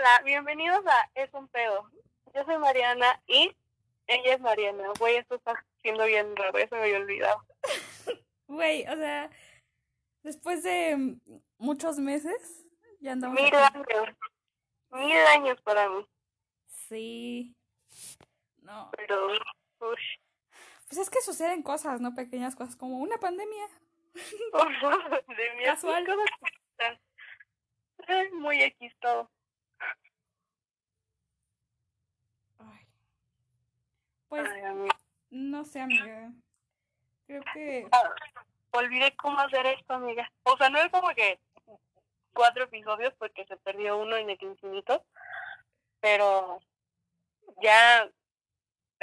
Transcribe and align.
Hola, 0.00 0.22
bienvenidos 0.24 0.82
a 0.86 1.10
Es 1.14 1.28
un 1.34 1.46
pedo. 1.48 1.90
Yo 2.32 2.42
soy 2.46 2.56
Mariana 2.56 3.22
y 3.26 3.54
ella 4.06 4.34
es 4.34 4.40
Mariana. 4.40 4.84
Güey, 4.98 5.16
esto 5.16 5.34
está 5.34 5.62
siendo 5.82 6.06
bien 6.06 6.34
raro, 6.36 6.58
ya 6.58 6.66
se 6.68 6.74
me 6.74 6.84
había 6.84 6.96
olvidado. 6.96 7.44
Güey, 8.46 8.88
o 8.88 8.96
sea, 8.96 9.28
después 10.22 10.62
de 10.62 11.18
muchos 11.58 11.98
meses, 11.98 12.64
ya 13.00 13.12
andamos. 13.12 13.38
Mil 13.38 13.54
aquí. 13.54 13.78
años. 13.78 14.16
Mil 14.88 15.26
años 15.34 15.60
para 15.60 15.90
mí. 15.90 16.06
Sí. 16.66 17.54
No. 18.62 18.90
Pero, 18.96 19.26
uff. 19.26 19.98
Pues 20.88 20.98
es 20.98 21.10
que 21.10 21.20
suceden 21.20 21.62
cosas, 21.62 22.00
¿no? 22.00 22.14
Pequeñas 22.14 22.56
cosas, 22.56 22.74
como 22.74 23.00
una 23.00 23.18
pandemia. 23.18 23.68
de 24.14 25.54
mi 25.58 25.64
Casual. 25.64 26.06
Muy 28.32 28.62
X 28.62 28.94
todo. 28.98 29.30
Pues, 34.30 34.48
Ay, 34.48 34.88
no 35.30 35.64
sé, 35.64 35.80
amiga. 35.80 36.32
Creo 37.26 37.42
que. 37.52 37.88
Ah, 37.90 38.14
olvidé 38.70 39.14
cómo 39.16 39.40
hacer 39.40 39.66
esto, 39.66 39.92
amiga. 39.92 40.30
O 40.44 40.56
sea, 40.56 40.70
no 40.70 40.78
es 40.78 40.88
como 40.90 41.08
que 41.08 41.40
cuatro 42.32 42.64
episodios 42.64 43.12
porque 43.18 43.44
se 43.46 43.56
perdió 43.56 43.98
uno 43.98 44.16
en 44.16 44.30
el 44.30 44.38
infinito, 44.40 45.04
pero 46.00 46.60
ya 47.60 48.08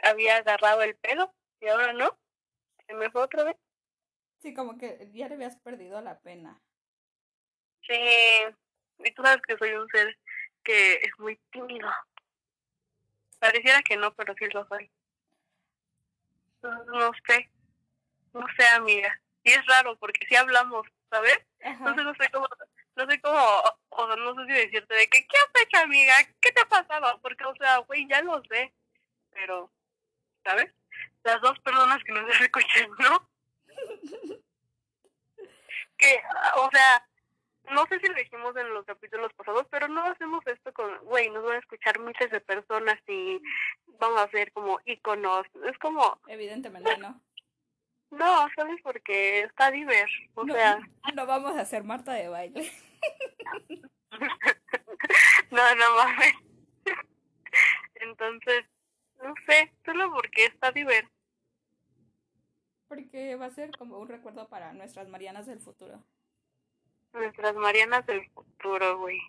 había 0.01 0.37
agarrado 0.37 0.81
el 0.81 0.95
pelo 0.95 1.33
y 1.59 1.67
ahora 1.67 1.91
no. 1.91 2.17
Se 2.87 2.93
me 2.93 3.11
fue 3.11 3.23
otra 3.23 3.43
vez. 3.43 3.57
Sí, 4.39 4.53
como 4.53 4.77
que 4.77 5.09
ya 5.13 5.27
le 5.27 5.35
habías 5.35 5.57
perdido 5.57 5.99
la 5.99 6.19
pena. 6.19 6.61
Sí, 7.85 7.99
y 8.99 9.11
tú 9.11 9.23
sabes 9.23 9.41
que 9.41 9.57
soy 9.57 9.71
un 9.73 9.89
ser 9.89 10.17
que 10.63 10.93
es 10.93 11.11
muy 11.17 11.37
tímido. 11.51 11.89
Pareciera 13.39 13.81
que 13.81 13.97
no, 13.97 14.13
pero 14.15 14.33
sí 14.35 14.45
lo 14.53 14.65
soy. 14.67 14.89
No, 16.61 16.83
no 16.85 17.11
sé, 17.27 17.49
no 18.33 18.45
sé, 18.57 18.67
amiga. 18.75 19.19
Y 19.43 19.51
es 19.51 19.65
raro 19.65 19.97
porque 19.97 20.25
sí 20.27 20.35
hablamos, 20.35 20.87
¿sabes? 21.09 21.39
Ajá. 21.63 21.71
Entonces 21.77 22.03
no 22.03 22.13
sé 22.15 22.29
cómo, 22.31 22.47
no 22.95 23.05
sé 23.09 23.21
cómo, 23.21 23.39
o 23.89 24.07
sea, 24.07 24.15
no 24.15 24.35
sé 24.35 24.45
si 24.45 24.53
decirte 24.53 24.95
de 24.95 25.07
que, 25.07 25.27
¿qué 25.27 25.37
has 25.37 25.63
hecho, 25.63 25.77
amiga? 25.83 26.13
¿Qué 26.41 26.51
te 26.51 26.61
ha 26.61 26.65
pasado? 26.65 27.19
Porque, 27.21 27.45
o 27.45 27.55
sea, 27.55 27.77
güey, 27.79 28.07
ya 28.07 28.21
lo 28.21 28.41
sé, 28.43 28.73
pero, 29.31 29.71
¿sabes? 30.43 30.73
Las 31.23 31.39
dos 31.41 31.59
personas 31.59 32.03
que 32.03 32.11
nos 32.11 32.29
escuchan, 32.41 32.89
¿no? 32.99 33.29
que, 35.97 36.21
o 36.55 36.69
sea, 36.71 37.07
no 37.71 37.85
sé 37.87 37.99
si 37.99 38.07
lo 38.07 38.13
dijimos 38.13 38.55
en 38.55 38.73
los 38.73 38.85
capítulos 38.85 39.33
pasados, 39.33 39.67
pero 39.69 39.87
no 39.87 40.03
hacemos 40.03 40.45
esto 40.47 40.73
con, 40.73 40.97
güey, 41.05 41.29
nos 41.29 41.43
van 41.43 41.55
a 41.55 41.59
escuchar 41.59 41.99
miles 41.99 42.31
de 42.31 42.39
personas 42.39 42.97
y 43.07 43.41
vamos 43.99 44.19
a 44.19 44.23
hacer 44.23 44.51
como 44.51 44.79
iconos. 44.85 45.45
Es 45.65 45.77
como, 45.79 46.19
Evidentemente 46.27 46.97
no. 46.97 47.21
no, 48.11 48.47
¿sabes? 48.55 48.81
Porque 48.83 49.41
está 49.41 49.71
diver, 49.71 50.09
o 50.35 50.43
no, 50.43 50.53
sea... 50.53 50.79
no 51.13 51.25
vamos 51.25 51.57
a 51.57 51.61
hacer 51.61 51.83
Marta 51.83 52.13
de 52.13 52.29
baile. 52.29 52.71
no, 55.51 55.75
no 55.75 55.95
mames. 55.95 56.33
Entonces, 57.95 58.65
no 59.21 59.33
sé, 59.47 59.73
solo 59.85 60.13
porque 60.13 60.45
está 60.45 60.71
divertido. 60.71 61.11
Porque 62.87 63.35
va 63.35 63.47
a 63.47 63.51
ser 63.51 63.71
como 63.77 63.97
un 63.99 64.07
recuerdo 64.07 64.47
para 64.47 64.71
nuestras 64.71 65.09
Marianas 65.09 65.45
del 65.45 65.59
futuro. 65.59 66.01
Nuestras 67.17 67.55
Marianas 67.55 68.05
del 68.05 68.29
futuro, 68.31 68.99
güey. 68.99 69.19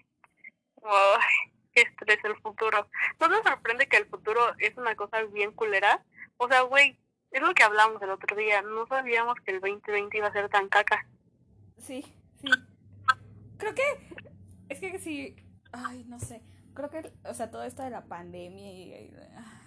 Ay, 0.83 1.53
qué 1.73 1.83
estrés 1.83 2.19
el 2.25 2.37
futuro. 2.41 2.89
¿No 3.21 3.29
te 3.29 3.49
sorprende 3.49 3.89
que 3.89 3.97
el 3.97 4.07
futuro 4.07 4.41
es 4.59 4.77
una 4.77 4.95
cosa 4.95 5.23
bien 5.25 5.53
culera? 5.53 6.05
O 6.37 6.49
sea, 6.49 6.63
güey, 6.63 6.99
es 7.31 7.43
lo 7.43 7.55
que 7.55 7.63
hablamos 7.63 8.01
el 8.03 8.11
otro 8.11 8.37
día. 8.37 8.63
No 8.63 8.87
sabíamos 8.87 9.35
que 9.45 9.53
el 9.53 9.61
2020 9.61 10.17
iba 10.17 10.29
a 10.29 10.33
ser 10.33 10.49
tan 10.49 10.69
caca. 10.69 11.07
Sí, 11.77 12.03
sí. 12.41 12.49
Creo 13.59 13.75
que 13.75 13.83
es 14.69 14.81
que 14.81 14.99
sí, 14.99 15.37
ay, 15.73 16.05
no 16.05 16.21
sé. 16.21 16.43
Creo 16.75 16.91
que, 16.91 17.13
o 17.25 17.35
sea, 17.35 17.51
todo 17.51 17.65
esto 17.65 17.83
de 17.83 17.91
la 17.91 18.05
pandemia 18.05 18.73
y 18.73 18.93
el, 18.93 19.19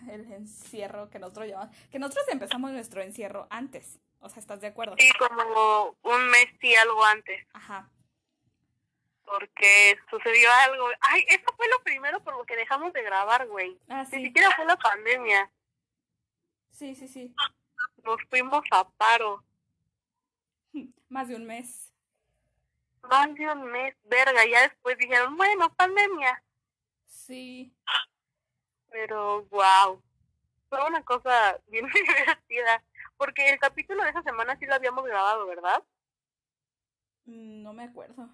el 0.10 0.32
encierro 0.32 1.10
que 1.10 1.20
nosotros 1.20 1.48
llevamos, 1.48 1.76
que 1.90 2.00
nosotros 2.00 2.26
empezamos 2.30 2.72
nuestro 2.72 3.02
encierro 3.02 3.48
antes. 3.50 4.00
O 4.20 4.30
sea, 4.30 4.40
¿estás 4.40 4.62
de 4.62 4.68
acuerdo? 4.68 4.96
Sí, 4.98 5.10
como 5.18 5.98
un 6.04 6.30
mes 6.30 6.48
y 6.62 6.76
algo 6.76 7.04
antes. 7.04 7.46
Ajá. 7.54 7.90
Porque 9.32 9.98
sucedió 10.10 10.50
algo. 10.66 10.90
Ay, 11.00 11.24
eso 11.30 11.46
fue 11.56 11.66
lo 11.70 11.82
primero 11.84 12.22
por 12.22 12.36
lo 12.36 12.44
que 12.46 12.58
dejamos 12.58 12.92
de 12.92 13.02
grabar, 13.02 13.48
güey. 13.48 13.80
Ah, 13.88 14.04
Ni 14.12 14.26
siquiera 14.26 14.54
fue 14.58 14.66
la 14.66 14.76
pandemia. 14.76 15.50
Sí, 16.70 16.94
sí, 16.96 17.08
sí. 17.08 17.34
Nos 18.04 18.18
fuimos 18.30 18.62
a 18.72 18.90
paro. 18.90 19.42
Más 21.10 21.30
de 21.30 21.36
un 21.38 21.46
mes. 21.46 21.94
Más 23.04 23.34
de 23.36 23.50
un 23.50 23.64
mes, 23.72 23.96
verga. 24.04 24.46
Ya 24.46 24.64
después 24.64 24.98
dijeron, 24.98 25.38
bueno, 25.38 25.74
pandemia. 25.76 26.44
Sí. 27.06 27.74
Pero, 28.90 29.44
wow. 29.46 30.04
Fue 30.68 30.86
una 30.86 31.04
cosa 31.06 31.58
bien 31.68 31.88
divertida. 31.94 32.84
Porque 33.16 33.50
el 33.50 33.60
capítulo 33.60 34.04
de 34.04 34.10
esa 34.10 34.24
semana 34.24 34.58
sí 34.58 34.66
lo 34.66 34.76
habíamos 34.76 35.06
grabado, 35.06 35.46
¿verdad? 35.46 35.82
Mm, 37.24 37.64
No 37.64 37.72
me 37.72 37.86
acuerdo. 37.86 38.28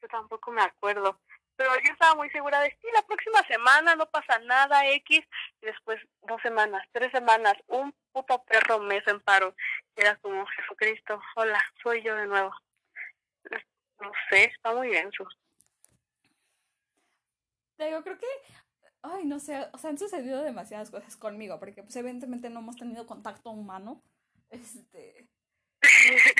Yo 0.00 0.08
tampoco 0.08 0.50
me 0.50 0.62
acuerdo. 0.62 1.20
Pero 1.56 1.70
yo 1.84 1.92
estaba 1.92 2.14
muy 2.14 2.30
segura 2.30 2.60
de, 2.60 2.70
sí, 2.70 2.86
la 2.94 3.02
próxima 3.02 3.46
semana 3.46 3.94
no 3.94 4.06
pasa 4.06 4.38
nada, 4.38 4.88
X. 4.88 5.20
Y 5.60 5.66
después, 5.66 6.00
dos 6.22 6.40
semanas, 6.40 6.86
tres 6.92 7.12
semanas, 7.12 7.54
un 7.66 7.94
puto 8.12 8.42
perro 8.44 8.78
mes 8.78 9.06
en 9.06 9.20
paro. 9.20 9.54
Era 9.94 10.16
como, 10.16 10.46
Jesucristo, 10.46 11.20
hola, 11.36 11.60
soy 11.82 12.02
yo 12.02 12.14
de 12.14 12.26
nuevo. 12.26 12.50
No 14.00 14.10
sé, 14.30 14.44
está 14.44 14.74
muy 14.74 14.88
denso. 14.88 15.28
Te 17.76 17.86
digo, 17.86 18.02
creo 18.02 18.18
que, 18.18 18.26
ay, 19.02 19.26
no 19.26 19.38
sé, 19.38 19.68
o 19.72 19.78
sea, 19.78 19.90
han 19.90 19.98
sucedido 19.98 20.42
demasiadas 20.42 20.90
cosas 20.90 21.16
conmigo, 21.16 21.58
porque 21.58 21.82
pues 21.82 21.94
evidentemente 21.96 22.48
no 22.48 22.60
hemos 22.60 22.76
tenido 22.76 23.06
contacto 23.06 23.50
humano. 23.50 24.02
Este, 24.48 25.28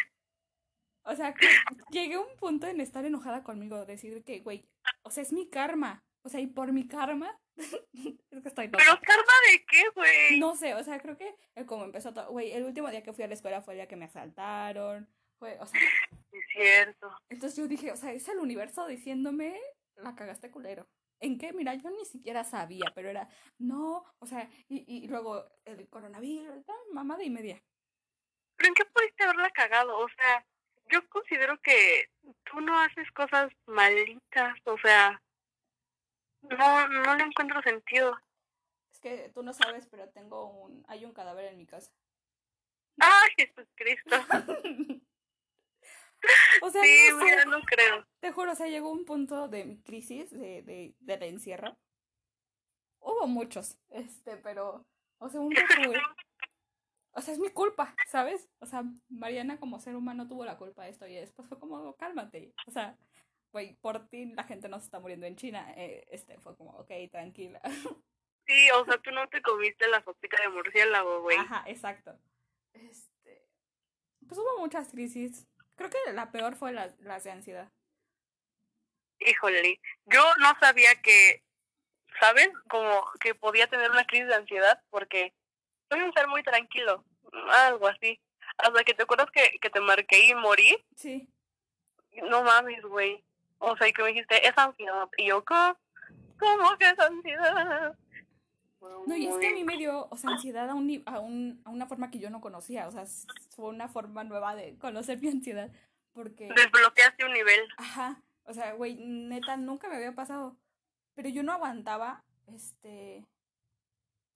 o 1.11 1.17
sea, 1.17 1.35
que 1.35 1.47
llegué 1.91 2.15
a 2.15 2.21
un 2.21 2.37
punto 2.37 2.67
en 2.67 2.81
estar 2.81 3.05
enojada 3.05 3.43
conmigo, 3.43 3.85
decir 3.85 4.23
que, 4.25 4.41
güey, 4.41 4.65
o 5.03 5.11
sea, 5.11 5.23
es 5.23 5.33
mi 5.33 5.49
karma. 5.49 6.05
O 6.23 6.29
sea, 6.29 6.41
y 6.41 6.47
por 6.47 6.73
mi 6.73 6.87
karma, 6.87 7.39
es 7.57 8.43
que 8.43 8.49
estoy 8.49 8.67
loca. 8.67 8.79
Pero 8.79 9.01
karma 9.01 9.33
de 9.51 9.65
qué, 9.67 9.85
güey. 9.95 10.39
No 10.39 10.55
sé, 10.55 10.75
o 10.75 10.85
sea, 10.85 11.01
creo 11.01 11.17
que 11.17 11.35
eh, 11.57 11.67
como 11.67 11.85
empezó 11.85 12.13
todo, 12.13 12.31
güey, 12.31 12.53
el 12.53 12.65
último 12.65 12.91
día 12.91 13.03
que 13.03 13.13
fui 13.13 13.25
a 13.25 13.29
la 13.29 13.35
escuela 13.35 13.63
fue 13.63 13.75
el 13.75 13.79
día 13.79 13.89
que 13.89 13.97
me 13.97 14.05
asaltaron, 14.05 15.09
fue, 15.39 15.59
o 15.61 15.67
sea, 15.67 15.81
Es 16.33 16.45
cierto. 16.53 17.11
entonces 17.29 17.57
yo 17.57 17.67
dije, 17.67 17.91
o 17.91 17.97
sea, 17.97 18.13
es 18.13 18.29
el 18.29 18.39
universo 18.39 18.87
diciéndome, 18.87 19.59
la 19.97 20.15
cagaste 20.15 20.51
culero. 20.51 20.87
¿En 21.23 21.39
qué? 21.39 21.53
Mira, 21.53 21.75
yo 21.75 21.91
ni 21.91 22.05
siquiera 22.05 22.45
sabía, 22.45 22.93
pero 22.95 23.09
era, 23.11 23.29
no, 23.59 24.05
o 24.19 24.27
sea, 24.27 24.49
y, 24.69 24.85
y 25.05 25.09
luego 25.09 25.45
el 25.65 25.89
coronavirus, 25.89 26.65
mamada 26.93 27.23
y 27.25 27.31
media. 27.31 27.63
¿Pero 28.57 28.69
en 28.69 28.75
qué 28.75 28.85
pudiste 28.85 29.25
haberla 29.25 29.51
cagado? 29.51 29.99
O 29.99 30.09
sea, 30.09 30.47
yo 30.91 31.09
considero 31.09 31.61
que 31.61 32.11
tú 32.45 32.61
no 32.61 32.79
haces 32.79 33.11
cosas 33.13 33.51
malitas, 33.67 34.55
o 34.65 34.79
sea, 34.79 35.23
no, 36.43 36.89
no 36.89 37.15
le 37.17 37.25
encuentro 37.25 37.63
sentido. 37.63 38.19
Es 38.93 39.01
que 39.01 39.31
tú 39.35 39.43
no 39.43 39.53
sabes, 39.53 39.87
pero 39.91 40.09
tengo 40.11 40.47
un, 40.51 40.85
hay 40.89 41.05
un 41.05 41.13
cadáver 41.13 41.47
en 41.47 41.59
mi 41.59 41.67
casa. 41.67 41.93
¡Ah, 43.01 43.23
Jesucristo! 43.37 44.17
O 46.63 46.71
sea, 46.71 46.83
Sí, 46.83 47.09
no 47.11 47.19
sé, 47.19 47.25
mira, 47.25 47.45
no 47.47 47.63
creo. 47.63 48.07
te 48.21 48.31
juro, 48.31 48.53
o 48.53 48.55
sea, 48.55 48.67
llegó 48.67 48.91
un 48.91 49.07
punto 49.07 49.49
de 49.49 49.81
crisis, 49.83 50.31
de, 50.31 50.63
de, 50.63 50.95
del 51.01 51.23
encierro. 51.23 51.79
Hubo 53.01 53.27
muchos, 53.27 53.79
este, 53.89 54.37
pero, 54.37 54.85
o 55.19 55.29
sea, 55.31 55.41
un 55.41 55.55
poco, 55.55 55.99
o 57.13 57.21
sea, 57.21 57.35
es 57.35 57.41
mi 57.41 57.51
culpa, 57.51 57.95
¿sabes? 58.09 58.49
O 58.61 58.67
sea, 58.67 58.85
Mariana 59.09 59.59
como 59.59 59.81
ser 59.81 59.97
humano 59.97 60.29
tuvo 60.29 60.45
la 60.45 60.57
culpa 60.57 60.85
de 60.85 60.91
esto 60.91 61.07
y 61.07 61.15
después 61.15 61.49
fue 61.49 61.59
como, 61.59 61.97
cálmate, 61.97 62.55
o 62.67 62.71
sea, 62.71 62.97
güey, 63.53 63.75
por 63.77 64.09
ti 64.09 64.27
la 64.27 64.45
gente 64.45 64.69
no 64.69 64.79
se 64.79 64.87
está 64.87 65.01
muriendo 65.01 65.27
en 65.27 65.37
China, 65.37 65.73
eh, 65.77 66.07
este, 66.11 66.39
fue 66.39 66.57
como, 66.57 66.71
ok, 66.73 66.91
tranquila. 67.11 67.61
Sí, 68.47 68.69
o 68.73 68.85
sea, 68.85 68.99
tú 68.99 69.13
no 69.13 69.29
te 69.29 69.43
comiste 69.43 69.87
la 69.87 70.03
sopita 70.03 70.37
de 70.43 70.49
murciélago, 70.49 71.23
güey. 71.23 71.37
Ajá, 71.37 71.63
exacto. 71.69 72.19
Este, 72.73 73.47
pues 74.27 74.41
hubo 74.41 74.59
muchas 74.59 74.89
crisis. 74.89 75.47
Creo 75.77 75.89
que 75.89 76.13
la 76.13 76.33
peor 76.33 76.57
fue 76.57 76.73
la, 76.73 76.93
las 76.99 77.23
de 77.23 77.31
ansiedad. 77.31 77.71
Híjole, 79.21 79.81
yo 80.07 80.23
no 80.41 80.53
sabía 80.59 81.01
que, 81.01 81.45
¿sabes? 82.19 82.51
Como 82.69 83.05
que 83.21 83.37
podía 83.37 83.69
tener 83.69 83.91
una 83.91 84.07
crisis 84.07 84.27
de 84.27 84.35
ansiedad 84.35 84.83
porque 84.91 85.33
soy 85.91 86.01
un 86.01 86.13
ser 86.13 86.29
muy 86.29 86.43
tranquilo, 86.43 87.05
algo 87.51 87.89
así. 87.89 88.21
Hasta 88.57 88.85
que 88.85 88.95
te 88.95 89.03
acuerdas 89.03 89.31
que, 89.31 89.59
que 89.61 89.71
te 89.71 89.81
marqué 89.81 90.29
y 90.29 90.35
morí. 90.35 90.77
Sí. 90.95 91.29
No 92.29 92.43
mames, 92.43 92.83
güey. 92.83 93.23
O 93.59 93.77
sea, 93.77 93.89
y 93.89 93.93
que 93.93 94.03
me 94.03 94.09
dijiste, 94.09 94.47
es 94.47 94.57
ansiedad. 94.57 95.09
Y 95.17 95.27
yo, 95.27 95.45
¿qué? 95.45 95.55
como 96.39 96.77
que 96.79 96.91
es 96.91 96.99
ansiedad. 96.99 97.97
No, 98.81 99.15
y 99.15 99.27
es 99.27 99.37
que 99.37 99.49
a 99.49 99.53
mí 99.53 99.63
me 99.63 99.77
dio, 99.77 100.09
o 100.11 100.17
sea, 100.17 100.31
ansiedad 100.33 100.69
a, 100.71 100.75
un, 100.75 101.03
a, 101.07 101.21
un, 101.21 101.61
a 101.65 101.71
una 101.71 101.87
forma 101.87 102.11
que 102.11 102.19
yo 102.19 102.31
no 102.31 102.41
conocía, 102.41 102.89
o 102.89 102.91
sea, 102.91 103.05
fue 103.51 103.67
una 103.67 103.89
forma 103.89 104.25
nueva 104.25 104.55
de 104.55 104.77
conocer 104.79 105.21
mi 105.21 105.29
ansiedad, 105.29 105.71
porque... 106.13 106.49
Desbloqueaste 106.49 107.25
un 107.25 107.33
nivel. 107.33 107.61
Ajá, 107.77 108.23
o 108.45 108.55
sea, 108.55 108.73
güey, 108.73 108.95
neta, 108.97 109.57
nunca 109.57 109.89
me 109.89 109.97
había 109.97 110.15
pasado, 110.15 110.57
pero 111.15 111.29
yo 111.29 111.43
no 111.43 111.53
aguantaba, 111.53 112.25
este, 112.47 113.27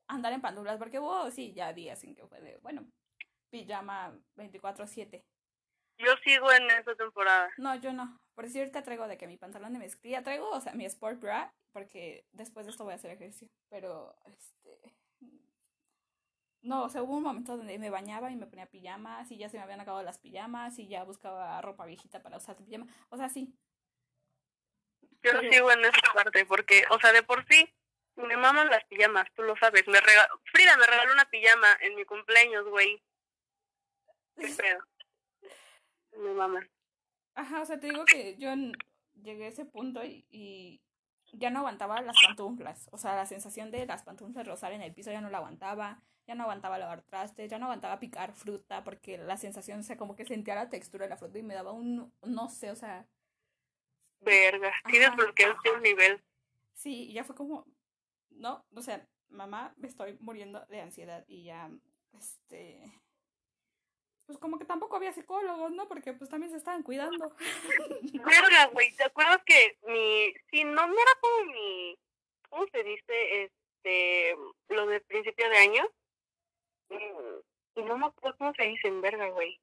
andar 0.08 0.32
en 0.32 0.40
pantuflas, 0.40 0.78
porque 0.78 0.98
hubo, 0.98 1.30
sí, 1.30 1.52
ya 1.52 1.72
días 1.72 2.02
en 2.04 2.14
que 2.14 2.26
fue 2.26 2.40
de, 2.40 2.56
bueno, 2.58 2.86
pijama 3.50 4.18
24-7. 4.36 5.24
Yo 5.98 6.16
sigo 6.24 6.52
en 6.52 6.70
esa 6.70 6.94
temporada. 6.96 7.50
No, 7.56 7.74
yo 7.76 7.92
no. 7.92 8.18
Por 8.34 8.44
decir, 8.44 8.62
ahorita 8.62 8.82
traigo 8.82 9.06
de 9.06 9.16
que 9.16 9.28
mi 9.28 9.36
pantalón 9.36 9.72
de 9.72 9.78
mezclilla 9.78 10.24
traigo, 10.24 10.50
o 10.50 10.60
sea, 10.60 10.72
mi 10.72 10.84
sport 10.86 11.20
bra, 11.20 11.54
porque 11.72 12.26
después 12.32 12.66
de 12.66 12.72
esto 12.72 12.84
voy 12.84 12.92
a 12.92 12.96
hacer 12.96 13.12
ejercicio. 13.12 13.48
Pero, 13.70 14.16
este. 14.26 14.96
No, 16.62 16.84
o 16.84 16.88
sea, 16.88 17.02
hubo 17.02 17.16
un 17.16 17.22
momento 17.22 17.56
donde 17.56 17.78
me 17.78 17.90
bañaba 17.90 18.30
y 18.30 18.36
me 18.36 18.46
ponía 18.46 18.66
pijamas 18.66 19.30
y 19.30 19.36
ya 19.36 19.48
se 19.48 19.58
me 19.58 19.62
habían 19.62 19.80
acabado 19.80 20.02
las 20.02 20.18
pijamas 20.18 20.78
y 20.78 20.88
ya 20.88 21.04
buscaba 21.04 21.60
ropa 21.60 21.84
viejita 21.84 22.22
para 22.22 22.38
usar 22.38 22.56
pijama. 22.56 22.86
O 23.10 23.16
sea, 23.16 23.28
sí. 23.28 23.54
Yo 25.22 25.32
sigo 25.50 25.70
en 25.70 25.84
esa 25.84 26.12
parte 26.12 26.44
porque, 26.46 26.84
o 26.90 26.98
sea, 26.98 27.12
de 27.12 27.22
por 27.22 27.46
sí, 27.46 27.72
me 28.16 28.36
maman 28.36 28.70
las 28.70 28.84
pijamas, 28.84 29.26
tú 29.34 29.42
lo 29.42 29.56
sabes. 29.56 29.86
Me 29.86 30.00
regaló, 30.00 30.40
Frida 30.52 30.76
me 30.76 30.86
regaló 30.86 31.12
una 31.12 31.24
pijama 31.26 31.68
en 31.80 31.96
mi 31.96 32.04
cumpleaños, 32.04 32.68
güey. 32.68 33.02
Qué 34.36 34.48
pedo. 34.58 34.80
Me 36.16 36.32
maman. 36.32 36.68
Ajá, 37.34 37.62
o 37.62 37.66
sea, 37.66 37.80
te 37.80 37.88
digo 37.88 38.04
que 38.04 38.36
yo 38.36 38.50
llegué 39.22 39.46
a 39.46 39.48
ese 39.48 39.64
punto 39.64 40.04
y, 40.04 40.24
y, 40.30 40.80
ya 41.32 41.50
no 41.50 41.60
aguantaba 41.60 42.00
las 42.00 42.16
pantuflas. 42.24 42.88
O 42.92 42.98
sea, 42.98 43.16
la 43.16 43.26
sensación 43.26 43.72
de 43.72 43.86
las 43.86 44.04
pantuflas 44.04 44.46
rozar 44.46 44.72
en 44.72 44.82
el 44.82 44.94
piso 44.94 45.10
ya 45.10 45.20
no 45.20 45.30
la 45.30 45.38
aguantaba. 45.38 46.00
Ya 46.26 46.34
no 46.34 46.44
aguantaba 46.44 46.78
lavar 46.78 47.02
trastes, 47.02 47.50
ya 47.50 47.58
no 47.58 47.66
aguantaba 47.66 47.98
picar 48.00 48.32
fruta 48.32 48.82
porque 48.82 49.18
la 49.18 49.36
sensación, 49.36 49.80
o 49.80 49.82
sea, 49.82 49.98
como 49.98 50.16
que 50.16 50.24
sentía 50.24 50.54
la 50.54 50.70
textura 50.70 51.04
de 51.04 51.10
la 51.10 51.18
fruta 51.18 51.38
y 51.38 51.42
me 51.42 51.52
daba 51.52 51.72
un, 51.72 52.14
no 52.22 52.48
sé, 52.48 52.70
o 52.70 52.76
sea... 52.76 53.06
Verga, 54.20 54.72
sí 54.86 54.98
desbloqueaste 54.98 55.70
un 55.72 55.82
nivel. 55.82 56.24
Sí, 56.72 57.12
ya 57.12 57.24
fue 57.24 57.36
como, 57.36 57.66
no, 58.34 58.64
o 58.74 58.82
sea, 58.82 59.06
mamá, 59.28 59.74
me 59.76 59.88
estoy 59.88 60.16
muriendo 60.20 60.64
de 60.66 60.80
ansiedad 60.80 61.24
y 61.26 61.44
ya, 61.44 61.70
este, 62.12 62.80
pues 64.26 64.38
como 64.38 64.58
que 64.58 64.64
tampoco 64.64 64.96
había 64.96 65.12
psicólogos, 65.12 65.72
¿no? 65.72 65.86
Porque 65.88 66.14
pues 66.14 66.30
también 66.30 66.50
se 66.50 66.58
estaban 66.58 66.82
cuidando. 66.82 67.34
Verga, 68.24 68.66
güey, 68.72 68.94
¿te 68.96 69.04
acuerdas 69.04 69.42
que 69.44 69.78
mi, 69.86 70.32
si 70.50 70.64
no, 70.64 70.86
no 70.86 70.94
era 70.94 71.12
como 71.20 71.52
mi, 71.52 71.98
¿cómo 72.48 72.66
se 72.72 72.82
dice? 72.84 73.44
Este, 73.44 74.36
lo 74.68 74.86
de 74.86 75.00
principio 75.00 75.48
de 75.48 75.56
año. 75.56 75.84
Y 77.76 77.82
no 77.82 77.98
me 77.98 78.06
acuerdo 78.06 78.38
cómo 78.38 78.54
se 78.54 78.64
dice 78.64 78.88
en 78.88 79.00
verga, 79.00 79.28
güey. 79.30 79.58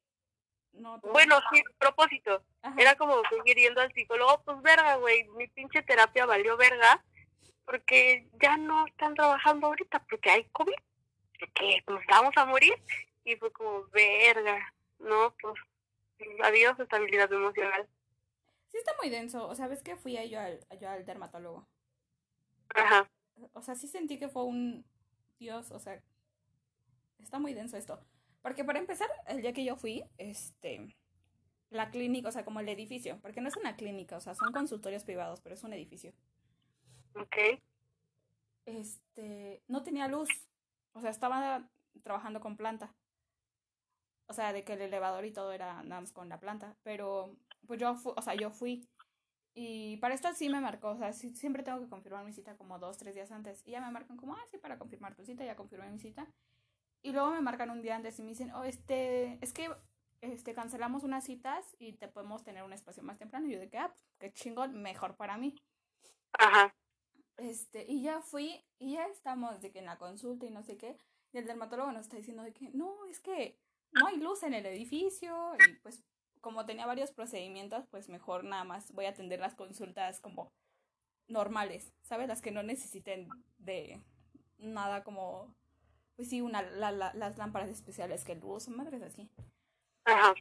No, 0.73 0.99
bueno, 0.99 1.39
sí, 1.51 1.61
propósito. 1.77 2.43
Era 2.77 2.95
como 2.95 3.21
seguir 3.29 3.57
yendo 3.57 3.81
al 3.81 3.93
psicólogo, 3.93 4.41
pues 4.43 4.61
verga, 4.61 4.95
güey, 4.95 5.27
mi 5.29 5.47
pinche 5.47 5.81
terapia 5.81 6.25
valió 6.25 6.55
verga, 6.55 7.03
porque 7.65 8.29
ya 8.41 8.57
no 8.57 8.85
están 8.87 9.13
trabajando 9.15 9.67
ahorita, 9.67 10.03
porque 10.09 10.29
hay 10.29 10.43
COVID, 10.51 10.73
porque 11.39 11.83
nos 11.87 12.05
vamos 12.07 12.33
a 12.35 12.45
morir, 12.45 12.73
y 13.23 13.35
fue 13.35 13.51
como, 13.51 13.83
verga, 13.87 14.73
no, 14.99 15.33
pues, 15.41 15.55
adiós 16.43 16.79
estabilidad 16.79 17.31
emocional. 17.31 17.87
Sí 18.69 18.77
está 18.77 18.93
muy 19.01 19.09
denso, 19.09 19.47
o 19.47 19.55
sea, 19.55 19.67
ves 19.67 19.83
que 19.83 19.95
fui 19.95 20.17
a 20.17 20.25
yo 20.25 20.39
al, 20.39 20.59
yo 20.79 20.89
al 20.89 21.05
dermatólogo. 21.05 21.67
Ajá. 22.73 23.09
O 23.53 23.61
sea, 23.61 23.75
sí 23.75 23.87
sentí 23.87 24.17
que 24.17 24.29
fue 24.29 24.43
un 24.43 24.85
dios, 25.39 25.71
o 25.71 25.79
sea, 25.79 26.01
está 27.19 27.39
muy 27.39 27.53
denso 27.53 27.77
esto. 27.77 27.99
Porque 28.41 28.63
para 28.63 28.79
empezar, 28.79 29.09
el 29.27 29.41
día 29.41 29.53
que 29.53 29.63
yo 29.63 29.75
fui, 29.75 30.03
este, 30.17 30.95
la 31.69 31.89
clínica, 31.89 32.29
o 32.29 32.31
sea, 32.31 32.45
como 32.45 32.59
el 32.59 32.69
edificio, 32.69 33.19
porque 33.21 33.41
no 33.41 33.49
es 33.49 33.57
una 33.57 33.75
clínica, 33.75 34.17
o 34.17 34.21
sea, 34.21 34.35
son 34.35 34.51
consultorios 34.51 35.03
privados, 35.03 35.41
pero 35.41 35.55
es 35.55 35.63
un 35.63 35.73
edificio. 35.73 36.13
Ok. 37.15 37.59
Este, 38.65 39.61
no 39.67 39.83
tenía 39.83 40.07
luz, 40.07 40.29
o 40.93 41.01
sea, 41.01 41.09
estaba 41.09 41.69
trabajando 42.03 42.39
con 42.39 42.57
planta. 42.57 42.93
O 44.27 44.33
sea, 44.33 44.53
de 44.53 44.63
que 44.63 44.73
el 44.73 44.81
elevador 44.81 45.25
y 45.25 45.31
todo 45.31 45.51
era 45.51 45.83
nada 45.83 46.01
más 46.01 46.13
con 46.13 46.29
la 46.29 46.39
planta. 46.39 46.75
Pero, 46.83 47.35
pues 47.67 47.79
yo, 47.79 47.95
o 48.03 48.21
sea, 48.21 48.35
yo 48.35 48.49
fui. 48.49 48.87
Y 49.53 49.97
para 49.97 50.13
esto 50.13 50.33
sí 50.33 50.47
me 50.47 50.61
marcó, 50.61 50.91
o 50.91 50.97
sea, 50.97 51.11
sí, 51.11 51.35
siempre 51.35 51.63
tengo 51.63 51.81
que 51.81 51.89
confirmar 51.89 52.23
mi 52.23 52.31
cita 52.31 52.55
como 52.55 52.79
dos, 52.79 52.97
tres 52.97 53.13
días 53.13 53.31
antes. 53.31 53.61
Y 53.67 53.71
ya 53.71 53.81
me 53.81 53.91
marcan 53.91 54.15
como, 54.15 54.33
ah, 54.33 54.45
sí, 54.49 54.57
para 54.57 54.77
confirmar 54.79 55.15
tu 55.15 55.25
cita, 55.25 55.43
ya 55.43 55.57
confirmé 55.57 55.89
mi 55.89 55.99
cita. 55.99 56.27
Y 57.03 57.11
luego 57.11 57.31
me 57.31 57.41
marcan 57.41 57.69
un 57.69 57.81
día 57.81 57.95
antes 57.95 58.17
y 58.19 58.23
me 58.23 58.29
dicen, 58.29 58.51
oh, 58.51 58.63
este, 58.63 59.37
es 59.41 59.51
que 59.51 59.69
este, 60.21 60.53
cancelamos 60.53 61.03
unas 61.03 61.25
citas 61.25 61.75
y 61.79 61.93
te 61.93 62.07
podemos 62.07 62.43
tener 62.43 62.63
un 62.63 62.71
espacio 62.73 63.03
más 63.03 63.17
temprano. 63.17 63.47
Y 63.47 63.53
yo 63.53 63.59
de 63.59 63.69
que, 63.69 63.79
ah, 63.79 63.89
pues, 63.89 64.05
qué 64.19 64.31
chingón, 64.31 64.81
mejor 64.81 65.17
para 65.17 65.37
mí. 65.37 65.55
Ajá. 66.39 66.73
Este, 67.41 67.85
y 67.91 68.03
ya 68.03 68.21
fui, 68.21 68.63
y 68.77 68.93
ya 68.93 69.07
estamos 69.07 69.61
de 69.61 69.71
que 69.71 69.79
en 69.79 69.85
la 69.85 69.97
consulta 69.97 70.45
y 70.45 70.51
no 70.51 70.61
sé 70.61 70.77
qué. 70.77 70.95
Y 71.33 71.39
el 71.39 71.47
dermatólogo 71.47 71.91
nos 71.91 72.01
está 72.03 72.17
diciendo 72.17 72.43
de 72.43 72.53
que, 72.53 72.69
no, 72.69 73.03
es 73.05 73.19
que 73.19 73.57
no 73.93 74.05
hay 74.05 74.17
luz 74.17 74.43
en 74.43 74.53
el 74.53 74.63
edificio 74.67 75.55
y 75.55 75.73
pues 75.81 76.03
como 76.39 76.67
tenía 76.67 76.85
varios 76.85 77.11
procedimientos, 77.11 77.87
pues 77.87 78.09
mejor 78.09 78.43
nada 78.43 78.63
más 78.63 78.91
voy 78.91 79.05
a 79.05 79.09
atender 79.09 79.39
las 79.39 79.55
consultas 79.55 80.19
como 80.19 80.53
normales, 81.27 81.91
¿sabes? 82.03 82.27
Las 82.27 82.43
que 82.43 82.51
no 82.51 82.61
necesiten 82.61 83.27
de 83.57 84.03
nada 84.59 85.03
como, 85.03 85.55
pues 86.15 86.29
sí, 86.29 86.41
una, 86.41 86.61
la, 86.61 86.91
la, 86.91 87.11
las 87.15 87.39
lámparas 87.39 87.69
especiales 87.69 88.23
que 88.23 88.35
luz, 88.35 88.69
madres 88.69 89.01
así. 89.01 89.27
Ajá. 90.05 90.35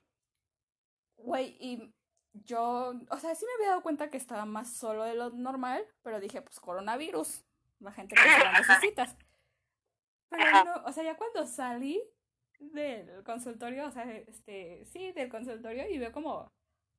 Güey, 1.16 1.56
y 1.58 1.94
yo, 2.32 2.94
o 3.10 3.18
sea, 3.18 3.34
sí 3.34 3.44
me 3.44 3.52
había 3.54 3.70
dado 3.70 3.82
cuenta 3.82 4.10
que 4.10 4.16
estaba 4.16 4.44
más 4.44 4.72
solo 4.72 5.04
de 5.04 5.14
lo 5.14 5.30
normal, 5.30 5.84
pero 6.02 6.20
dije, 6.20 6.42
pues 6.42 6.60
coronavirus, 6.60 7.44
la 7.80 7.92
gente 7.92 8.14
no 8.14 8.52
necesitas. 8.52 9.16
Pero 10.28 10.64
no, 10.64 10.84
o 10.84 10.92
sea, 10.92 11.02
ya 11.04 11.16
cuando 11.16 11.44
salí, 11.46 12.02
del 12.60 13.24
consultorio, 13.24 13.86
o 13.86 13.90
sea, 13.90 14.04
este, 14.12 14.84
sí, 14.84 15.12
del 15.12 15.30
consultorio 15.30 15.88
y 15.88 15.98
veo 15.98 16.12
como 16.12 16.52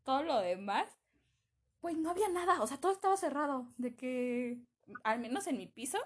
todo 0.04 0.24
lo 0.24 0.40
demás, 0.40 0.88
pues 1.80 1.98
no 1.98 2.12
había 2.12 2.30
nada, 2.30 2.62
o 2.62 2.68
sea, 2.68 2.78
todo 2.78 2.92
estaba 2.92 3.16
cerrado, 3.18 3.68
de 3.78 3.96
que, 3.96 4.60
al 5.04 5.20
menos 5.20 5.48
en 5.48 5.58
mi 5.58 5.68
piso, 5.68 6.00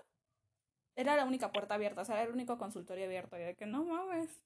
era 0.96 1.15
la 1.15 1.25
única 1.25 1.51
puerta 1.51 1.75
abierta, 1.75 2.01
o 2.01 2.05
sea, 2.05 2.15
era 2.15 2.25
el 2.25 2.34
único 2.34 2.58
consultorio 2.58 3.05
abierto, 3.05 3.38
y 3.38 3.44
de 3.44 3.55
que 3.55 3.65
no 3.65 3.84
mames. 3.84 4.41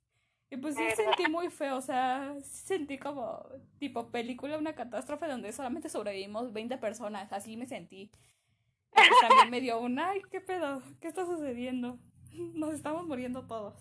Y 0.51 0.57
pues 0.57 0.75
sí 0.75 0.83
sentí 0.95 1.23
muy 1.29 1.49
feo, 1.49 1.77
o 1.77 1.81
sea, 1.81 2.33
sentí 2.41 2.97
como 2.97 3.45
tipo 3.77 4.11
película, 4.11 4.57
una 4.57 4.73
catástrofe 4.73 5.27
donde 5.27 5.51
solamente 5.51 5.89
sobrevivimos 5.89 6.53
20 6.53 6.77
personas, 6.77 7.31
así 7.31 7.55
me 7.55 7.67
sentí. 7.67 8.11
Y 8.91 9.07
pues 9.07 9.19
también 9.21 9.49
me 9.51 9.61
dio 9.61 9.79
un, 9.79 9.99
ay, 9.99 10.21
qué 10.31 10.41
pedo, 10.41 10.81
¿qué 10.99 11.07
está 11.07 11.25
sucediendo? 11.25 11.99
Nos 12.33 12.73
estamos 12.73 13.05
muriendo 13.05 13.45
todos. 13.45 13.75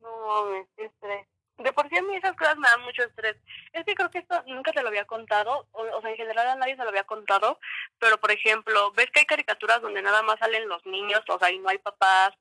No 0.00 0.08
mames, 0.26 0.66
qué 0.76 0.86
estrés. 0.86 1.26
De 1.58 1.72
por 1.72 1.88
sí 1.88 1.96
a 1.96 2.02
mí 2.02 2.16
esas 2.16 2.34
cosas 2.34 2.56
me 2.56 2.66
dan 2.68 2.82
mucho 2.82 3.04
estrés. 3.04 3.36
Es 3.72 3.84
que 3.84 3.94
creo 3.94 4.10
que 4.10 4.18
esto 4.18 4.42
nunca 4.46 4.72
te 4.72 4.82
lo 4.82 4.88
había 4.88 5.04
contado, 5.04 5.68
o, 5.72 5.82
o, 5.82 6.00
sea, 6.00 6.10
en 6.10 6.16
general 6.16 6.48
a 6.48 6.56
nadie 6.56 6.76
se 6.76 6.82
lo 6.82 6.88
había 6.88 7.04
contado, 7.04 7.60
pero 7.98 8.18
por 8.18 8.32
ejemplo, 8.32 8.90
ves 8.92 9.10
que 9.10 9.20
hay 9.20 9.26
caricaturas 9.26 9.82
donde 9.82 10.02
nada 10.02 10.22
más 10.22 10.38
salen 10.38 10.66
los 10.66 10.84
niños, 10.86 11.20
o 11.28 11.38
sea, 11.38 11.52
y 11.52 11.58
no 11.58 11.68
hay 11.68 11.78
papás, 11.78 12.32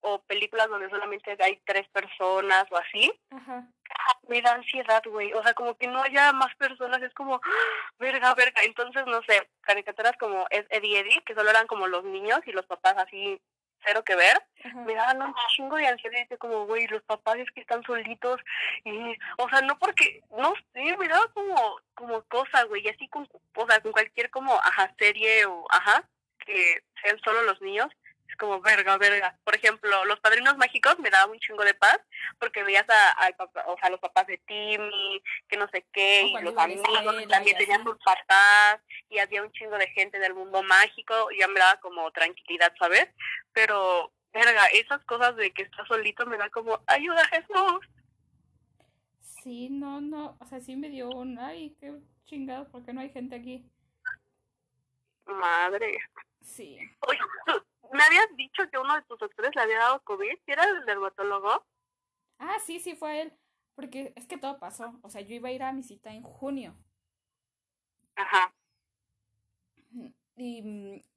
o 0.00 0.20
películas 0.22 0.68
donde 0.68 0.90
solamente 0.90 1.36
hay 1.40 1.60
tres 1.64 1.88
personas 1.88 2.66
o 2.70 2.76
así. 2.76 3.12
Ajá. 3.30 3.66
Me 4.28 4.42
da 4.42 4.52
ansiedad, 4.52 5.02
güey. 5.06 5.32
O 5.32 5.42
sea, 5.42 5.54
como 5.54 5.76
que 5.76 5.86
no 5.86 6.02
haya 6.02 6.32
más 6.32 6.54
personas, 6.56 7.02
es 7.02 7.12
como, 7.14 7.36
¡ah! 7.36 7.92
verga, 7.98 8.34
verga. 8.34 8.62
Entonces, 8.62 9.04
no 9.06 9.22
sé, 9.22 9.48
caricaturas 9.62 10.16
como 10.18 10.46
Eddie 10.50 11.00
Eddie, 11.00 11.22
que 11.24 11.34
solo 11.34 11.50
eran 11.50 11.66
como 11.66 11.86
los 11.86 12.04
niños 12.04 12.40
y 12.46 12.52
los 12.52 12.66
papás 12.66 12.94
así 12.98 13.40
cero 13.84 14.02
que 14.04 14.16
ver, 14.16 14.36
Ajá. 14.64 14.80
me 14.80 14.94
daban 14.94 15.22
un 15.22 15.34
chingo 15.54 15.76
de 15.76 15.86
ansiedad 15.86 16.26
y 16.30 16.36
como, 16.36 16.66
güey, 16.66 16.86
los 16.88 17.02
papás 17.02 17.36
es 17.36 17.50
que 17.52 17.60
están 17.60 17.82
solitos 17.84 18.40
y, 18.84 19.16
o 19.38 19.48
sea, 19.48 19.60
no 19.62 19.78
porque, 19.78 20.22
no 20.36 20.52
sé, 20.72 20.96
me 20.96 21.08
daba 21.08 21.26
como, 21.32 21.80
como 21.94 22.22
cosa, 22.24 22.64
güey, 22.64 22.84
y 22.84 22.88
así 22.88 23.08
con, 23.08 23.28
o 23.54 23.66
sea, 23.66 23.80
con 23.80 23.92
cualquier 23.92 24.30
como, 24.30 24.54
ajá, 24.54 24.92
serie 24.98 25.46
o, 25.46 25.66
ajá, 25.70 26.08
que 26.44 26.82
sean 27.02 27.18
solo 27.20 27.42
los 27.42 27.60
niños, 27.60 27.88
es 28.28 28.36
como, 28.36 28.60
verga, 28.60 28.96
verga. 28.98 29.38
Por 29.42 29.56
ejemplo, 29.56 30.04
Los 30.04 30.20
Padrinos 30.20 30.56
Mágicos 30.58 30.98
me 30.98 31.10
daban 31.10 31.30
un 31.30 31.38
chingo 31.38 31.64
de 31.64 31.74
paz 31.74 31.98
porque 32.38 32.62
veías 32.62 32.84
a, 32.88 33.26
a, 33.26 33.34
o 33.66 33.78
sea, 33.78 33.90
los 33.90 34.00
papás 34.00 34.26
de 34.26 34.38
Timmy, 34.38 35.22
que 35.48 35.56
no 35.56 35.68
sé 35.68 35.86
qué, 35.92 36.22
y 36.22 36.42
los 36.42 36.56
amigos 36.56 36.86
que 37.18 37.26
también 37.26 37.56
tenían 37.56 37.84
sus 37.84 37.96
papás, 38.04 38.80
y 39.08 39.18
había 39.18 39.42
un 39.42 39.52
chingo 39.52 39.78
de 39.78 39.88
gente 39.88 40.18
del 40.18 40.34
mundo 40.34 40.62
mágico, 40.62 41.30
y 41.32 41.38
ya 41.38 41.48
me 41.48 41.58
daba 41.58 41.80
como 41.80 42.10
tranquilidad, 42.12 42.72
¿sabes? 42.78 43.08
Pero, 43.52 44.12
verga, 44.32 44.66
esas 44.66 45.02
cosas 45.04 45.34
de 45.36 45.50
que 45.52 45.62
estás 45.62 45.88
solito 45.88 46.26
me 46.26 46.36
da 46.36 46.50
como, 46.50 46.82
ayuda 46.86 47.26
Jesús. 47.28 47.88
Sí, 49.20 49.70
no, 49.70 50.00
no, 50.00 50.36
o 50.38 50.46
sea, 50.46 50.60
sí 50.60 50.76
me 50.76 50.90
dio 50.90 51.08
un, 51.08 51.38
ay, 51.38 51.74
qué 51.80 51.94
chingados, 52.26 52.68
porque 52.70 52.92
no 52.92 53.00
hay 53.00 53.08
gente 53.10 53.36
aquí. 53.36 53.64
Madre. 55.24 55.98
Sí. 56.42 56.78
Oye, 57.00 57.18
¿tú- 57.46 57.64
me 57.92 58.02
habías 58.02 58.36
dicho 58.36 58.68
que 58.70 58.78
uno 58.78 58.94
de 58.94 59.02
tus 59.02 59.18
doctores 59.18 59.54
le 59.54 59.62
había 59.62 59.78
dado 59.78 60.02
COVID, 60.04 60.36
¿sí 60.44 60.52
era 60.52 60.64
el 60.64 60.84
dermatólogo? 60.84 61.64
Ah, 62.38 62.58
sí, 62.64 62.80
sí 62.80 62.94
fue 62.94 63.22
él. 63.22 63.32
Porque 63.74 64.12
es 64.16 64.26
que 64.26 64.38
todo 64.38 64.58
pasó. 64.58 64.98
O 65.02 65.10
sea, 65.10 65.20
yo 65.20 65.34
iba 65.34 65.48
a 65.48 65.52
ir 65.52 65.62
a 65.62 65.72
mi 65.72 65.82
cita 65.82 66.12
en 66.12 66.22
junio. 66.22 66.76
Ajá. 68.16 68.52
Y 70.36 70.62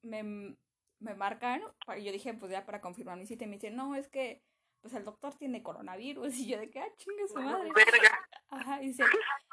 me, 0.04 0.56
me 1.00 1.16
marcan. 1.16 1.64
Y 1.98 2.04
yo 2.04 2.12
dije, 2.12 2.34
pues 2.34 2.52
ya 2.52 2.66
para 2.66 2.82
confirmar 2.82 3.18
mi 3.18 3.26
cita. 3.26 3.46
Y 3.46 3.48
me 3.48 3.56
dicen, 3.56 3.76
no, 3.76 3.96
es 3.96 4.08
que 4.08 4.44
pues 4.82 4.94
el 4.96 5.06
doctor 5.06 5.34
tiene 5.36 5.64
coronavirus. 5.64 6.34
Y 6.40 6.48
yo 6.48 6.60
de 6.60 6.70
que, 6.70 6.80
ah, 6.80 6.94
chingue 6.98 7.28
su 7.28 7.40
madre. 7.40 7.72
Verga. 7.74 8.28
Ajá, 8.50 8.82
y 8.82 8.88
dice, 8.88 9.04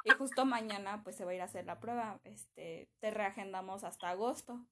y 0.04 0.10
justo 0.10 0.44
mañana 0.44 1.02
pues 1.04 1.16
se 1.16 1.24
va 1.24 1.30
a 1.30 1.34
ir 1.34 1.40
a 1.40 1.44
hacer 1.44 1.64
la 1.64 1.78
prueba. 1.80 2.20
Este, 2.24 2.88
te 3.00 3.10
reagendamos 3.10 3.84
hasta 3.84 4.10
agosto. 4.10 4.66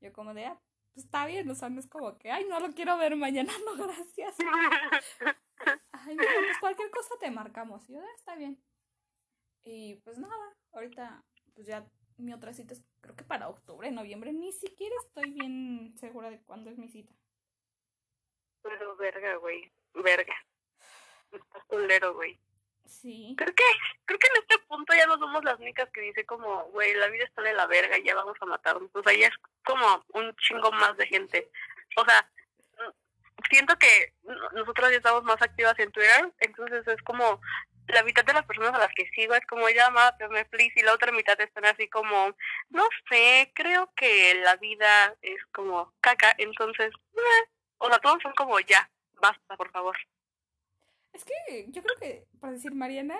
Yo 0.00 0.12
como 0.12 0.34
de, 0.34 0.46
ah, 0.46 0.60
pues 0.94 1.04
está 1.06 1.26
bien, 1.26 1.48
o 1.50 1.54
sea, 1.54 1.70
no 1.70 1.80
es 1.80 1.86
como 1.88 2.18
que, 2.18 2.30
ay, 2.30 2.44
no 2.48 2.60
lo 2.60 2.72
quiero 2.74 2.96
ver 2.98 3.16
mañana, 3.16 3.52
no, 3.66 3.76
gracias. 3.76 4.36
Ay, 5.92 6.16
no, 6.16 6.22
pues 6.22 6.58
cualquier 6.60 6.90
cosa 6.90 7.14
te 7.20 7.30
marcamos. 7.30 7.88
Y 7.88 7.94
yo, 7.94 8.00
"Ah, 8.00 8.12
está 8.16 8.34
bien. 8.34 8.62
Y 9.64 9.96
pues 9.96 10.18
nada, 10.18 10.34
ahorita, 10.72 11.24
pues 11.54 11.66
ya 11.66 11.86
mi 12.16 12.32
otra 12.32 12.52
cita 12.52 12.74
es, 12.74 12.82
creo 13.00 13.16
que 13.16 13.24
para 13.24 13.48
octubre, 13.48 13.90
noviembre, 13.90 14.32
ni 14.32 14.52
siquiera 14.52 14.94
estoy 15.06 15.30
bien 15.30 15.94
segura 15.96 16.30
de 16.30 16.40
cuándo 16.42 16.70
es 16.70 16.78
mi 16.78 16.88
cita. 16.88 17.14
Pero 18.62 18.96
verga, 18.96 19.36
güey. 19.36 19.72
Verga. 19.94 20.34
Estás 21.32 21.64
culero, 21.66 22.14
güey. 22.14 22.38
Creo 23.36 23.54
que, 23.54 23.64
creo 24.04 24.18
que 24.18 24.26
en 24.28 24.36
este 24.42 24.58
punto 24.68 24.94
ya 24.94 25.06
no 25.06 25.18
somos 25.18 25.42
las 25.44 25.58
únicas 25.58 25.88
que 25.90 26.00
dice 26.00 26.24
como, 26.26 26.64
güey, 26.70 26.94
la 26.94 27.08
vida 27.08 27.24
está 27.24 27.42
de 27.42 27.52
la 27.54 27.66
verga 27.66 27.98
y 27.98 28.04
ya 28.04 28.14
vamos 28.14 28.36
a 28.40 28.46
matarnos. 28.46 28.90
O 28.94 29.02
sea, 29.02 29.12
ya 29.14 29.26
es 29.28 29.34
como 29.64 30.04
un 30.14 30.34
chingo 30.36 30.70
más 30.72 30.96
de 30.96 31.06
gente. 31.06 31.50
O 31.96 32.04
sea, 32.04 32.28
mm, 32.78 32.90
siento 33.50 33.76
que 33.78 34.12
n- 34.24 34.36
nosotros 34.54 34.90
ya 34.90 34.96
estamos 34.98 35.24
más 35.24 35.40
activas 35.42 35.78
en 35.78 35.90
Twitter, 35.92 36.32
entonces 36.40 36.86
es 36.86 37.02
como 37.02 37.40
la 37.88 38.02
mitad 38.04 38.24
de 38.24 38.32
las 38.32 38.46
personas 38.46 38.74
a 38.74 38.78
las 38.78 38.92
que 38.94 39.06
sigo 39.14 39.34
es 39.34 39.44
como 39.46 39.68
ya 39.68 39.90
mátame, 39.90 40.44
please, 40.46 40.72
y 40.76 40.82
la 40.82 40.94
otra 40.94 41.10
mitad 41.12 41.38
están 41.40 41.64
así 41.66 41.88
como, 41.88 42.34
no 42.70 42.86
sé, 43.10 43.50
creo 43.54 43.92
que 43.96 44.34
la 44.36 44.56
vida 44.56 45.14
es 45.20 45.44
como 45.52 45.92
caca, 46.00 46.32
entonces, 46.38 46.92
eh. 47.16 47.48
o 47.78 47.88
sea, 47.88 47.98
todos 47.98 48.22
son 48.22 48.32
como 48.34 48.58
ya, 48.60 48.88
basta, 49.20 49.56
por 49.56 49.70
favor. 49.72 49.96
Es 51.12 51.24
que 51.24 51.66
yo 51.70 51.82
creo 51.82 51.96
que, 51.98 52.26
por 52.40 52.50
decir 52.50 52.74
Mariana, 52.74 53.18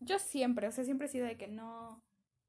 yo 0.00 0.18
siempre, 0.18 0.68
o 0.68 0.72
sea, 0.72 0.84
siempre 0.84 1.06
he 1.06 1.10
sido 1.10 1.26
de 1.26 1.36
que 1.36 1.48
no, 1.48 2.02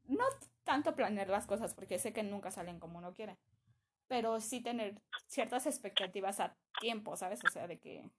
no 0.05 0.25
tanto 0.63 0.95
planear 0.95 1.29
las 1.29 1.47
cosas, 1.47 1.73
porque 1.73 1.99
sé 1.99 2.13
que 2.13 2.23
nunca 2.23 2.51
salen 2.51 2.79
como 2.79 2.97
uno 2.99 3.13
quiere, 3.13 3.37
pero 4.07 4.39
sí 4.39 4.61
tener 4.61 5.01
ciertas 5.27 5.65
expectativas 5.65 6.39
a 6.39 6.55
tiempo, 6.79 7.15
¿sabes? 7.15 7.39
O 7.45 7.49
sea, 7.49 7.67
de 7.67 7.79
que, 7.79 8.09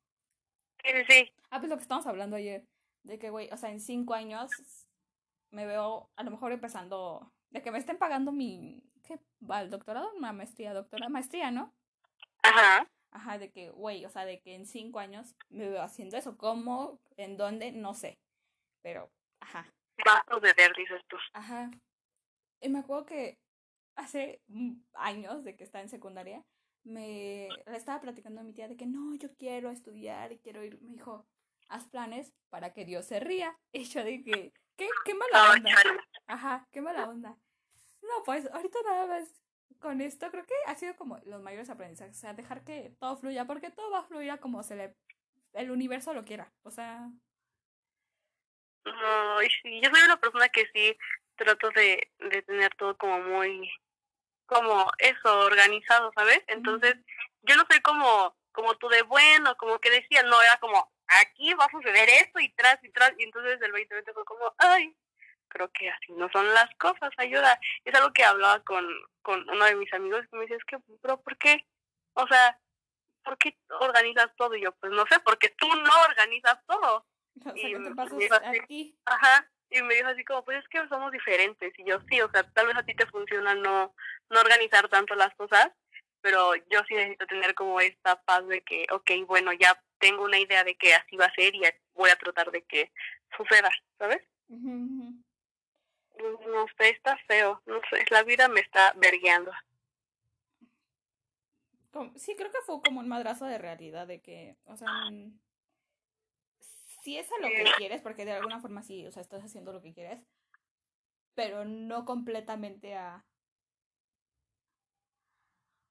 Sí, 0.85 0.91
sí, 0.93 1.05
sí. 1.09 1.33
ah, 1.51 1.59
pues 1.59 1.71
lo 1.71 1.77
que 1.77 1.83
estamos 1.83 2.07
hablando 2.07 2.37
ayer, 2.37 2.67
de 3.03 3.19
que, 3.19 3.31
güey, 3.31 3.49
o 3.53 3.57
sea, 3.57 3.71
en 3.71 3.81
cinco 3.81 4.15
años 4.15 4.51
me 5.51 5.67
veo 5.67 6.11
a 6.17 6.23
lo 6.23 6.31
mejor 6.31 6.53
empezando, 6.53 7.33
de 7.51 7.63
que 7.63 7.71
me 7.71 7.79
estén 7.79 7.99
pagando 7.99 8.33
mi, 8.33 8.83
¿qué 9.03 9.19
va? 9.49 9.61
¿El 9.61 9.71
doctorado? 9.71 10.13
Una 10.17 10.33
maestría, 10.33 10.75
doctora, 10.75 11.09
maestría, 11.09 11.51
¿no? 11.51 11.75
Ajá. 12.43 12.89
Ajá, 13.11 13.39
de 13.39 13.51
que, 13.51 13.71
güey, 13.71 14.05
o 14.05 14.11
sea, 14.11 14.25
de 14.25 14.41
que 14.41 14.55
en 14.55 14.67
cinco 14.67 14.99
años 14.99 15.35
me 15.49 15.69
veo 15.69 15.83
haciendo 15.83 16.17
eso. 16.17 16.37
¿Cómo? 16.37 17.01
¿En 17.17 17.37
dónde? 17.37 17.73
No 17.73 17.95
va 17.95 18.19
Pero, 18.83 19.11
ajá, 19.41 19.67
Va 20.07 20.19
a 20.19 20.35
suceder, 20.35 20.73
dices 20.77 21.03
tú. 21.09 21.17
ajá. 21.33 21.71
Y 22.61 22.69
me 22.69 22.81
acuerdo 22.81 23.07
que 23.07 23.39
hace 23.97 24.43
años 24.95 25.45
de 25.45 25.57
que 25.57 25.65
estaba 25.65 25.83
en 25.83 25.89
secundaria, 25.89 26.45
me 26.85 27.49
le 27.67 27.77
estaba 27.77 28.01
platicando 28.01 28.41
a 28.41 28.45
mi 28.45 28.53
tía 28.53 28.69
de 28.69 28.77
que 28.77 28.87
no, 28.87 29.15
yo 29.17 29.35
quiero 29.37 29.71
estudiar 29.71 30.33
y 30.33 30.39
quiero 30.39 30.63
ir. 30.65 30.81
Me 30.81 30.93
dijo, 30.93 31.27
haz 31.69 31.87
planes 31.89 32.33
para 32.49 32.73
que 32.73 32.85
Dios 32.85 33.07
se 33.07 33.21
ría. 33.21 33.57
Y 33.73 33.85
yo 33.85 34.05
dije, 34.05 34.53
¿qué, 34.77 34.89
qué 35.05 35.15
mala 35.15 35.53
onda? 35.53 35.71
Ajá, 36.27 36.67
qué 36.71 36.81
mala 36.81 37.09
onda. 37.09 37.37
No, 38.03 38.23
pues 38.25 38.49
ahorita 38.51 38.79
nada 38.85 39.07
más 39.07 39.43
con 39.81 40.01
esto 40.01 40.31
creo 40.31 40.45
que 40.45 40.55
ha 40.67 40.75
sido 40.75 40.97
como 40.97 41.19
los 41.27 41.43
mayores 41.43 41.71
aprendizajes. 41.71 42.17
O 42.17 42.21
sea, 42.21 42.35
dejar 42.35 42.65
que 42.65 42.93
todo 42.99 43.17
fluya, 43.17 43.47
porque 43.47 43.71
todo 43.71 43.91
va 43.91 44.01
a 44.01 44.05
fluir 44.05 44.31
a 44.31 44.39
como 44.39 44.63
se 44.63 44.77
le, 44.77 44.97
el 45.55 45.71
universo 45.71 46.13
lo 46.15 46.25
quiera. 46.25 46.53
O 46.63 46.71
sea, 46.71 47.11
sí, 49.63 49.81
yo 49.83 49.91
soy 49.91 50.03
una 50.05 50.21
persona 50.21 50.49
que 50.49 50.67
sí 50.73 50.97
trato 51.37 51.71
de, 51.71 52.11
de 52.19 52.43
tener 52.43 52.75
todo 52.75 52.97
como 52.97 53.21
muy, 53.21 53.71
como 54.47 54.91
eso, 54.99 55.41
organizado, 55.41 56.13
¿sabes? 56.15 56.43
Entonces, 56.49 56.97
yo 57.43 57.57
no 57.57 57.65
soy 57.71 57.81
como, 57.81 58.37
como 58.53 58.77
tú 58.77 58.89
de 58.89 59.03
bueno, 59.03 59.57
como 59.57 59.79
que 59.79 59.91
decía, 59.91 60.23
no, 60.25 60.41
era 60.43 60.59
como, 60.59 60.93
aquí 61.23 61.55
va 61.55 61.67
a 61.67 61.71
suceder 61.71 62.09
esto 62.09 62.41
y 62.41 62.53
tras 62.55 62.83
y 62.83 62.91
tras, 62.91 63.13
y 63.19 63.25
entonces 63.25 63.61
el 63.63 63.71
2020 63.71 64.13
fue 64.13 64.25
como, 64.25 64.55
ay, 64.59 64.97
creo 65.49 65.71
que 65.71 65.91
así 65.91 66.13
no 66.13 66.29
son 66.31 66.47
las 66.55 66.69
cosas, 66.77 67.11
ayuda. 67.17 67.59
Es 67.85 67.95
algo 67.95 68.13
que 68.13 68.25
hablaba 68.25 68.61
con, 68.65 68.87
con 69.23 69.49
uno 69.49 69.65
de 69.65 69.77
mis 69.77 69.93
amigos 69.93 70.27
que 70.31 70.37
me 70.37 70.43
dice, 70.43 70.57
es 70.57 70.65
que, 70.65 70.79
pero 71.03 71.21
¿por 71.21 71.37
qué? 71.39 71.67
O 72.15 72.27
sea, 72.27 72.59
¿por 73.25 73.37
qué 73.39 73.57
organizas 73.81 74.35
todo? 74.37 74.55
Y 74.55 74.63
yo, 74.63 74.73
pues 74.73 74.93
no 74.93 75.05
sé, 75.07 75.19
porque 75.21 75.51
tú 75.51 75.69
no 75.69 75.93
organizas 76.09 76.59
todo. 76.67 77.07
o 77.41 77.43
sea, 77.43 77.53
Y 77.57 77.73
¿qué 77.73 77.79
te 77.79 77.91
me 77.91 78.19
dijo 78.19 78.35
así? 78.35 78.99
Ajá, 79.05 79.51
y 79.71 79.83
me 79.83 79.95
dijo 79.95 80.09
así 80.09 80.25
como, 80.25 80.45
pues 80.45 80.59
es 80.59 80.69
que 80.69 80.87
somos 80.89 81.13
diferentes. 81.13 81.73
Y 81.79 81.85
yo, 81.85 81.99
sí, 82.09 82.21
o 82.21 82.31
sea, 82.31 82.43
tal 82.53 82.67
vez 82.67 82.77
a 82.77 82.85
ti 82.85 82.95
te 82.95 83.07
funciona 83.07 83.55
no, 83.55 83.95
no 84.31 84.41
organizar 84.41 84.89
tanto 84.89 85.15
las 85.15 85.35
cosas, 85.37 85.71
pero 86.21 86.55
yo 86.71 86.81
sí 86.89 86.95
necesito 86.95 87.27
tener 87.27 87.55
como 87.55 87.81
esta 87.81 88.21
paz 88.23 88.47
de 88.49 88.63
que, 88.63 88.87
ok, 88.91 89.11
bueno, 89.27 89.53
ya 89.53 89.81
tengo 89.99 90.25
una 90.25 90.39
idea 90.39 90.65
de 90.65 90.77
que 90.77 90.95
así 90.95 91.17
va 91.17 91.27
a 91.27 91.35
ser 91.35 91.55
y 91.55 91.63
voy 91.95 92.11
a 92.11 92.17
tratar 92.17 92.51
de 92.51 92.63
que 92.63 92.91
suceda, 93.37 93.71
¿sabes? 93.99 94.23
Ujú. 94.49 95.15
No 96.19 96.67
sé, 96.77 96.91
está 96.91 97.17
feo, 97.27 97.63
no 97.67 97.81
sé, 97.91 98.05
la 98.11 98.23
vida 98.23 98.49
me 98.49 98.61
está 98.61 98.93
vergueando. 98.97 99.53
Sí, 102.17 102.37
creo 102.37 102.51
que 102.51 102.59
fue 102.65 102.81
como 102.83 103.01
un 103.01 103.09
madrazo 103.09 103.45
de 103.47 103.59
realidad 103.59 104.07
de 104.07 104.21
que, 104.21 104.57
o 104.67 104.77
sea, 104.77 104.89
mm, 105.11 105.39
si 107.03 107.19
es 107.19 107.31
a 107.33 107.39
lo 107.41 107.49
que 107.49 107.65
quieres, 107.77 108.03
porque 108.03 108.25
de 108.25 108.33
alguna 108.33 108.61
forma 108.61 108.83
sí, 108.83 109.07
o 109.07 109.11
sea, 109.13 109.23
estás 109.23 109.43
haciendo 109.43 109.73
lo 109.73 109.81
que 109.81 109.95
quieres, 109.95 110.21
pero 111.35 111.65
no 111.65 112.05
completamente 112.05 112.95
a... 112.95 113.25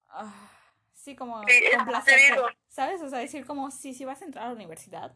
ah, 0.10 0.51
sí, 0.93 1.15
como 1.15 1.43
Sí, 1.48 1.62
complacerte. 1.75 2.41
¿sabes? 2.67 3.01
O 3.01 3.10
sea, 3.10 3.19
decir 3.19 3.46
como, 3.46 3.72
sí, 3.72 3.93
sí 3.93 4.05
vas 4.05 4.22
a 4.22 4.25
entrar 4.25 4.46
a 4.46 4.50
la 4.50 4.55
universidad, 4.55 5.15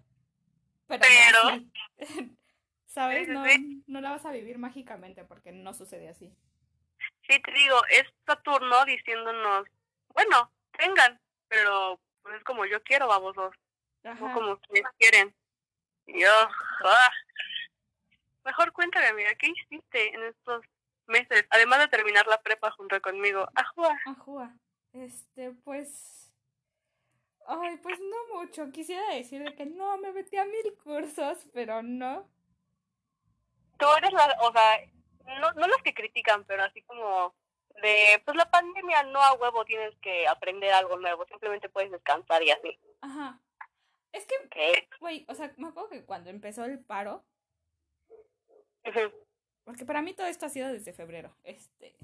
pero, 0.88 1.04
Pero- 1.08 1.44
no 1.44 1.50
así. 1.50 2.38
¿Sabes? 2.92 3.30
No, 3.30 3.46
no 3.88 4.02
la 4.02 4.12
vas 4.12 4.26
a 4.26 4.32
vivir 4.32 4.58
mágicamente 4.58 5.24
porque 5.24 5.54
no 5.54 5.74
sucede 5.74 6.10
así. 6.10 6.36
Sí, 7.26 7.42
te 7.42 7.52
digo, 7.54 7.78
es 7.90 8.04
Saturno 8.26 8.84
diciéndonos, 8.84 9.66
bueno, 10.10 10.52
tengan, 10.78 11.18
pero 11.48 12.02
pues 12.22 12.36
es 12.36 12.44
como 12.44 12.66
yo 12.66 12.84
quiero, 12.84 13.08
babosos. 13.08 13.56
no 14.04 14.12
Ajá. 14.12 14.34
como 14.34 14.52
ustedes 14.54 14.84
quieren. 15.00 15.34
Y 16.06 16.20
yo, 16.20 16.30
ah. 16.84 17.12
mejor 18.44 18.74
cuéntame, 18.74 19.08
amiga, 19.08 19.36
¿qué 19.36 19.48
hiciste 19.48 20.14
en 20.14 20.24
estos 20.24 20.66
meses? 21.08 21.46
Además 21.50 21.80
de 21.80 21.88
terminar 21.88 22.28
la 22.28 22.42
prepa 22.42 22.72
junto 22.72 23.00
conmigo. 23.02 23.48
Ajua. 23.56 23.98
Ajúa. 24.06 24.54
Este, 24.92 25.52
pues. 25.64 26.34
Ay, 27.48 27.78
pues 27.78 27.98
no 28.02 28.40
mucho. 28.40 28.70
Quisiera 28.74 29.14
decir 29.14 29.42
de 29.44 29.56
que 29.56 29.66
no, 29.66 29.98
me 29.98 30.12
metí 30.12 30.36
a 30.36 30.44
mil 30.44 30.76
cursos, 30.84 31.48
pero 31.54 31.82
no. 31.82 32.30
Tú 33.82 33.92
eres 33.98 34.14
la, 34.14 34.38
o 34.42 34.52
sea, 34.52 34.80
no, 35.40 35.52
no 35.54 35.68
los 35.68 35.82
que 35.84 35.94
critican, 35.94 36.44
pero 36.46 36.64
así 36.64 36.82
como 36.84 37.34
de, 37.82 38.22
pues 38.26 38.38
la 38.38 38.50
pandemia 38.50 39.04
no 39.04 39.22
a 39.22 39.34
huevo 39.34 39.66
tienes 39.66 39.96
que 39.98 40.28
aprender 40.28 40.72
algo 40.72 40.98
nuevo, 40.98 41.26
simplemente 41.26 41.70
puedes 41.70 41.92
descansar 41.92 42.44
y 42.44 42.52
así. 42.52 42.80
Ajá. 43.02 43.40
Es 44.12 44.26
que, 44.26 44.88
güey, 45.00 45.26
o 45.30 45.36
sea, 45.36 45.52
me 45.58 45.70
acuerdo 45.70 45.90
que 45.90 46.06
cuando 46.06 46.30
empezó 46.30 46.66
el 46.66 46.80
paro, 46.80 47.24
porque 49.64 49.86
para 49.86 50.02
mí 50.02 50.14
todo 50.14 50.28
esto 50.28 50.46
ha 50.46 50.50
sido 50.50 50.72
desde 50.72 50.94
febrero. 50.94 51.36
Este, 51.44 51.96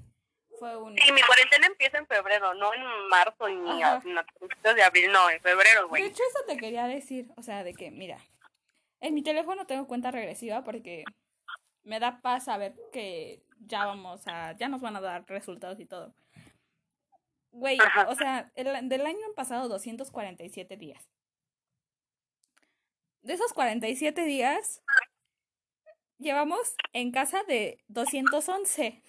fue 0.58 0.76
un. 0.76 0.96
Sí, 0.96 1.12
mi 1.12 1.22
cuarentena 1.22 1.66
empieza 1.66 1.98
en 1.98 2.06
febrero, 2.06 2.54
no 2.54 2.72
en 2.72 3.08
marzo 3.08 3.48
ni 3.48 3.82
a, 3.82 4.00
de 4.00 4.82
abril, 4.82 5.12
no, 5.12 5.30
en 5.30 5.40
febrero, 5.40 5.82
De 5.82 5.86
güey. 5.88 6.04
hecho, 6.04 6.22
eso 6.28 6.44
te 6.46 6.56
quería 6.56 6.86
decir. 6.86 7.30
O 7.36 7.42
sea, 7.42 7.62
de 7.62 7.74
que, 7.74 7.90
mira, 7.90 8.18
en 9.00 9.14
mi 9.14 9.22
teléfono 9.22 9.66
tengo 9.66 9.86
cuenta 9.86 10.10
regresiva 10.10 10.64
porque 10.64 11.04
me 11.84 12.00
da 12.00 12.20
paz 12.20 12.44
saber 12.44 12.74
que 12.92 13.42
ya 13.60 13.86
vamos 13.86 14.26
a. 14.26 14.52
Ya 14.52 14.68
nos 14.68 14.80
van 14.80 14.96
a 14.96 15.00
dar 15.00 15.24
resultados 15.26 15.78
y 15.80 15.86
todo. 15.86 16.14
Güey, 17.50 17.78
o 18.08 18.14
sea, 18.14 18.52
el, 18.54 18.88
del 18.88 19.06
año 19.06 19.18
han 19.26 19.34
pasado 19.34 19.68
247 19.68 20.76
días. 20.76 21.08
De 23.22 23.32
esos 23.34 23.52
47 23.52 24.22
días, 24.24 24.82
llevamos 26.18 26.76
en 26.92 27.10
casa 27.10 27.42
de 27.44 27.82
211. 27.88 29.02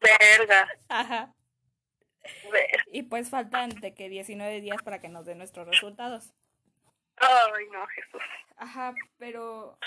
Verga. 0.00 0.68
Ajá. 0.88 1.34
Y 2.92 3.02
pues 3.02 3.30
faltan 3.30 3.70
de 3.70 3.94
que 3.94 4.08
19 4.08 4.60
días 4.60 4.82
para 4.82 5.00
que 5.00 5.08
nos 5.08 5.26
den 5.26 5.38
nuestros 5.38 5.66
resultados. 5.66 6.32
Ay, 7.16 7.66
no, 7.72 7.86
Jesús. 7.88 8.22
Ajá, 8.56 8.94
pero 9.18 9.78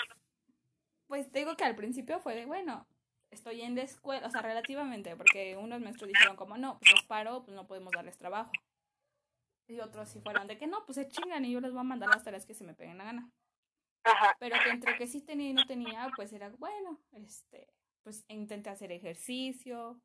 pues 1.08 1.32
digo 1.32 1.56
que 1.56 1.64
al 1.64 1.74
principio 1.74 2.20
fue 2.20 2.34
de, 2.34 2.46
bueno, 2.46 2.86
estoy 3.30 3.62
en 3.62 3.74
la 3.74 3.82
escuela, 3.82 4.26
o 4.26 4.30
sea, 4.30 4.42
relativamente, 4.42 5.16
porque 5.16 5.56
unos 5.56 5.80
maestros 5.80 6.08
dijeron 6.08 6.36
como, 6.36 6.56
no, 6.56 6.78
pues 6.78 6.92
los 6.92 7.04
paro, 7.04 7.42
pues 7.42 7.56
no 7.56 7.66
podemos 7.66 7.92
darles 7.92 8.16
trabajo. 8.16 8.52
Y 9.66 9.80
otros 9.80 10.08
sí 10.08 10.20
fueron 10.20 10.46
de 10.46 10.56
que 10.56 10.66
no, 10.66 10.84
pues 10.86 10.96
se 10.96 11.08
chingan 11.08 11.44
y 11.44 11.52
yo 11.52 11.60
les 11.60 11.72
voy 11.72 11.80
a 11.80 11.84
mandar 11.84 12.08
las 12.10 12.24
tareas 12.24 12.46
que 12.46 12.54
se 12.54 12.64
me 12.64 12.74
peguen 12.74 12.98
la 12.98 13.04
gana. 13.04 13.30
Ajá. 14.04 14.36
Pero 14.38 14.56
que 14.62 14.70
entre 14.70 14.96
que 14.96 15.06
sí 15.06 15.20
tenía 15.20 15.50
y 15.50 15.52
no 15.52 15.66
tenía, 15.66 16.08
pues 16.16 16.32
era, 16.32 16.48
bueno, 16.50 17.00
este, 17.12 17.68
pues 18.02 18.24
intenté 18.28 18.70
hacer 18.70 18.92
ejercicio. 18.92 20.00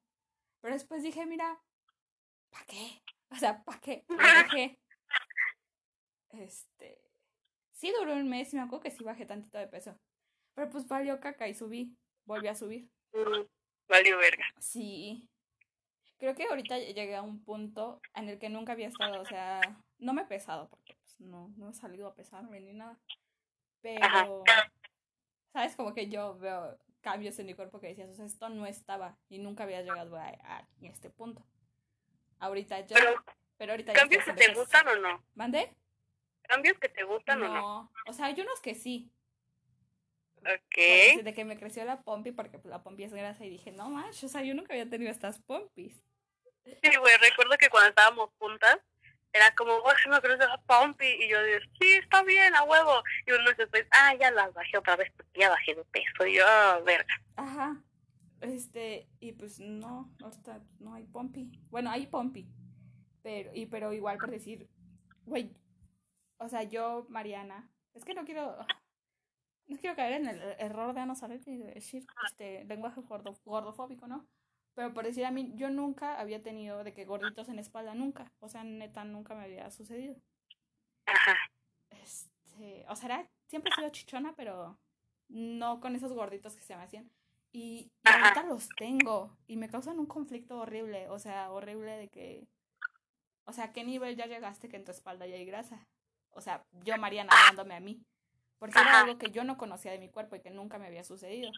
Pero 0.61 0.73
después 0.73 1.03
dije, 1.03 1.25
mira, 1.25 1.61
¿para 2.49 2.65
qué? 2.65 3.01
O 3.29 3.35
sea, 3.35 3.63
¿para 3.63 3.79
qué? 3.79 4.05
Lo 4.09 4.17
dejé. 4.17 4.79
Este, 6.29 6.99
sí 7.71 7.93
duró 7.97 8.13
un 8.13 8.29
mes 8.29 8.53
y 8.53 8.57
me 8.57 8.63
acuerdo 8.63 8.83
que 8.83 8.91
sí 8.91 9.03
bajé 9.03 9.25
tantito 9.25 9.57
de 9.57 9.67
peso. 9.67 9.97
Pero 10.53 10.69
pues 10.69 10.87
valió 10.87 11.19
caca 11.19 11.47
y 11.47 11.53
subí, 11.53 11.95
volví 12.25 12.47
a 12.47 12.55
subir. 12.55 12.89
Valió 13.87 14.17
verga. 14.17 14.45
Sí. 14.59 15.29
Creo 16.17 16.35
que 16.35 16.45
ahorita 16.45 16.77
llegué 16.77 17.15
a 17.15 17.21
un 17.21 17.43
punto 17.43 18.01
en 18.15 18.29
el 18.29 18.39
que 18.39 18.49
nunca 18.49 18.73
había 18.73 18.87
estado, 18.87 19.21
o 19.21 19.25
sea, 19.25 19.59
no 19.97 20.13
me 20.13 20.21
he 20.21 20.25
pesado 20.25 20.69
porque 20.69 20.95
pues 20.95 21.19
no, 21.19 21.53
no 21.57 21.69
he 21.69 21.73
salido 21.73 22.07
a 22.07 22.15
pesarme 22.15 22.59
ni 22.59 22.73
nada. 22.73 22.97
Pero, 23.81 24.43
¿sabes? 25.51 25.75
Como 25.75 25.93
que 25.93 26.07
yo 26.07 26.37
veo 26.37 26.77
cambios 27.01 27.37
en 27.39 27.47
mi 27.47 27.53
cuerpo 27.53 27.81
que 27.81 27.87
decías, 27.87 28.09
o 28.09 28.13
sea, 28.13 28.25
esto 28.25 28.47
no 28.47 28.65
estaba 28.65 29.17
y 29.27 29.39
nunca 29.39 29.63
había 29.63 29.81
llegado 29.81 30.15
a, 30.15 30.27
a 30.27 30.67
este 30.81 31.09
punto. 31.09 31.45
Ahorita 32.39 32.79
yo, 32.81 32.95
Pero, 32.95 33.23
pero 33.57 33.71
ahorita 33.73 33.93
¿Cambios 33.93 34.23
que 34.23 34.33
te 34.33 34.53
gustan 34.53 34.87
o 34.87 34.95
no? 34.97 35.25
¿Mandé? 35.33 35.75
¿Cambios 36.43 36.77
que 36.77 36.89
te 36.89 37.03
gustan 37.03 37.41
o 37.43 37.47
no? 37.47 37.53
No, 37.53 37.91
o 38.07 38.13
sea, 38.13 38.27
hay 38.27 38.39
unos 38.39 38.59
que 38.61 38.75
sí. 38.75 39.11
Ok. 40.45 40.77
Desde 41.17 41.33
que 41.33 41.45
me 41.45 41.57
creció 41.57 41.85
la 41.85 42.01
pompi, 42.01 42.31
porque 42.31 42.59
pues, 42.59 42.71
la 42.71 42.83
pompi 42.83 43.03
es 43.03 43.13
grasa 43.13 43.45
y 43.45 43.49
dije, 43.49 43.71
no 43.71 43.89
manches, 43.89 44.25
o 44.25 44.27
sea, 44.27 44.43
yo 44.43 44.53
nunca 44.53 44.73
había 44.73 44.89
tenido 44.89 45.11
estas 45.11 45.39
pompis. 45.39 46.03
Sí, 46.65 46.95
güey, 46.99 47.17
recuerdo 47.17 47.57
que 47.57 47.69
cuando 47.69 47.89
estábamos 47.89 48.29
juntas, 48.39 48.79
era 49.33 49.53
como, 49.55 49.81
güey, 49.81 49.95
se 50.01 50.09
me 50.09 50.21
crece 50.21 50.45
la 50.45 50.61
pompi. 50.61 51.05
Y 51.05 51.29
yo 51.29 51.43
digo, 51.43 51.59
sí, 51.79 51.93
está 51.93 52.23
bien, 52.23 52.55
a 52.55 52.63
huevo. 52.63 53.03
Y 53.25 53.31
uno 53.31 53.51
después, 53.57 53.85
ah, 53.91 54.13
ya 54.19 54.31
las 54.31 54.53
bajé 54.53 54.77
otra 54.77 54.95
vez 54.95 55.11
porque 55.15 55.39
ya 55.39 55.49
bajé 55.49 55.75
de 55.75 55.83
peso. 55.85 56.25
Y 56.27 56.35
yo, 56.35 56.43
ah, 56.45 56.79
verga. 56.85 57.13
Ajá. 57.35 57.83
Este, 58.41 59.07
y 59.19 59.31
pues 59.33 59.59
no, 59.59 60.13
ahorita 60.21 60.61
no 60.79 60.93
hay 60.93 61.05
pompi. 61.05 61.51
Bueno, 61.69 61.89
hay 61.89 62.07
pompi. 62.07 62.47
Pero, 63.23 63.51
y 63.53 63.65
pero 63.65 63.93
igual 63.93 64.17
por 64.17 64.29
decir, 64.29 64.69
güey, 65.25 65.55
o 66.37 66.49
sea, 66.49 66.63
yo, 66.63 67.05
Mariana, 67.09 67.71
es 67.93 68.03
que 68.03 68.13
no 68.13 68.25
quiero, 68.25 68.57
no 69.73 69.79
quiero 69.79 69.95
caer 69.95 70.13
en 70.13 70.27
el 70.27 70.41
error 70.59 70.93
de 70.93 71.05
no 71.05 71.15
saber 71.15 71.41
y 71.45 71.57
de 71.57 71.73
decir 71.73 72.05
este 72.25 72.63
lenguaje 72.65 73.01
gordo, 73.01 73.35
gordofóbico, 73.43 74.07
¿no? 74.07 74.25
Pero 74.75 74.93
por 74.93 75.03
decir 75.03 75.25
a 75.25 75.31
mí, 75.31 75.51
yo 75.55 75.69
nunca 75.69 76.19
había 76.19 76.41
tenido 76.41 76.83
de 76.83 76.93
que 76.93 77.05
gorditos 77.05 77.49
en 77.49 77.55
la 77.55 77.61
espalda, 77.61 77.93
nunca. 77.93 78.31
O 78.39 78.49
sea, 78.49 78.63
neta, 78.63 79.03
nunca 79.03 79.35
me 79.35 79.43
había 79.43 79.69
sucedido. 79.69 80.15
Ajá. 81.05 81.35
Este, 81.89 82.85
o 82.87 82.95
sea, 82.95 83.05
era, 83.05 83.29
siempre 83.47 83.71
he 83.71 83.75
sido 83.75 83.89
chichona, 83.89 84.33
pero 84.35 84.79
no 85.27 85.79
con 85.79 85.95
esos 85.95 86.13
gorditos 86.13 86.55
que 86.55 86.63
se 86.63 86.75
me 86.75 86.83
hacían. 86.83 87.09
Y, 87.51 87.91
y 88.03 88.09
ahorita 88.09 88.43
los 88.43 88.67
tengo 88.69 89.37
y 89.45 89.57
me 89.57 89.69
causan 89.69 89.99
un 89.99 90.07
conflicto 90.07 90.57
horrible, 90.57 91.07
o 91.09 91.19
sea, 91.19 91.51
horrible 91.51 91.91
de 91.97 92.07
que, 92.07 92.47
o 93.45 93.53
sea, 93.53 93.65
¿a 93.65 93.73
qué 93.73 93.83
nivel 93.83 94.15
ya 94.15 94.25
llegaste 94.25 94.69
que 94.69 94.77
en 94.77 94.85
tu 94.85 94.91
espalda 94.91 95.27
ya 95.27 95.35
hay 95.35 95.45
grasa? 95.45 95.87
O 96.31 96.41
sea, 96.41 96.65
yo, 96.83 96.97
Mariana, 96.97 97.31
hablándome 97.31 97.75
a 97.75 97.79
mí. 97.79 98.03
Porque 98.59 98.79
era 98.79 99.01
algo 99.01 99.17
que 99.17 99.31
yo 99.31 99.43
no 99.43 99.57
conocía 99.57 99.91
de 99.91 99.99
mi 99.99 100.09
cuerpo 100.09 100.35
y 100.35 100.41
que 100.41 100.49
nunca 100.51 100.77
me 100.77 100.87
había 100.87 101.03
sucedido. 101.03 101.51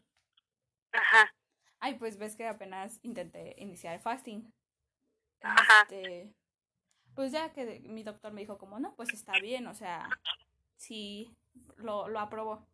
Ajá. 0.91 1.31
Ay, 1.79 1.95
pues 1.95 2.17
ves 2.17 2.35
que 2.35 2.47
apenas 2.47 2.99
intenté 3.03 3.55
iniciar 3.57 3.93
el 3.93 3.99
fasting. 4.01 4.51
Ajá. 5.41 5.81
Este, 5.83 6.33
pues 7.13 7.31
ya 7.31 7.51
que 7.53 7.81
mi 7.81 8.03
doctor 8.03 8.33
me 8.33 8.41
dijo 8.41 8.57
como, 8.57 8.79
no, 8.79 8.95
pues 8.95 9.13
está 9.13 9.33
bien, 9.39 9.67
o 9.67 9.73
sea, 9.75 10.09
sí, 10.77 11.31
lo, 11.77 12.07
lo 12.07 12.19
aprobó. 12.19 12.65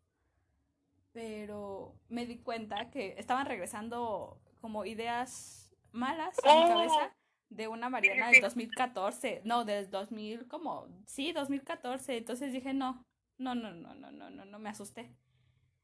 Pero 1.13 1.93
me 2.07 2.25
di 2.25 2.37
cuenta 2.37 2.89
que 2.89 3.15
estaban 3.17 3.45
regresando 3.45 4.39
como 4.61 4.85
ideas 4.85 5.69
malas 5.91 6.37
a 6.45 6.55
mi 6.55 6.63
Oh. 6.63 6.67
cabeza 6.67 7.15
de 7.49 7.67
una 7.67 7.89
Mariana 7.89 8.29
del 8.29 8.39
2014, 8.41 9.41
no, 9.43 9.65
del 9.65 9.91
2000, 9.91 10.47
como, 10.47 10.87
sí, 11.05 11.33
2014. 11.33 12.15
Entonces 12.17 12.53
dije, 12.53 12.73
no, 12.73 13.03
no, 13.41 13.55
no, 13.55 13.71
no, 13.71 13.93
no, 13.95 14.11
no, 14.11 14.29
no, 14.29 14.45
no, 14.45 14.59
me 14.59 14.69
asusté. 14.69 15.11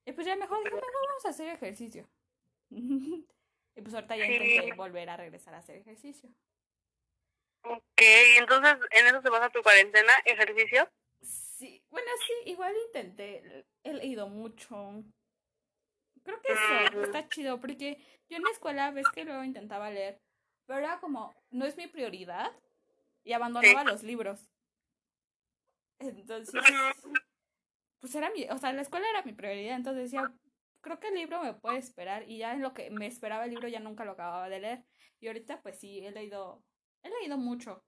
Y 0.06 0.12
pues 0.14 0.26
ya 0.26 0.36
mejor 0.36 0.60
dije, 0.60 0.76
mejor 0.76 1.08
vamos 1.08 1.26
a 1.26 1.30
hacer 1.30 1.50
ejercicio. 1.50 2.08
y 2.70 3.82
pues 3.82 3.94
ahorita 3.94 4.16
ya 4.16 4.28
intenté 4.28 4.74
volver 4.74 5.10
a 5.10 5.18
regresar 5.18 5.54
a 5.54 5.58
hacer 5.58 5.78
ejercicio. 5.78 6.30
Ok, 7.64 8.02
entonces, 8.38 8.78
¿en 8.92 9.08
eso 9.08 9.22
se 9.22 9.30
basa 9.30 9.50
tu 9.50 9.62
cuarentena? 9.62 10.12
¿Ejercicio? 10.24 10.90
Sí, 11.22 11.84
bueno, 11.90 12.10
sí, 12.26 12.52
igual 12.52 12.74
intenté, 12.88 13.66
he 13.84 13.94
leído 13.94 14.30
mucho. 14.30 15.04
Creo 16.24 16.42
que 16.42 16.54
eso 16.54 16.98
Ujú. 16.98 17.02
está 17.02 17.28
chido, 17.28 17.60
porque 17.60 17.98
yo 18.30 18.38
en 18.38 18.44
la 18.44 18.52
escuela 18.52 18.92
ves 18.92 19.08
que 19.14 19.26
luego 19.26 19.44
intentaba 19.44 19.90
leer, 19.90 20.22
pero 20.66 20.80
era 20.80 21.00
como, 21.00 21.34
no 21.50 21.66
es 21.66 21.76
mi 21.76 21.88
prioridad, 21.88 22.52
y 23.28 23.34
abandonaba 23.34 23.84
los 23.84 24.04
libros. 24.04 24.50
Entonces. 26.00 26.64
Pues 28.00 28.14
era 28.16 28.30
mi, 28.32 28.46
o 28.50 28.58
sea, 28.58 28.74
la 28.74 28.82
escuela 28.82 29.10
era 29.10 29.24
mi 29.24 29.34
prioridad, 29.34 29.76
entonces 29.76 30.04
decía, 30.12 30.32
creo 30.82 31.00
que 31.00 31.08
el 31.10 31.16
libro 31.16 31.42
me 31.44 31.54
puede 31.54 31.78
esperar, 31.78 32.24
y 32.30 32.38
ya 32.40 32.54
en 32.54 32.62
lo 32.62 32.74
que 32.74 32.90
me 32.90 33.08
esperaba 33.08 33.46
el 33.46 33.52
libro 33.52 33.68
ya 33.68 33.80
nunca 33.80 34.06
lo 34.06 34.12
acababa 34.12 34.50
de 34.50 34.60
leer. 34.60 34.84
Y 35.20 35.28
ahorita 35.28 35.62
pues 35.62 35.80
sí, 35.80 36.06
he 36.06 36.12
leído, 36.12 36.64
he 37.04 37.10
leído 37.10 37.38
mucho. 37.38 37.84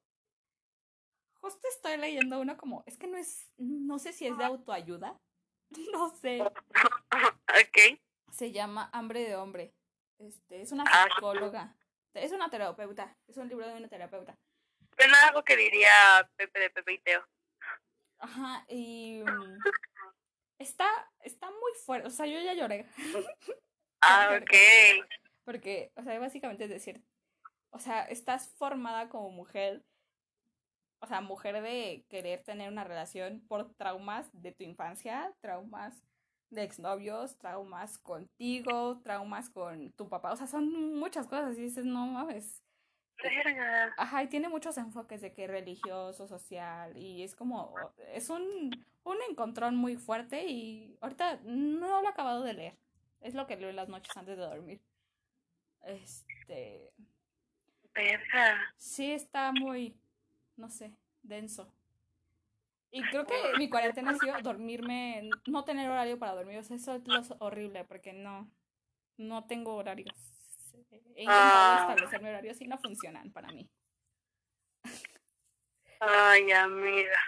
Justo 1.41 1.67
estoy 1.69 1.97
leyendo 1.97 2.39
uno 2.39 2.57
como, 2.57 2.83
es 2.85 2.97
que 2.97 3.07
no 3.07 3.17
es, 3.17 3.49
no 3.57 3.97
sé 3.99 4.11
si 4.13 4.27
es 4.27 4.37
de 4.37 4.43
autoayuda, 4.45 5.17
no 5.93 6.09
sé, 6.15 6.41
ok. 6.41 7.99
se 8.31 8.51
llama 8.51 8.89
Hambre 8.93 9.21
de 9.23 9.35
Hombre. 9.35 9.73
Este, 10.17 10.61
es 10.61 10.71
una 10.73 10.83
Ah. 10.85 11.07
psicóloga, 11.15 11.77
es 12.13 12.33
una 12.33 12.49
terapeuta, 12.49 13.15
es 13.27 13.37
un 13.37 13.47
libro 13.47 13.65
de 13.67 13.75
una 13.75 13.87
terapeuta. 13.87 14.37
Suena 14.97 15.15
algo 15.27 15.43
que 15.45 15.55
diría 15.55 15.89
Pepe 16.35 16.59
de 16.59 16.69
Pepe 16.71 16.93
y 16.93 16.97
Teo. 16.97 17.23
Ajá, 18.17 18.65
y 18.67 19.21
mm, 19.23 19.57
está, 20.59 20.87
está 21.21 21.47
muy 21.47 21.73
fuerte, 21.85 22.07
o 22.07 22.11
sea, 22.11 22.25
yo 22.25 22.39
ya 22.39 22.53
lloré. 22.53 22.85
Ah, 24.01 24.39
ok. 24.41 24.53
Porque, 25.43 25.91
o 25.97 26.03
sea, 26.03 26.17
básicamente 26.19 26.63
es 26.63 26.69
decir, 26.69 27.03
o 27.71 27.79
sea, 27.79 28.03
estás 28.03 28.47
formada 28.55 29.09
como 29.09 29.29
mujer, 29.29 29.83
o 31.01 31.07
sea, 31.07 31.19
mujer 31.19 31.61
de 31.61 32.05
querer 32.07 32.41
tener 32.43 32.71
una 32.71 32.85
relación 32.85 33.45
por 33.45 33.73
traumas 33.73 34.29
de 34.31 34.53
tu 34.53 34.63
infancia, 34.63 35.35
traumas 35.41 36.01
de 36.49 36.63
exnovios, 36.63 37.37
traumas 37.37 37.97
contigo, 37.99 39.01
traumas 39.01 39.49
con 39.49 39.91
tu 39.91 40.07
papá, 40.07 40.31
o 40.31 40.37
sea, 40.37 40.47
son 40.47 40.95
muchas 40.97 41.27
cosas 41.27 41.57
y 41.57 41.63
dices, 41.63 41.83
no 41.83 42.07
mames. 42.07 42.63
Verga. 43.21 43.93
Ajá, 43.97 44.23
y 44.23 44.27
tiene 44.27 44.49
muchos 44.49 44.77
enfoques 44.77 45.21
de 45.21 45.33
que 45.33 45.47
religioso, 45.47 46.27
social, 46.27 46.95
y 46.97 47.23
es 47.23 47.35
como, 47.35 47.73
es 48.13 48.29
un, 48.29 48.85
un 49.03 49.17
encontrón 49.29 49.75
muy 49.75 49.97
fuerte 49.97 50.45
y 50.45 50.97
ahorita 51.01 51.39
no 51.43 52.01
lo 52.01 52.07
he 52.07 52.07
acabado 52.07 52.43
de 52.43 52.53
leer. 52.53 52.77
Es 53.21 53.33
lo 53.33 53.47
que 53.47 53.57
leo 53.57 53.69
en 53.69 53.75
las 53.75 53.89
noches 53.89 54.15
antes 54.15 54.37
de 54.37 54.43
dormir. 54.43 54.81
Este, 55.83 56.93
Verga. 57.93 58.73
sí 58.77 59.11
está 59.11 59.51
muy, 59.51 59.99
no 60.55 60.69
sé, 60.69 60.95
denso. 61.21 61.73
Y 62.91 63.03
creo 63.03 63.25
que 63.25 63.35
mi 63.57 63.69
cuarentena 63.69 64.11
ha 64.11 64.15
sido 64.15 64.33
dormirme, 64.41 65.29
no 65.45 65.63
tener 65.63 65.89
horario 65.89 66.17
para 66.17 66.33
dormir. 66.33 66.57
O 66.57 66.63
sea, 66.63 66.75
eso 66.75 66.95
es 66.95 67.07
lo 67.07 67.21
horrible 67.39 67.83
porque 67.85 68.13
no, 68.13 68.49
no 69.17 69.45
tengo 69.45 69.75
horarios. 69.75 70.38
He 71.15 71.23
intentado 71.23 71.27
Ah. 71.27 71.77
establecer 71.89 72.21
mi 72.21 72.29
horarios 72.29 72.61
y 72.61 72.67
no 72.67 72.77
funcionan 72.79 73.31
para 73.31 73.49
mí. 73.49 73.69
Ay, 75.99 76.51
amiga. 76.51 77.19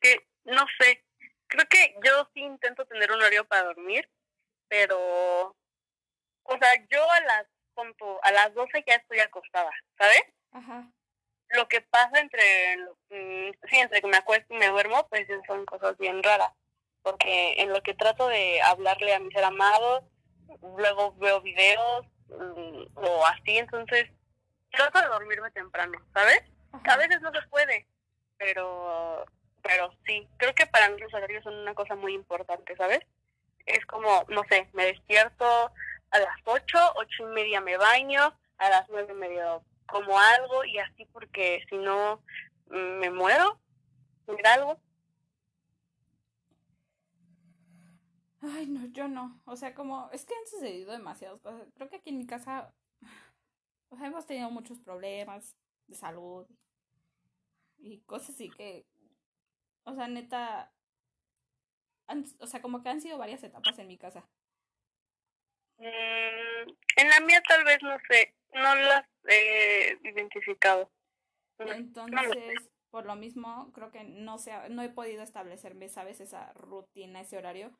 Que, 0.00 0.26
no 0.44 0.64
sé. 0.78 1.04
Creo 1.46 1.66
que 1.68 1.94
yo 2.04 2.28
sí 2.34 2.40
intento 2.40 2.86
tener 2.86 3.10
un 3.10 3.18
horario 3.18 3.44
para 3.46 3.64
dormir, 3.64 4.08
pero, 4.68 5.56
o 6.44 6.58
sea, 6.60 6.86
yo 6.88 7.10
a 7.10 7.20
las, 7.20 7.46
punto, 7.74 8.20
a 8.22 8.32
las 8.32 8.54
12 8.54 8.84
ya 8.86 8.94
estoy 8.94 9.18
acostada, 9.20 9.70
¿sabes? 9.98 10.22
Ajá. 10.52 10.90
Lo 11.50 11.66
que 11.68 11.80
pasa 11.80 12.20
entre, 12.20 12.76
mm, 13.10 13.50
sí, 13.68 13.76
entre 13.78 14.00
que 14.00 14.06
me 14.06 14.16
acuesto 14.16 14.54
y 14.54 14.58
me 14.58 14.68
duermo, 14.68 15.06
pues 15.08 15.26
son 15.46 15.66
cosas 15.66 15.98
bien 15.98 16.22
raras. 16.22 16.52
Porque 17.02 17.54
en 17.60 17.72
lo 17.72 17.82
que 17.82 17.94
trato 17.94 18.28
de 18.28 18.60
hablarle 18.62 19.14
a 19.14 19.18
mi 19.18 19.30
ser 19.32 19.42
amado, 19.44 20.08
luego 20.76 21.14
veo 21.16 21.40
videos 21.40 22.06
mm, 22.28 22.84
o 22.94 23.26
así, 23.26 23.58
entonces 23.58 24.10
trato 24.70 25.00
de 25.00 25.08
dormirme 25.08 25.50
temprano, 25.50 25.98
¿sabes? 26.14 26.42
A 26.84 26.96
veces 26.96 27.20
no 27.20 27.32
se 27.32 27.42
puede, 27.48 27.86
pero 28.38 29.26
pero 29.62 29.92
sí, 30.06 30.26
creo 30.38 30.54
que 30.54 30.66
para 30.66 30.88
mí 30.88 31.00
los 31.00 31.12
horarios 31.12 31.44
son 31.44 31.54
una 31.54 31.74
cosa 31.74 31.94
muy 31.94 32.14
importante, 32.14 32.74
¿sabes? 32.76 33.00
Es 33.66 33.84
como, 33.86 34.24
no 34.28 34.42
sé, 34.48 34.68
me 34.72 34.86
despierto 34.86 35.44
a 36.10 36.18
las 36.18 36.38
ocho, 36.44 36.78
ocho 36.96 37.28
y 37.28 37.34
media 37.34 37.60
me 37.60 37.76
baño, 37.76 38.34
a 38.58 38.70
las 38.70 38.88
nueve 38.88 39.12
y 39.12 39.16
media 39.16 39.60
como 39.86 40.18
algo 40.18 40.64
y 40.64 40.78
así 40.78 41.04
porque 41.06 41.64
si 41.68 41.76
no 41.76 42.22
mm, 42.70 42.98
me 42.98 43.10
muero, 43.10 43.60
mira 44.26 44.54
algo. 44.54 44.78
Ay, 48.40 48.66
no, 48.66 48.86
yo 48.86 49.08
no. 49.08 49.40
O 49.44 49.56
sea, 49.56 49.74
como, 49.74 50.10
es 50.12 50.24
que 50.24 50.34
han 50.34 50.46
sucedido 50.46 50.92
demasiadas 50.92 51.40
cosas. 51.40 51.68
Creo 51.74 51.88
que 51.88 51.96
aquí 51.96 52.10
en 52.10 52.18
mi 52.18 52.26
casa 52.26 52.72
o 53.90 53.96
sea, 53.96 54.06
hemos 54.06 54.26
tenido 54.26 54.50
muchos 54.50 54.78
problemas 54.80 55.56
de 55.88 55.96
salud 55.96 56.46
y 57.78 58.00
cosas 58.02 58.30
así 58.30 58.48
que, 58.50 58.86
o 59.84 59.94
sea, 59.94 60.06
neta, 60.06 60.72
o 62.38 62.46
sea, 62.46 62.62
como 62.62 62.82
que 62.82 62.88
han 62.88 63.00
sido 63.00 63.18
varias 63.18 63.42
etapas 63.42 63.78
en 63.78 63.88
mi 63.88 63.98
casa. 63.98 64.28
Mm, 65.78 66.70
en 66.96 67.08
la 67.08 67.20
mía 67.20 67.42
tal 67.46 67.64
vez 67.64 67.82
no 67.82 67.96
sé, 68.08 68.34
no 68.52 68.74
las 68.76 69.06
he 69.28 69.98
identificado. 70.04 70.90
Entonces, 71.58 72.70
por 72.90 73.06
lo 73.06 73.16
mismo, 73.16 73.72
creo 73.72 73.90
que 73.90 74.04
no 74.04 74.38
sé, 74.38 74.52
no 74.70 74.82
he 74.82 74.88
podido 74.88 75.22
establecerme, 75.22 75.88
¿sabes? 75.88 76.20
Esa 76.20 76.52
rutina, 76.52 77.22
ese 77.22 77.38
horario. 77.38 77.72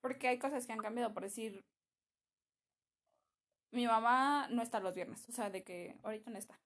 Porque 0.00 0.28
hay 0.28 0.38
cosas 0.38 0.66
que 0.66 0.72
han 0.72 0.78
cambiado, 0.78 1.12
por 1.12 1.22
decir, 1.22 1.64
mi 3.72 3.86
mamá 3.86 4.48
no 4.50 4.62
está 4.62 4.80
los 4.80 4.94
viernes, 4.94 5.28
o 5.28 5.32
sea, 5.32 5.50
de 5.50 5.62
que 5.62 5.96
ahorita 6.02 6.30
no 6.30 6.38
está. 6.38 6.58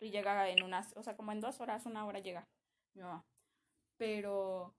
Y 0.00 0.10
llega 0.10 0.48
en 0.48 0.62
unas, 0.62 0.96
o 0.96 1.02
sea, 1.02 1.16
como 1.16 1.32
en 1.32 1.40
dos 1.40 1.60
horas, 1.60 1.86
una 1.86 2.04
hora 2.04 2.20
llega 2.20 2.46
mi 2.94 3.02
mamá. 3.02 3.24
Pero, 3.96 4.74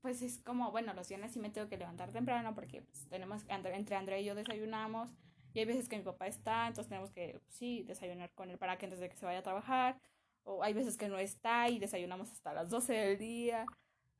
pues 0.00 0.22
es 0.22 0.38
como, 0.42 0.70
bueno, 0.70 0.94
los 0.94 1.08
viernes 1.08 1.32
sí 1.32 1.40
me 1.40 1.50
tengo 1.50 1.68
que 1.68 1.78
levantar 1.78 2.12
temprano 2.12 2.54
porque 2.54 2.82
pues, 2.82 3.08
tenemos, 3.08 3.44
entre 3.48 3.96
Andrea 3.96 4.20
y 4.20 4.24
yo 4.24 4.34
desayunamos. 4.34 5.10
Y 5.52 5.60
hay 5.60 5.66
veces 5.66 5.88
que 5.88 5.96
mi 5.96 6.02
papá 6.02 6.26
está, 6.26 6.66
entonces 6.66 6.88
tenemos 6.88 7.10
que, 7.12 7.40
sí, 7.48 7.84
desayunar 7.84 8.30
con 8.34 8.50
él 8.50 8.58
para 8.58 8.76
que 8.76 8.86
antes 8.86 9.00
de 9.00 9.08
que 9.08 9.16
se 9.16 9.24
vaya 9.24 9.38
a 9.38 9.42
trabajar. 9.42 10.00
O 10.42 10.62
hay 10.62 10.74
veces 10.74 10.96
que 10.96 11.08
no 11.08 11.18
está 11.18 11.68
y 11.68 11.78
desayunamos 11.78 12.30
hasta 12.30 12.52
las 12.52 12.70
12 12.70 12.92
del 12.92 13.18
día. 13.18 13.66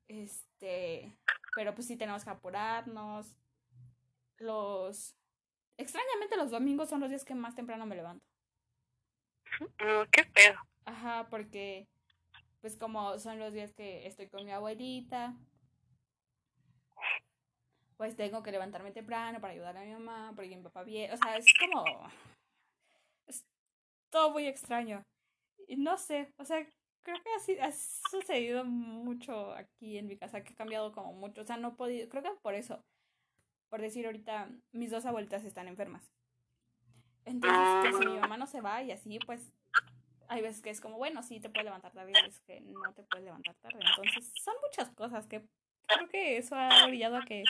Este, 0.08 1.16
pero 1.54 1.74
pues 1.74 1.86
sí 1.86 1.96
tenemos 1.96 2.24
que 2.24 2.30
apurarnos. 2.30 3.36
Los, 4.38 5.16
extrañamente 5.76 6.36
los 6.36 6.50
domingos 6.50 6.88
son 6.88 7.00
los 7.00 7.08
días 7.08 7.24
que 7.24 7.34
más 7.34 7.54
temprano 7.54 7.86
me 7.86 7.96
levanto. 7.96 8.26
Mm, 9.60 10.10
qué 10.10 10.24
pedo. 10.24 10.58
Ajá, 10.84 11.28
porque 11.30 11.88
pues 12.60 12.76
como 12.76 13.18
son 13.18 13.38
los 13.38 13.52
días 13.52 13.72
que 13.74 14.06
estoy 14.06 14.28
con 14.28 14.44
mi 14.44 14.50
abuelita, 14.50 15.36
pues 17.96 18.16
tengo 18.16 18.42
que 18.42 18.50
levantarme 18.50 18.90
temprano 18.90 19.40
para 19.40 19.52
ayudar 19.52 19.76
a 19.76 19.84
mi 19.84 19.92
mamá, 19.92 20.32
porque 20.34 20.56
mi 20.56 20.62
papá 20.62 20.82
viene, 20.82 21.12
o 21.12 21.16
sea, 21.16 21.36
es 21.36 21.46
como, 21.58 21.84
es 23.26 23.44
todo 24.10 24.30
muy 24.30 24.46
extraño. 24.46 25.04
Y 25.68 25.76
no 25.76 25.96
sé, 25.96 26.32
o 26.38 26.44
sea, 26.44 26.66
creo 27.04 27.22
que 27.22 27.32
así 27.36 27.56
ha 27.60 27.70
sucedido 27.70 28.64
mucho 28.64 29.52
aquí 29.52 29.98
en 29.98 30.08
mi 30.08 30.16
casa, 30.16 30.42
que 30.42 30.52
ha 30.52 30.56
cambiado 30.56 30.92
como 30.92 31.12
mucho, 31.12 31.42
o 31.42 31.44
sea, 31.44 31.56
no 31.56 31.68
he 31.68 31.72
podido, 31.72 32.08
creo 32.08 32.22
que 32.22 32.30
por 32.42 32.54
eso, 32.54 32.84
por 33.68 33.80
decir 33.80 34.06
ahorita, 34.06 34.48
mis 34.72 34.90
dos 34.90 35.04
abuelitas 35.04 35.44
están 35.44 35.68
enfermas. 35.68 36.10
Entonces, 37.24 37.96
si 37.98 38.06
mi 38.06 38.18
mamá 38.18 38.36
no 38.36 38.46
se 38.46 38.60
va 38.60 38.82
y 38.82 38.90
así, 38.90 39.18
pues 39.20 39.52
hay 40.28 40.42
veces 40.42 40.62
que 40.62 40.70
es 40.70 40.80
como, 40.80 40.96
bueno, 40.96 41.22
sí 41.22 41.40
te 41.40 41.48
puedes 41.48 41.64
levantar 41.64 41.92
tarde, 41.92 42.12
hay 42.14 42.22
veces 42.24 42.40
que 42.40 42.60
no 42.60 42.92
te 42.94 43.02
puedes 43.04 43.24
levantar 43.24 43.54
tarde. 43.56 43.78
Entonces, 43.80 44.32
son 44.42 44.54
muchas 44.62 44.90
cosas 44.90 45.26
que 45.26 45.42
creo 45.86 46.08
que 46.08 46.38
eso 46.38 46.56
ha 46.56 46.84
orillado 46.86 47.16
a 47.16 47.24
que 47.24 47.44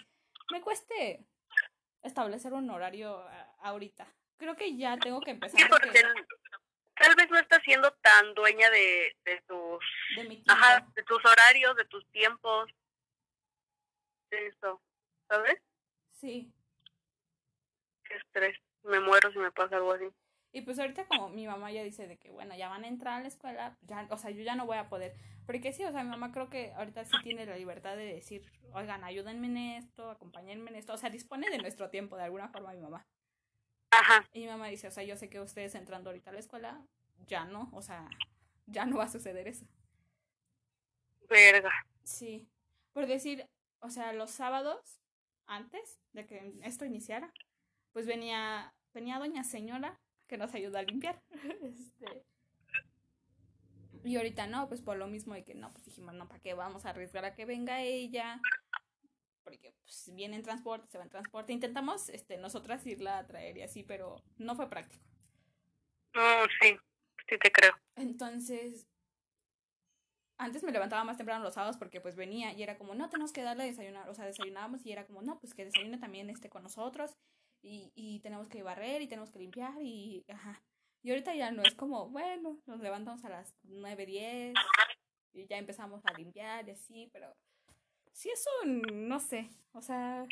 me 0.52 0.60
cueste 0.60 1.24
establecer 2.02 2.52
un 2.52 2.68
horario 2.70 3.24
ahorita. 3.60 4.06
Creo 4.36 4.56
que 4.56 4.76
ya 4.76 4.96
tengo 4.98 5.20
que 5.20 5.30
empezar. 5.30 5.60
Sí, 5.60 5.66
porque 5.68 6.02
tal 7.04 7.16
vez 7.16 7.30
no 7.30 7.38
estás 7.38 7.62
siendo 7.62 7.92
tan 7.94 8.34
dueña 8.34 8.70
de, 8.70 9.16
de 9.24 9.40
tus... 9.46 9.84
De 10.16 10.42
Ajá, 10.48 10.86
de 10.94 11.02
tus 11.02 11.24
horarios, 11.24 11.76
de 11.76 11.84
tus 11.84 12.06
tiempos. 12.10 12.70
De 14.30 14.46
eso, 14.46 14.80
¿sabes? 15.28 15.60
Sí. 16.12 16.52
Qué 18.04 18.14
estrés. 18.16 18.58
Me 18.82 19.00
muero 19.00 19.30
si 19.32 19.38
me 19.38 19.52
pasa 19.52 19.76
algo 19.76 19.92
así. 19.92 20.06
Y 20.52 20.62
pues 20.62 20.78
ahorita 20.78 21.06
como 21.06 21.30
mi 21.30 21.46
mamá 21.46 21.72
ya 21.72 21.82
dice 21.82 22.06
de 22.06 22.16
que, 22.16 22.30
bueno, 22.30 22.54
ya 22.56 22.68
van 22.68 22.84
a 22.84 22.88
entrar 22.88 23.14
a 23.14 23.22
la 23.22 23.28
escuela, 23.28 23.76
ya, 23.82 24.06
o 24.10 24.16
sea, 24.16 24.30
yo 24.30 24.42
ya 24.42 24.54
no 24.54 24.66
voy 24.66 24.76
a 24.76 24.88
poder. 24.88 25.16
Porque 25.46 25.72
sí, 25.72 25.84
o 25.84 25.90
sea, 25.90 26.04
mi 26.04 26.10
mamá 26.10 26.30
creo 26.32 26.48
que 26.48 26.72
ahorita 26.76 27.04
sí 27.04 27.16
tiene 27.22 27.44
la 27.44 27.56
libertad 27.56 27.96
de 27.96 28.14
decir, 28.14 28.48
oigan, 28.72 29.02
ayúdenme 29.02 29.48
en 29.48 29.56
esto, 29.58 30.10
acompáñenme 30.10 30.70
en 30.70 30.76
esto. 30.76 30.92
O 30.94 30.96
sea, 30.96 31.10
dispone 31.10 31.50
de 31.50 31.58
nuestro 31.58 31.90
tiempo 31.90 32.16
de 32.16 32.24
alguna 32.24 32.48
forma 32.48 32.72
mi 32.72 32.80
mamá. 32.80 33.04
Ajá. 34.00 34.28
Y 34.32 34.40
mi 34.40 34.46
mamá 34.46 34.68
dice, 34.68 34.88
o 34.88 34.90
sea, 34.90 35.04
yo 35.04 35.16
sé 35.16 35.28
que 35.28 35.40
ustedes 35.40 35.74
entrando 35.74 36.10
ahorita 36.10 36.30
a 36.30 36.32
la 36.34 36.40
escuela, 36.40 36.80
ya 37.26 37.44
no, 37.44 37.70
o 37.72 37.82
sea, 37.82 38.08
ya 38.66 38.86
no 38.86 38.98
va 38.98 39.04
a 39.04 39.08
suceder 39.08 39.48
eso. 39.48 39.66
Verga. 41.28 41.72
Sí. 42.02 42.48
Por 42.92 43.06
decir, 43.06 43.48
o 43.80 43.90
sea, 43.90 44.12
los 44.12 44.30
sábados, 44.30 45.00
antes 45.46 46.00
de 46.12 46.26
que 46.26 46.54
esto 46.62 46.84
iniciara, 46.84 47.32
pues 47.92 48.06
venía, 48.06 48.74
venía 48.92 49.18
doña 49.18 49.44
señora 49.44 50.00
que 50.26 50.38
nos 50.38 50.54
ayuda 50.54 50.80
a 50.80 50.82
limpiar. 50.82 51.22
este, 51.62 52.24
y 54.04 54.16
ahorita 54.16 54.46
no, 54.46 54.68
pues 54.68 54.82
por 54.82 54.96
lo 54.96 55.06
mismo 55.06 55.34
de 55.34 55.44
que 55.44 55.54
no, 55.54 55.72
pues 55.72 55.84
dijimos, 55.86 56.14
no, 56.14 56.28
¿para 56.28 56.40
qué 56.40 56.54
vamos 56.54 56.84
a 56.84 56.90
arriesgar 56.90 57.24
a 57.24 57.34
que 57.34 57.46
venga 57.46 57.80
ella? 57.80 58.40
Porque 59.44 59.74
pues 59.84 60.10
viene 60.14 60.36
en 60.36 60.42
transporte, 60.42 60.88
se 60.88 60.98
va 60.98 61.04
en 61.04 61.10
transporte. 61.10 61.52
Intentamos 61.52 62.08
este, 62.08 62.38
nosotras 62.38 62.84
irla 62.86 63.18
a 63.18 63.26
traer 63.26 63.56
y 63.58 63.62
así, 63.62 63.82
pero 63.82 64.16
no 64.38 64.56
fue 64.56 64.68
práctico. 64.68 65.04
Mm, 66.14 66.48
sí, 66.60 66.76
sí 67.28 67.38
te 67.38 67.52
creo. 67.52 67.72
Entonces, 67.96 68.86
antes 70.38 70.62
me 70.62 70.72
levantaba 70.72 71.04
más 71.04 71.16
temprano 71.16 71.44
los 71.44 71.54
sábados 71.54 71.76
porque 71.76 72.00
pues 72.00 72.16
venía 72.16 72.52
y 72.52 72.62
era 72.62 72.76
como, 72.76 72.94
no, 72.94 73.08
tenemos 73.10 73.32
que 73.32 73.42
darle 73.42 73.64
a 73.64 73.66
desayunar. 73.66 74.08
O 74.08 74.14
sea, 74.14 74.24
desayunábamos 74.24 74.84
y 74.84 74.92
era 74.92 75.06
como, 75.06 75.22
no, 75.22 75.38
pues 75.38 75.54
que 75.54 75.64
desayune 75.64 75.98
también 75.98 76.30
este 76.30 76.48
con 76.48 76.62
nosotros 76.62 77.16
y, 77.62 77.92
y 77.94 78.20
tenemos 78.20 78.48
que 78.48 78.62
barrer 78.62 79.02
y 79.02 79.08
tenemos 79.08 79.30
que 79.30 79.38
limpiar 79.38 79.74
y 79.80 80.24
ajá. 80.28 80.62
Y 81.02 81.10
ahorita 81.10 81.34
ya 81.34 81.50
no 81.50 81.62
es 81.62 81.74
como, 81.74 82.08
bueno, 82.08 82.58
nos 82.64 82.80
levantamos 82.80 83.22
a 83.24 83.28
las 83.28 83.54
9, 83.64 84.06
10 84.06 84.54
y 85.34 85.46
ya 85.46 85.58
empezamos 85.58 86.00
a 86.06 86.14
limpiar 86.14 86.66
y 86.66 86.70
así, 86.70 87.10
pero 87.12 87.36
sí 88.14 88.30
es 88.30 88.46
un, 88.62 89.08
no 89.08 89.20
sé, 89.20 89.50
o 89.72 89.82
sea, 89.82 90.24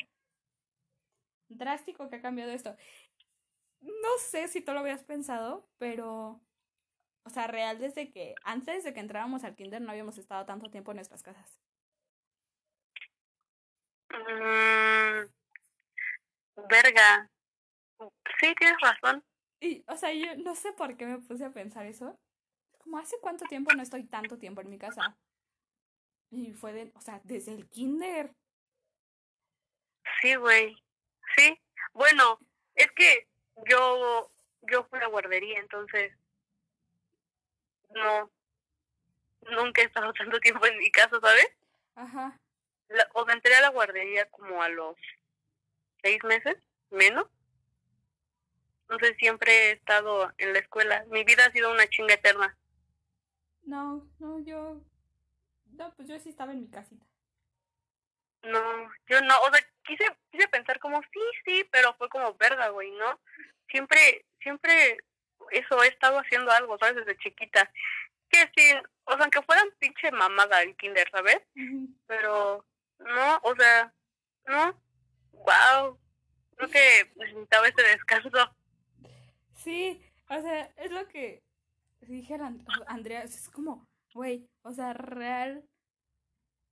drástico 1.49 2.09
que 2.09 2.15
ha 2.15 2.21
cambiado 2.21 2.51
esto. 2.51 2.75
No 3.81 4.17
sé 4.19 4.47
si 4.47 4.61
tú 4.61 4.73
lo 4.73 4.79
habías 4.79 5.03
pensado, 5.03 5.67
pero, 5.77 6.41
o 7.25 7.29
sea, 7.29 7.47
real 7.47 7.79
desde 7.79 8.11
que, 8.11 8.33
antes 8.43 8.83
de 8.83 8.93
que 8.93 9.01
entrábamos 9.01 9.43
al 9.43 9.55
kinder 9.55 9.81
no 9.81 9.91
habíamos 9.91 10.17
estado 10.17 10.45
tanto 10.45 10.71
tiempo 10.71 10.91
en 10.91 10.97
nuestras 10.97 11.21
casas. 11.21 11.59
Mm, 14.09 15.27
verga. 16.69 17.29
Sí, 18.39 18.53
tienes 18.57 18.79
razón. 18.81 19.23
Y, 19.59 19.83
o 19.87 19.97
sea, 19.97 20.13
yo 20.13 20.35
no 20.37 20.55
sé 20.55 20.71
por 20.73 20.95
qué 20.95 21.05
me 21.05 21.19
puse 21.19 21.45
a 21.45 21.51
pensar 21.51 21.85
eso. 21.85 22.17
Como 22.77 22.97
hace 22.97 23.17
cuánto 23.21 23.45
tiempo 23.45 23.73
no 23.73 23.83
estoy 23.83 24.05
tanto 24.05 24.37
tiempo 24.37 24.61
en 24.61 24.69
mi 24.69 24.77
casa. 24.77 25.17
Y 26.33 26.51
fue 26.53 26.73
de, 26.73 26.91
o 26.95 27.01
sea, 27.01 27.21
desde 27.23 27.53
el 27.53 27.69
kinder. 27.69 28.33
Sí, 30.19 30.33
güey. 30.35 30.75
Sí. 31.37 31.59
Bueno, 31.93 32.39
es 32.73 32.91
que 32.93 33.27
yo, 33.69 34.31
yo 34.63 34.83
fui 34.85 34.99
a 34.99 35.07
guardería, 35.07 35.59
entonces 35.59 36.11
no, 37.91 38.31
nunca 39.51 39.83
he 39.83 39.85
estado 39.85 40.11
tanto 40.17 40.39
tiempo 40.39 40.65
en 40.65 40.79
mi 40.79 40.89
casa, 40.89 41.19
¿sabes? 41.21 41.47
Ajá. 41.95 42.39
o 43.13 43.25
me 43.25 43.33
entré 43.33 43.53
a 43.55 43.61
la 43.61 43.69
guardería 43.69 44.25
como 44.31 44.63
a 44.63 44.69
los 44.69 44.97
seis 46.01 46.23
meses, 46.23 46.57
menos. 46.89 47.27
Entonces 48.81 49.15
siempre 49.17 49.51
he 49.51 49.71
estado 49.73 50.33
en 50.39 50.53
la 50.53 50.59
escuela. 50.59 51.05
Mi 51.09 51.23
vida 51.23 51.45
ha 51.45 51.51
sido 51.51 51.71
una 51.71 51.87
chinga 51.87 52.15
eterna. 52.15 52.57
No, 53.65 54.07
no, 54.17 54.39
yo... 54.39 54.81
No, 55.77 55.93
pues 55.95 56.07
yo 56.07 56.19
sí 56.19 56.29
estaba 56.29 56.51
en 56.51 56.61
mi 56.61 56.69
casita. 56.69 57.05
No, 58.43 58.91
yo 59.07 59.21
no, 59.21 59.35
o 59.47 59.51
sea, 59.51 59.65
quise, 59.85 60.05
quise 60.31 60.47
pensar 60.49 60.79
como 60.79 61.01
sí, 61.01 61.19
sí, 61.45 61.67
pero 61.71 61.93
fue 61.95 62.09
como 62.09 62.33
verga, 62.35 62.69
güey, 62.69 62.91
¿no? 62.91 63.19
Siempre, 63.69 64.25
siempre 64.41 64.97
eso 65.51 65.81
he 65.81 65.87
estado 65.87 66.19
haciendo 66.19 66.51
algo, 66.51 66.77
¿sabes? 66.77 66.97
Desde 66.97 67.17
chiquita. 67.17 67.71
Que 68.29 68.51
sí, 68.55 68.73
o 69.05 69.13
sea, 69.13 69.21
aunque 69.23 69.41
fueran 69.43 69.69
pinche 69.79 70.11
mamada 70.11 70.61
el 70.61 70.75
kinder, 70.75 71.09
¿sabes? 71.11 71.41
Pero, 72.05 72.65
no, 72.99 73.39
o 73.43 73.55
sea, 73.55 73.93
no, 74.47 74.81
wow, 75.31 75.97
creo 76.55 76.69
que 76.69 77.11
necesitaba 77.15 77.67
ese 77.67 77.81
descanso. 77.83 78.55
Sí, 79.55 80.03
O 80.29 80.41
sea, 80.41 80.63
es 80.77 80.91
lo 80.91 81.07
que 81.07 81.43
dije 82.01 82.35
a 82.35 82.51
Andrea, 82.87 83.23
es 83.23 83.49
como, 83.49 83.87
güey, 84.13 84.49
o 84.61 84.73
sea, 84.73 84.93
real, 84.93 85.67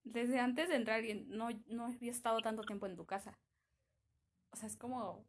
desde 0.04 0.40
antes 0.40 0.70
de 0.70 0.76
entrar 0.76 1.04
no, 1.28 1.50
no 1.68 1.86
había 1.86 2.12
estado 2.12 2.40
tanto 2.42 2.64
tiempo 2.64 2.86
en 2.86 2.96
tu 2.96 3.06
casa. 3.06 3.38
O 4.52 4.58
sea, 4.58 4.68
es 4.68 4.76
como, 4.78 5.26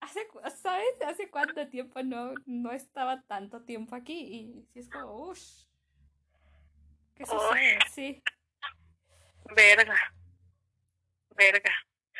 hace, 0.00 0.26
¿sabes? 0.56 1.00
¿Hace 1.06 1.30
cuánto 1.30 1.68
tiempo 1.68 2.02
no, 2.02 2.34
no 2.46 2.72
estaba 2.72 3.22
tanto 3.22 3.62
tiempo 3.64 3.94
aquí? 3.96 4.18
Y 4.18 4.68
si 4.72 4.80
es 4.80 4.88
como, 4.88 5.30
uff, 5.30 5.40
¿qué 7.14 7.24
sucede? 7.24 7.78
Sí. 7.92 8.22
Verga. 9.54 9.96
Verga. 11.36 11.72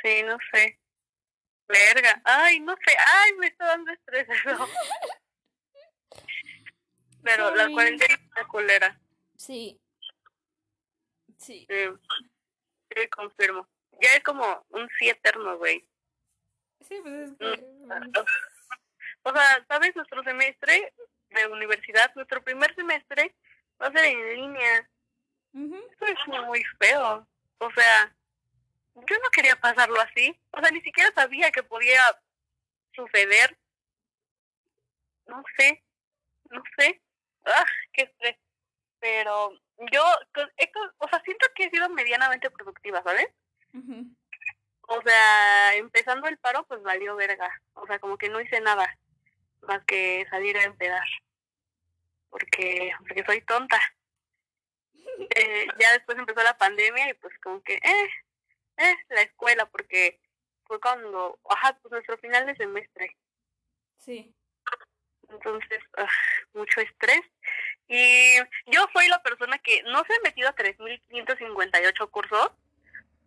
Sí, 0.03 0.23
no 0.25 0.39
sé. 0.53 0.81
Verga. 1.69 2.21
Ay, 2.25 2.61
no 2.61 2.75
sé. 2.75 2.97
Ay, 3.15 3.33
me 3.35 3.47
está 3.47 3.67
dando 3.67 3.93
estrés 3.93 4.29
Pero 7.23 7.55
la 7.55 7.71
cuarentena 7.71 8.19
es 8.41 8.47
culera. 8.47 9.01
Sí. 9.37 9.81
Sí. 11.39 11.67
Sí, 11.69 13.09
confirmo. 13.09 13.69
Ya 14.01 14.09
es 14.17 14.23
como 14.23 14.65
un 14.71 14.89
sí 14.99 15.09
eterno, 15.09 15.59
güey. 15.59 15.87
Sí, 16.81 16.99
pues 17.03 17.31
es 17.31 17.39
que... 17.39 17.57
Mm, 17.57 17.91
o 19.23 19.33
sea, 19.33 19.65
¿sabes? 19.69 19.97
Nuestro 19.97 20.23
semestre 20.23 20.95
de 21.31 21.47
universidad, 21.47 22.15
nuestro 22.15 22.43
primer 22.43 22.75
semestre 22.75 23.35
va 23.81 23.89
a 23.89 23.93
ser 23.93 24.05
en 24.05 24.35
línea. 24.35 24.91
Eso 25.55 26.07
es 26.07 26.45
muy 26.45 26.63
feo. 26.79 27.27
O 27.59 27.71
sea, 27.73 28.15
yo 28.95 29.17
no 29.17 29.31
quería 29.33 29.57
pasarlo 29.57 30.01
así. 30.01 30.39
O 30.51 30.61
sea, 30.61 30.71
ni 30.71 30.81
siquiera 30.81 31.11
sabía 31.15 31.51
que 31.51 31.63
podía 31.63 32.01
suceder. 32.95 33.57
No 35.27 35.43
sé, 35.57 35.83
no 36.51 36.63
sé. 36.77 37.01
Ah, 37.45 37.67
qué 37.93 38.03
estrés. 38.03 38.37
Pero 39.01 39.53
yo, 39.93 40.03
o 40.99 41.09
sea, 41.09 41.23
siento 41.25 41.47
que 41.55 41.65
he 41.65 41.71
sido 41.71 41.89
medianamente 41.91 42.51
productiva, 42.51 43.03
¿sabes? 43.03 43.29
O 44.83 45.03
sea, 45.03 45.75
empezando 45.77 46.27
el 46.29 46.39
paro, 46.39 46.65
pues 46.67 46.83
valió 46.83 47.17
verga. 47.17 47.51
O 47.75 47.87
sea, 47.87 47.99
como 47.99 48.17
que 48.17 48.29
no 48.29 48.41
hice 48.41 48.61
nada 48.61 48.97
más 49.63 49.85
que 49.85 50.27
salir 50.31 50.57
a 50.59 50.65
empedar. 50.65 51.07
Porque, 52.31 52.93
porque 52.99 53.25
soy 53.25 53.41
tonta. 53.43 53.81
Eh, 55.37 55.67
ya 55.79 55.93
después 55.93 56.19
empezó 56.19 56.43
la 56.43 56.57
pandemia 56.57 57.09
y 57.11 57.15
pues 57.15 57.39
como 57.41 57.63
que, 57.63 57.75
eh, 57.75 58.09
eh, 58.79 58.95
la 59.11 59.23
escuela, 59.23 59.67
porque 59.67 60.21
fue 60.65 60.81
cuando, 60.81 61.39
ajá, 61.49 61.79
pues 61.81 61.93
nuestro 61.93 62.19
final 62.19 62.47
de 62.47 62.57
semestre. 62.57 63.17
Sí. 63.99 64.35
Entonces, 65.29 65.83
ah, 65.97 66.09
mucho 66.55 66.81
estrés. 66.81 67.23
Y 67.89 68.37
yo 68.67 68.87
soy 68.93 69.09
la 69.09 69.23
persona 69.23 69.59
que 69.59 69.83
no 69.85 70.03
se 70.05 70.15
ha 70.15 70.21
metido 70.23 70.49
a 70.49 70.55
3.558 70.55 72.11
cursos, 72.11 72.51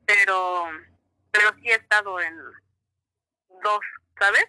pero 0.05 0.69
pero 1.31 1.53
sí 1.55 1.69
he 1.69 1.75
estado 1.75 2.19
en 2.19 2.35
dos, 3.61 3.79
¿sabes? 4.17 4.45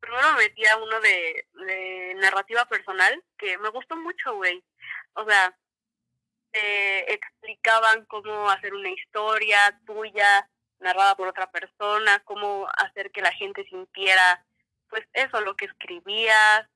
Primero 0.00 0.32
me 0.32 0.44
metí 0.44 0.66
a 0.66 0.76
uno 0.76 1.00
de, 1.00 1.46
de 1.66 2.14
narrativa 2.16 2.64
personal 2.66 3.22
que 3.38 3.56
me 3.58 3.68
gustó 3.70 3.96
mucho, 3.96 4.34
güey. 4.34 4.62
O 5.14 5.24
sea, 5.24 5.56
te 6.50 7.12
explicaban 7.12 8.04
cómo 8.06 8.50
hacer 8.50 8.74
una 8.74 8.90
historia 8.90 9.58
tuya 9.86 10.48
narrada 10.80 11.16
por 11.16 11.28
otra 11.28 11.50
persona, 11.50 12.20
cómo 12.24 12.68
hacer 12.76 13.10
que 13.10 13.22
la 13.22 13.32
gente 13.32 13.64
sintiera, 13.64 14.44
pues 14.88 15.04
eso, 15.12 15.40
lo 15.40 15.56
que 15.56 15.66
escribías. 15.66 16.68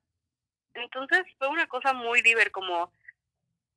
Entonces 0.74 1.24
fue 1.38 1.48
una 1.48 1.66
cosa 1.66 1.92
muy 1.92 2.22
divertida, 2.22 2.52
como 2.52 2.92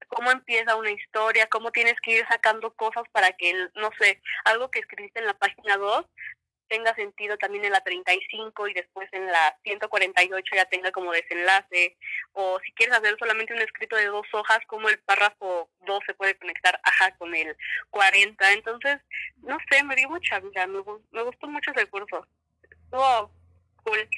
cómo 0.07 0.31
empieza 0.31 0.75
una 0.75 0.91
historia, 0.91 1.47
cómo 1.47 1.71
tienes 1.71 1.95
que 2.01 2.17
ir 2.17 2.27
sacando 2.27 2.73
cosas 2.73 3.03
para 3.11 3.31
que, 3.31 3.53
no 3.75 3.89
sé, 3.99 4.21
algo 4.45 4.69
que 4.69 4.79
escribiste 4.79 5.19
en 5.19 5.27
la 5.27 5.33
página 5.33 5.77
2 5.77 6.05
tenga 6.71 6.95
sentido 6.95 7.37
también 7.37 7.65
en 7.65 7.73
la 7.73 7.81
35 7.81 8.69
y 8.69 8.73
después 8.73 9.09
en 9.11 9.25
la 9.25 9.57
148 9.63 10.55
ya 10.55 10.65
tenga 10.65 10.91
como 10.93 11.11
desenlace. 11.11 11.97
O 12.31 12.59
si 12.65 12.71
quieres 12.71 12.95
hacer 12.95 13.17
solamente 13.19 13.53
un 13.53 13.59
escrito 13.59 13.97
de 13.97 14.05
dos 14.05 14.25
hojas, 14.31 14.59
como 14.67 14.87
el 14.87 14.97
párrafo 14.99 15.69
2 15.85 16.03
se 16.05 16.13
puede 16.13 16.37
conectar, 16.37 16.79
ajá, 16.83 17.13
con 17.17 17.35
el 17.35 17.57
40. 17.89 18.53
Entonces, 18.53 19.01
no 19.43 19.57
sé, 19.69 19.83
me 19.83 19.97
dio 19.97 20.09
mucha 20.09 20.39
vida, 20.39 20.65
me, 20.65 20.81
me 21.11 21.23
gustó 21.23 21.47
mucho 21.47 21.71
ese 21.71 21.87
curso. 21.87 22.25
Estuvo 22.63 23.31
cool. 23.83 24.09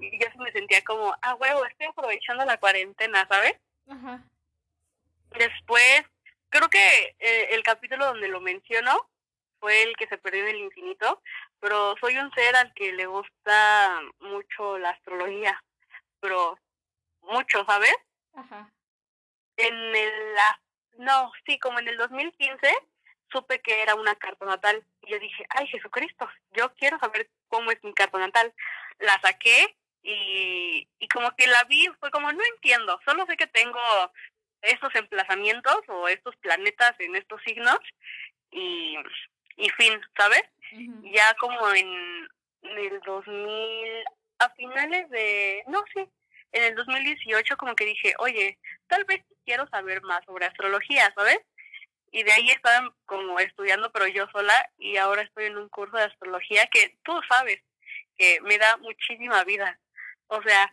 Y 0.00 0.18
yo 0.18 0.26
me 0.38 0.52
sentía 0.52 0.82
como, 0.82 1.14
ah, 1.22 1.34
huevo, 1.34 1.64
estoy 1.66 1.86
aprovechando 1.86 2.44
la 2.44 2.58
cuarentena, 2.58 3.26
¿sabes? 3.28 3.54
Ajá. 3.88 4.22
Después, 5.30 6.04
creo 6.48 6.68
que 6.68 7.16
eh, 7.18 7.48
el 7.50 7.62
capítulo 7.62 8.06
donde 8.06 8.28
lo 8.28 8.40
menciono 8.40 9.08
fue 9.60 9.82
el 9.82 9.96
que 9.96 10.06
se 10.08 10.18
perdió 10.18 10.42
en 10.42 10.56
el 10.56 10.62
infinito, 10.62 11.22
pero 11.60 11.94
soy 12.00 12.16
un 12.16 12.32
ser 12.32 12.56
al 12.56 12.72
que 12.74 12.92
le 12.92 13.06
gusta 13.06 14.00
mucho 14.20 14.78
la 14.78 14.90
astrología, 14.90 15.62
pero 16.20 16.58
mucho, 17.22 17.64
¿sabes? 17.66 17.94
Ajá. 18.34 18.70
En 19.56 19.74
el, 19.74 20.34
no, 20.98 21.30
sí, 21.44 21.58
como 21.58 21.78
en 21.78 21.88
el 21.88 21.98
2015 21.98 22.74
supe 23.30 23.60
que 23.60 23.82
era 23.82 23.94
una 23.94 24.14
carta 24.16 24.44
natal 24.44 24.84
y 25.02 25.12
yo 25.12 25.18
dije, 25.18 25.46
ay 25.50 25.66
Jesucristo, 25.68 26.28
yo 26.52 26.72
quiero 26.74 26.98
saber 26.98 27.30
cómo 27.48 27.70
es 27.70 27.82
mi 27.84 27.92
carta 27.94 28.18
natal. 28.18 28.52
La 28.98 29.20
saqué 29.20 29.76
y, 30.02 30.88
y 30.98 31.08
como 31.08 31.30
que 31.36 31.46
la 31.46 31.64
vi, 31.64 31.88
fue 31.98 32.10
como, 32.10 32.32
no 32.32 32.40
entiendo, 32.54 32.98
solo 33.04 33.26
sé 33.26 33.36
que 33.36 33.46
tengo 33.46 33.80
estos 34.62 34.94
emplazamientos 34.94 35.80
o 35.88 36.08
estos 36.08 36.36
planetas 36.36 36.94
en 36.98 37.16
estos 37.16 37.40
signos 37.42 37.78
y, 38.50 38.96
y 39.56 39.68
fin, 39.70 40.00
¿sabes? 40.16 40.42
Ya 41.02 41.34
como 41.40 41.72
en, 41.72 42.28
el 42.62 43.00
2000, 43.00 44.04
a 44.38 44.50
finales 44.50 45.08
de, 45.10 45.64
no 45.66 45.82
sé, 45.94 46.08
en 46.52 46.64
el 46.64 46.74
2018 46.74 47.56
como 47.56 47.74
que 47.74 47.86
dije, 47.86 48.14
oye, 48.18 48.58
tal 48.86 49.04
vez 49.04 49.22
quiero 49.44 49.66
saber 49.68 50.02
más 50.02 50.24
sobre 50.24 50.46
astrología, 50.46 51.12
¿sabes? 51.14 51.40
Y 52.12 52.22
de 52.24 52.32
ahí 52.32 52.48
estaba 52.50 52.92
como 53.06 53.38
estudiando, 53.38 53.90
pero 53.92 54.06
yo 54.08 54.26
sola, 54.32 54.54
y 54.78 54.96
ahora 54.96 55.22
estoy 55.22 55.46
en 55.46 55.58
un 55.58 55.68
curso 55.68 55.96
de 55.96 56.04
astrología 56.04 56.66
que 56.66 56.98
tú 57.04 57.18
sabes 57.28 57.60
que 58.18 58.40
me 58.42 58.58
da 58.58 58.76
muchísima 58.78 59.44
vida. 59.44 59.78
O 60.30 60.40
sea, 60.42 60.72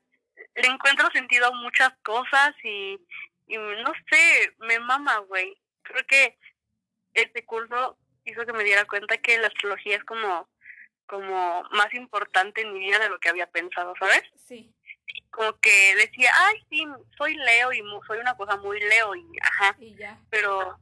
le 0.56 0.68
encuentro 0.68 1.10
sentido 1.12 1.48
a 1.48 1.52
muchas 1.52 1.92
cosas 2.04 2.54
y, 2.64 3.00
y 3.48 3.58
no 3.58 3.92
sé, 4.10 4.54
me 4.60 4.80
mama, 4.80 5.18
güey. 5.20 5.58
Creo 5.82 6.06
que 6.06 6.38
este 7.14 7.44
curso 7.44 7.98
hizo 8.26 8.46
que 8.46 8.54
me 8.54 8.64
diera 8.64 8.86
cuenta 8.86 9.18
que 9.18 9.40
la 9.40 9.48
astrología 9.48 9.98
es 9.98 10.04
como, 10.04 10.48
como 11.08 11.64
más 11.72 11.92
importante 11.94 12.62
en 12.62 12.74
mi 12.74 12.80
vida 12.80 13.00
de 13.00 13.10
lo 13.10 13.20
que 13.20 13.30
había 13.30 13.48
pensado, 13.50 13.94
¿sabes? 14.00 14.22
Sí. 14.46 14.72
Como 15.32 15.58
que 15.60 15.96
decía, 15.96 16.30
ay, 16.36 16.64
sí, 16.70 16.86
soy 17.18 17.36
Leo 17.36 17.74
y 17.74 17.82
soy 18.06 18.20
una 18.20 18.36
cosa 18.38 18.58
muy 18.58 18.80
Leo 18.80 19.16
y 19.16 19.26
ajá. 19.42 19.76
Y 19.80 19.96
ya. 19.96 20.20
Pero, 20.30 20.80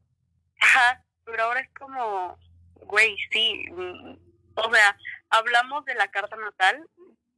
ajá, 0.60 1.02
pero 1.24 1.44
ahora 1.44 1.62
es 1.62 1.70
como, 1.80 2.38
güey, 2.74 3.16
sí. 3.32 3.68
Mm, 3.72 4.18
o 4.56 4.74
sea, 4.74 4.98
hablamos 5.30 5.86
de 5.86 5.96
la 5.96 6.10
carta 6.10 6.36
natal, 6.36 6.86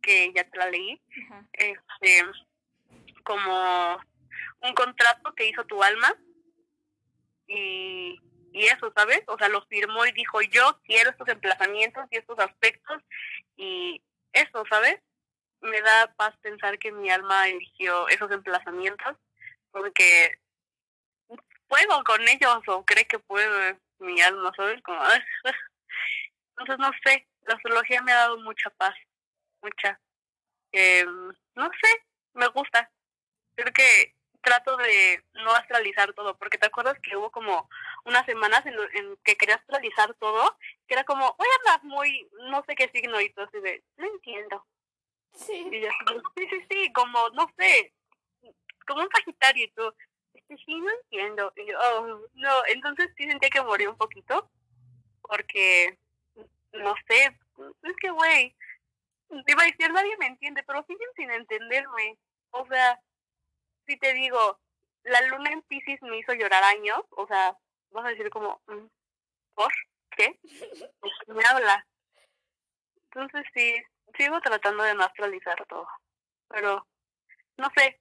que 0.02 0.32
ya 0.34 0.44
te 0.44 0.58
la 0.58 0.70
leí. 0.70 1.02
Este, 1.54 2.24
como 3.24 4.00
un 4.62 4.74
contrato 4.74 5.34
que 5.36 5.48
hizo 5.48 5.66
tu 5.66 5.84
alma 5.84 6.14
y, 7.48 8.20
y 8.54 8.66
eso, 8.66 8.92
¿sabes? 8.96 9.22
O 9.28 9.38
sea, 9.38 9.50
lo 9.50 9.66
firmó 9.66 10.06
y 10.06 10.12
dijo, 10.12 10.42
yo 10.42 10.80
quiero 10.84 11.10
estos 11.10 11.28
emplazamientos 11.28 12.06
y 12.12 12.18
estos 12.18 12.40
aspectos 12.40 13.02
y 13.56 14.02
eso, 14.34 14.64
¿sabes? 14.70 15.00
Me 15.62 15.82
da 15.82 16.14
paz 16.16 16.36
pensar 16.42 16.78
que 16.80 16.92
mi 16.92 17.10
alma 17.10 17.48
eligió 17.48 18.08
esos 18.10 18.32
emplazamientos 18.32 19.18
porque 19.72 20.40
puedo 21.68 22.04
con 22.04 22.22
ellos 22.28 22.62
o 22.68 22.86
cree 22.86 23.06
que 23.06 23.20
puedo 23.20 23.78
mi 24.00 24.22
alma, 24.22 24.52
¿sabes? 24.56 24.82
Como, 24.84 25.00
entonces, 26.58 26.78
no 26.80 26.92
sé, 27.06 27.28
la 27.42 27.56
astrología 27.56 28.02
me 28.02 28.12
ha 28.12 28.18
dado 28.18 28.40
mucha 28.40 28.70
paz, 28.72 28.96
mucha. 29.62 30.00
Eh, 30.72 31.06
no 31.56 31.70
sé, 31.82 32.06
me 32.34 32.48
gusta. 32.48 32.92
Creo 33.56 33.74
que 33.74 34.16
trato 34.42 34.78
de 34.78 35.24
no 35.34 35.52
astralizar 35.52 36.14
todo, 36.14 36.38
porque 36.38 36.58
te 36.58 36.68
acuerdas 36.68 36.98
que 37.02 37.18
hubo 37.18 37.32
como 37.32 37.70
unas 38.06 38.26
semanas 38.26 38.66
en, 38.66 38.76
en 38.94 39.18
que 39.24 39.36
quería 39.36 39.56
astralizar 39.56 40.14
todo, 40.16 40.58
que 40.88 40.94
era 40.94 41.04
como, 41.04 41.36
voy 41.38 41.48
a 41.48 41.72
hablar 41.72 41.84
muy, 41.84 42.30
no 42.50 42.64
sé 42.66 42.76
qué 42.76 42.90
signo 42.94 43.20
y 43.20 43.30
todo 43.34 43.46
así 43.46 43.60
de, 43.60 43.84
no 43.98 44.08
entiendo. 44.08 44.66
Sí. 45.34 45.68
Y 45.72 45.82
yo, 45.82 45.90
sí, 46.36 46.48
sí, 46.50 46.66
sí, 46.70 46.94
como, 46.94 47.30
no 47.32 47.52
sé, 47.58 47.94
como 48.88 49.02
un 49.02 49.10
sagitario 49.10 49.66
y 49.66 49.72
tú, 49.72 49.94
este, 50.34 50.58
sí, 50.66 50.76
no 50.76 50.92
entiendo. 51.04 51.52
Y 51.56 51.70
yo, 51.70 51.78
oh, 51.80 52.22
no, 52.36 52.66
entonces 52.68 53.10
sí 53.18 53.28
sentía 53.28 53.50
que 53.50 53.62
morí 53.62 53.86
un 53.86 53.98
poquito, 53.98 54.50
porque, 55.22 56.00
no 56.72 56.96
sé, 57.08 57.38
es 57.84 57.96
que, 58.00 58.10
güey, 58.12 58.56
iba 59.30 59.64
a 59.64 59.66
decir, 59.66 59.92
nadie 59.92 60.18
me 60.18 60.28
entiende, 60.28 60.64
pero 60.64 60.84
siguen 60.84 61.10
sin 61.16 61.32
entenderme. 61.32 62.18
O 62.52 62.66
sea, 62.68 63.00
si 63.86 63.98
te 63.98 64.14
digo, 64.14 64.60
la 65.04 65.22
luna 65.22 65.52
en 65.52 65.62
Pisces 65.64 66.02
me 66.02 66.18
hizo 66.18 66.34
llorar 66.34 66.64
años, 66.64 67.02
o 67.12 67.28
sea, 67.28 67.58
vas 67.92 68.06
a 68.06 68.10
decir 68.10 68.30
como, 68.30 68.62
mm, 68.68 68.88
¿por 69.56 69.72
qué? 70.12 70.40
Pues, 71.00 71.14
me 71.28 71.44
habla. 71.46 71.86
Entonces 73.12 73.46
sí, 73.54 73.76
sigo 74.18 74.40
tratando 74.42 74.84
de 74.84 74.94
no 74.94 75.04
astralizar 75.04 75.66
todo, 75.68 75.88
pero 76.50 76.86
no 77.58 77.70
sé, 77.76 78.00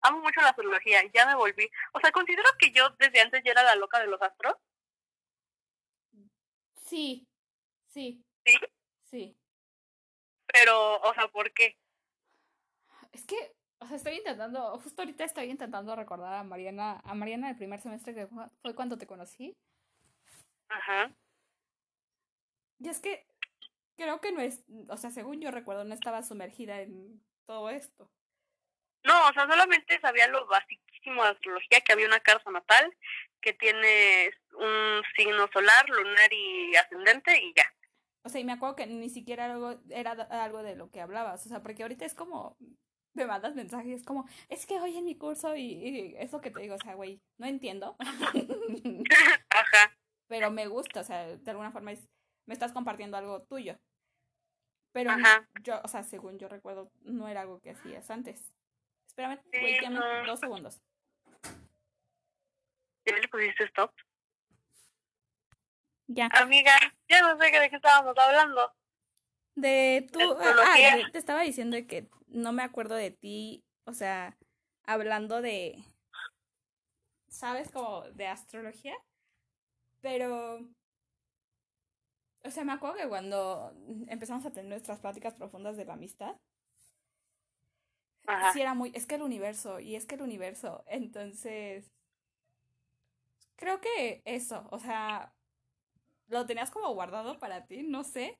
amo 0.00 0.20
mucho 0.20 0.40
la 0.40 0.50
astrología, 0.50 1.02
ya 1.12 1.26
me 1.26 1.36
volví. 1.36 1.70
O 1.92 2.00
sea, 2.00 2.10
considero 2.10 2.48
que 2.58 2.72
yo 2.72 2.88
desde 2.98 3.20
antes 3.20 3.42
ya 3.44 3.52
era 3.52 3.62
la 3.62 3.76
loca 3.76 4.00
de 4.00 4.06
los 4.06 4.20
astros. 4.20 4.54
Sí, 6.84 7.26
sí. 7.88 8.24
¿Sí? 8.44 8.56
Sí. 9.04 9.36
Pero, 10.58 11.00
o 11.00 11.14
sea, 11.14 11.28
¿por 11.28 11.52
qué? 11.52 11.76
Es 13.12 13.26
que, 13.26 13.36
o 13.78 13.86
sea, 13.86 13.96
estoy 13.96 14.14
intentando, 14.14 14.78
justo 14.78 15.02
ahorita 15.02 15.24
estoy 15.24 15.50
intentando 15.50 15.94
recordar 15.94 16.32
a 16.32 16.44
Mariana, 16.44 17.00
a 17.04 17.14
Mariana 17.14 17.48
del 17.48 17.56
primer 17.56 17.80
semestre 17.80 18.14
que 18.14 18.26
fue 18.26 18.74
cuando 18.74 18.96
te 18.96 19.06
conocí. 19.06 19.54
Ajá. 20.68 21.14
Y 22.78 22.88
es 22.88 23.00
que 23.00 23.26
creo 23.96 24.20
que 24.20 24.32
no 24.32 24.40
es, 24.40 24.64
o 24.88 24.96
sea, 24.96 25.10
según 25.10 25.40
yo 25.40 25.50
recuerdo, 25.50 25.84
no 25.84 25.94
estaba 25.94 26.22
sumergida 26.22 26.80
en 26.80 27.22
todo 27.46 27.68
esto. 27.68 28.10
No, 29.04 29.28
o 29.28 29.32
sea, 29.34 29.46
solamente 29.46 30.00
sabía 30.00 30.26
lo 30.28 30.46
basiquísimo 30.46 31.22
de 31.22 31.30
astrología, 31.30 31.80
que 31.80 31.92
había 31.92 32.06
una 32.06 32.20
carta 32.20 32.50
natal, 32.50 32.96
que 33.40 33.52
tiene 33.52 34.32
un 34.54 35.02
signo 35.16 35.48
solar, 35.52 35.88
lunar 35.88 36.32
y 36.32 36.74
ascendente 36.76 37.38
y 37.42 37.52
ya. 37.54 37.72
O 38.26 38.28
sea, 38.28 38.40
y 38.40 38.44
me 38.44 38.52
acuerdo 38.52 38.74
que 38.74 38.86
ni 38.88 39.08
siquiera 39.08 39.44
algo, 39.52 39.78
era 39.88 40.10
algo 40.10 40.64
de 40.64 40.74
lo 40.74 40.90
que 40.90 41.00
hablabas, 41.00 41.46
o 41.46 41.48
sea, 41.48 41.62
porque 41.62 41.82
ahorita 41.82 42.04
es 42.04 42.12
como, 42.12 42.56
me 43.14 43.24
mandas 43.24 43.54
mensajes 43.54 44.02
como, 44.04 44.26
es 44.48 44.66
que 44.66 44.80
hoy 44.80 44.96
en 44.96 45.04
mi 45.04 45.16
curso 45.16 45.54
y, 45.54 45.62
y 45.62 46.14
eso 46.18 46.40
que 46.40 46.50
te 46.50 46.60
digo, 46.60 46.74
o 46.74 46.78
sea, 46.78 46.94
güey, 46.94 47.22
no 47.38 47.46
entiendo. 47.46 47.96
Ajá. 49.50 49.96
Pero 50.26 50.50
me 50.50 50.66
gusta, 50.66 51.02
o 51.02 51.04
sea, 51.04 51.36
de 51.36 51.50
alguna 51.52 51.70
forma 51.70 51.92
es, 51.92 52.08
me 52.46 52.54
estás 52.54 52.72
compartiendo 52.72 53.16
algo 53.16 53.44
tuyo. 53.44 53.78
Pero 54.92 55.12
Ajá. 55.12 55.48
yo, 55.62 55.80
o 55.84 55.88
sea, 55.88 56.02
según 56.02 56.36
yo 56.40 56.48
recuerdo, 56.48 56.90
no 57.02 57.28
era 57.28 57.42
algo 57.42 57.60
que 57.60 57.70
hacías 57.70 58.10
antes. 58.10 58.52
Espérame, 59.06 59.40
Sí, 59.52 59.60
güey, 59.60 59.80
dame 59.80 60.00
no. 60.00 60.26
dos 60.26 60.40
segundos. 60.40 60.82
¿Ya 63.04 63.16
le 63.16 63.28
pusiste 63.28 63.62
stop? 63.66 63.92
Ya. 66.08 66.28
Amiga, 66.32 66.72
ya 67.08 67.20
no 67.22 67.36
sé 67.38 67.50
de 67.50 67.70
qué 67.70 67.76
estábamos 67.76 68.14
hablando. 68.16 68.72
De 69.56 70.06
tú, 70.12 70.20
ah, 70.20 70.76
de- 70.76 71.10
te 71.10 71.18
estaba 71.18 71.42
diciendo 71.42 71.76
que 71.88 72.08
no 72.28 72.52
me 72.52 72.62
acuerdo 72.62 72.94
de 72.94 73.10
ti, 73.10 73.64
o 73.84 73.92
sea, 73.94 74.36
hablando 74.84 75.40
de, 75.40 75.82
¿sabes? 77.28 77.70
Como 77.70 78.02
de 78.10 78.26
astrología, 78.26 78.94
pero, 80.02 80.60
o 82.44 82.50
sea, 82.50 82.64
me 82.64 82.72
acuerdo 82.72 82.96
que 82.96 83.08
cuando 83.08 83.72
empezamos 84.08 84.44
a 84.44 84.50
tener 84.52 84.68
nuestras 84.68 85.00
pláticas 85.00 85.34
profundas 85.34 85.76
de 85.76 85.86
la 85.86 85.94
amistad, 85.94 86.36
Ajá. 88.26 88.52
sí 88.52 88.60
era 88.60 88.74
muy, 88.74 88.92
es 88.94 89.06
que 89.06 89.14
el 89.14 89.22
universo, 89.22 89.80
y 89.80 89.96
es 89.96 90.04
que 90.04 90.16
el 90.16 90.22
universo, 90.22 90.84
entonces, 90.86 91.90
creo 93.56 93.80
que 93.80 94.22
eso, 94.24 94.68
o 94.70 94.78
sea, 94.78 95.32
lo 96.28 96.46
tenías 96.46 96.70
como 96.70 96.92
guardado 96.94 97.38
para 97.38 97.66
ti, 97.66 97.82
no 97.82 98.04
sé, 98.04 98.38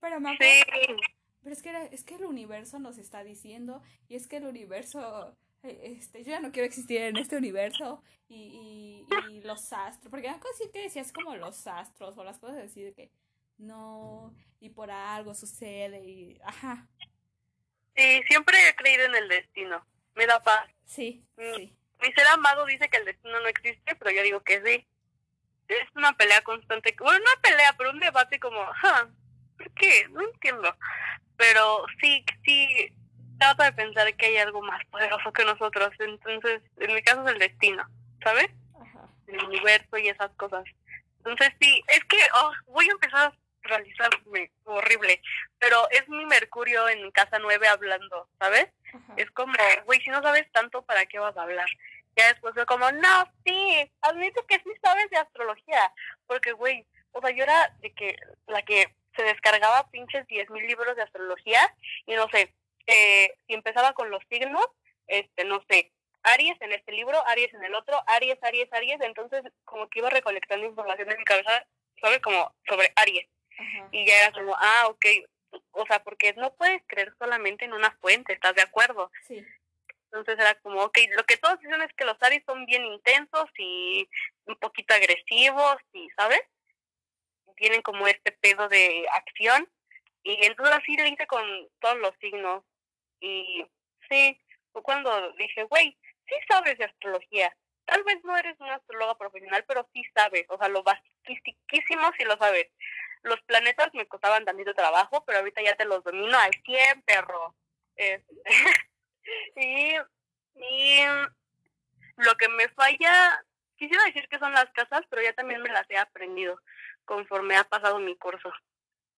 pero 0.00 0.20
me 0.20 0.30
acuerdo 0.30 0.52
Sí, 0.52 1.04
pero 1.42 1.52
es 1.54 1.62
que, 1.62 1.68
era- 1.70 1.84
es 1.84 2.04
que 2.04 2.14
el 2.16 2.24
universo 2.24 2.78
nos 2.78 2.98
está 2.98 3.22
diciendo, 3.24 3.82
y 4.08 4.16
es 4.16 4.26
que 4.26 4.36
el 4.38 4.46
universo, 4.46 5.36
eh, 5.62 5.94
este, 5.98 6.24
yo 6.24 6.30
ya 6.30 6.40
no 6.40 6.50
quiero 6.52 6.66
existir 6.66 7.00
en 7.00 7.16
este 7.16 7.36
universo, 7.36 8.02
y, 8.28 9.04
y, 9.08 9.30
y 9.36 9.40
los 9.42 9.72
astros, 9.72 10.10
porque 10.10 10.28
una 10.28 10.40
cosa 10.40 10.64
que 10.72 10.82
decías 10.82 11.12
como 11.12 11.36
los 11.36 11.66
astros, 11.66 12.16
o 12.18 12.24
las 12.24 12.38
cosas 12.38 12.58
así 12.64 12.82
de 12.82 12.92
que 12.92 13.10
no, 13.58 14.34
y 14.60 14.70
por 14.70 14.90
algo 14.90 15.34
sucede, 15.34 16.04
y 16.04 16.38
ajá, 16.44 16.88
sí, 17.94 18.22
siempre 18.28 18.56
he 18.68 18.74
creído 18.76 19.04
en 19.06 19.14
el 19.14 19.28
destino. 19.28 19.86
Me 20.14 20.26
da 20.26 20.42
paz. 20.42 20.68
sí, 20.84 21.22
Mm. 21.36 21.54
sí, 21.56 21.72
Mi 22.00 22.12
ser 22.12 22.26
amado 22.28 22.66
dice 22.66 22.88
que 22.88 22.96
el 22.98 23.04
destino 23.06 23.40
no 23.40 23.48
existe, 23.48 23.94
pero 23.96 24.10
yo 24.10 24.22
digo 24.22 24.42
que 24.42 24.62
sí. 24.62 24.86
Es 25.68 25.88
una 25.94 26.12
pelea 26.12 26.42
constante. 26.42 26.94
Bueno, 26.98 27.18
no 27.18 27.24
una 27.32 27.40
pelea, 27.42 27.74
pero 27.76 27.90
un 27.90 28.00
debate 28.00 28.38
como, 28.38 28.64
"Ja, 28.74 29.08
¿por 29.58 29.70
qué? 29.72 30.06
No 30.10 30.20
entiendo. 30.22 30.74
Pero 31.36 31.84
sí, 32.00 32.24
sí, 32.44 32.92
trato 33.38 33.62
de 33.64 33.72
pensar 33.72 34.14
que 34.16 34.26
hay 34.26 34.36
algo 34.38 34.62
más 34.62 34.84
poderoso 34.86 35.32
que 35.32 35.44
nosotros. 35.44 35.90
Entonces, 35.98 36.62
en 36.78 36.94
mi 36.94 37.02
caso 37.02 37.26
es 37.26 37.32
el 37.32 37.38
destino, 37.38 37.84
¿sabes? 38.22 38.48
ajá, 38.80 39.08
El 39.26 39.44
universo 39.44 39.96
y 39.98 40.08
esas 40.08 40.30
cosas. 40.36 40.64
Entonces, 41.18 41.52
sí, 41.60 41.82
es 41.88 42.04
que 42.04 42.18
oh, 42.34 42.52
voy 42.68 42.88
a 42.88 42.92
empezar 42.92 43.32
a 43.32 43.68
realizarme 43.68 44.52
horrible, 44.64 45.20
pero 45.58 45.90
es 45.90 46.08
mi 46.08 46.24
Mercurio 46.26 46.88
en 46.88 47.10
casa 47.10 47.38
9 47.40 47.66
hablando, 47.66 48.28
¿sabes? 48.38 48.68
ajá, 48.94 49.14
Es 49.16 49.28
como, 49.32 49.52
güey, 49.86 50.00
si 50.00 50.10
no 50.10 50.22
sabes 50.22 50.50
tanto, 50.52 50.82
¿para 50.82 51.04
qué 51.06 51.18
vas 51.18 51.36
a 51.36 51.42
hablar? 51.42 51.68
Ya 52.16 52.28
después 52.28 52.54
fue 52.54 52.64
como, 52.66 52.90
no, 52.90 53.32
sí, 53.44 53.92
admito 54.00 54.44
que 54.46 54.56
sí 54.60 54.70
sabes 54.82 55.10
de 55.10 55.18
astrología. 55.18 55.92
Porque, 56.26 56.52
güey, 56.52 56.86
o 57.12 57.20
sea, 57.20 57.30
yo 57.30 57.44
era 57.44 57.74
de 57.80 57.92
que 57.92 58.16
la 58.46 58.62
que 58.62 58.94
se 59.14 59.22
descargaba 59.22 59.88
pinches 59.90 60.26
diez 60.26 60.48
mil 60.50 60.66
libros 60.66 60.96
de 60.96 61.02
astrología 61.02 61.74
y 62.06 62.14
no 62.14 62.28
sé, 62.30 62.54
eh, 62.86 63.34
si 63.46 63.54
empezaba 63.54 63.92
con 63.92 64.10
los 64.10 64.22
signos, 64.30 64.66
este, 65.06 65.44
no 65.44 65.62
sé, 65.68 65.92
Aries 66.22 66.60
en 66.60 66.72
este 66.72 66.92
libro, 66.92 67.22
Aries 67.26 67.52
en 67.54 67.64
el 67.64 67.74
otro, 67.74 68.02
Aries, 68.06 68.38
Aries, 68.42 68.72
Aries, 68.72 69.00
entonces 69.00 69.42
como 69.64 69.88
que 69.88 70.00
iba 70.00 70.10
recolectando 70.10 70.66
información 70.66 71.10
en 71.10 71.18
mi 71.18 71.24
cabeza, 71.24 71.66
¿sabes? 72.00 72.20
Como 72.20 72.54
sobre 72.68 72.92
Aries. 72.96 73.28
Y 73.90 74.06
ya 74.06 74.24
era 74.24 74.32
como, 74.32 74.54
ah, 74.54 74.88
ok, 74.88 75.06
o 75.70 75.86
sea, 75.86 76.02
porque 76.02 76.34
no 76.34 76.54
puedes 76.54 76.82
creer 76.86 77.14
solamente 77.18 77.64
en 77.64 77.72
una 77.72 77.90
fuente, 77.92 78.32
¿estás 78.32 78.54
de 78.54 78.62
acuerdo? 78.62 79.10
sí, 79.26 79.44
Entonces 80.10 80.38
era 80.38 80.54
como, 80.60 80.82
ok, 80.82 80.98
lo 81.16 81.24
que 81.24 81.36
todos 81.36 81.58
dicen 81.60 81.82
es 81.82 81.92
que 81.94 82.04
los 82.04 82.16
Aries 82.20 82.44
son 82.46 82.64
bien 82.66 82.84
intensos 82.84 83.50
y 83.58 84.08
un 84.46 84.56
poquito 84.56 84.94
agresivos 84.94 85.76
y, 85.92 86.08
¿sabes? 86.16 86.40
Tienen 87.56 87.82
como 87.82 88.06
este 88.06 88.32
pedo 88.32 88.68
de 88.68 89.06
acción. 89.12 89.68
Y 90.22 90.44
entonces 90.46 90.74
así 90.76 90.96
le 90.96 91.08
hice 91.08 91.26
con 91.26 91.44
todos 91.80 91.98
los 91.98 92.14
signos. 92.20 92.64
Y 93.20 93.66
sí, 94.08 94.40
fue 94.72 94.82
cuando 94.82 95.32
dije, 95.32 95.64
güey, 95.64 95.96
sí 96.28 96.34
sabes 96.48 96.78
de 96.78 96.84
astrología. 96.84 97.54
Tal 97.84 98.02
vez 98.04 98.18
no 98.24 98.36
eres 98.36 98.58
una 98.58 98.74
astróloga 98.74 99.16
profesional, 99.16 99.64
pero 99.66 99.88
sí 99.92 100.02
sabes. 100.14 100.44
O 100.48 100.58
sea, 100.58 100.68
lo 100.68 100.82
basiquísimo 100.82 102.10
sí 102.18 102.24
lo 102.24 102.36
sabes. 102.36 102.66
Los 103.22 103.40
planetas 103.42 103.92
me 103.94 104.06
costaban 104.06 104.44
tantito 104.44 104.74
trabajo, 104.74 105.24
pero 105.24 105.38
ahorita 105.38 105.62
ya 105.62 105.76
te 105.76 105.84
los 105.84 106.02
domino 106.04 106.36
al 106.38 106.52
100, 106.64 107.02
perro. 107.02 107.54
Este, 107.96 108.34
y, 109.56 109.94
y 110.54 111.00
lo 112.16 112.34
que 112.36 112.48
me 112.48 112.68
falla, 112.70 113.44
quisiera 113.76 114.04
decir 114.04 114.28
que 114.28 114.38
son 114.38 114.52
las 114.52 114.70
casas, 114.72 115.02
pero 115.10 115.22
ya 115.22 115.32
también 115.32 115.62
me 115.62 115.70
las 115.70 115.88
he 115.90 115.98
aprendido 115.98 116.60
conforme 117.04 117.56
ha 117.56 117.64
pasado 117.64 117.98
mi 117.98 118.16
curso. 118.16 118.52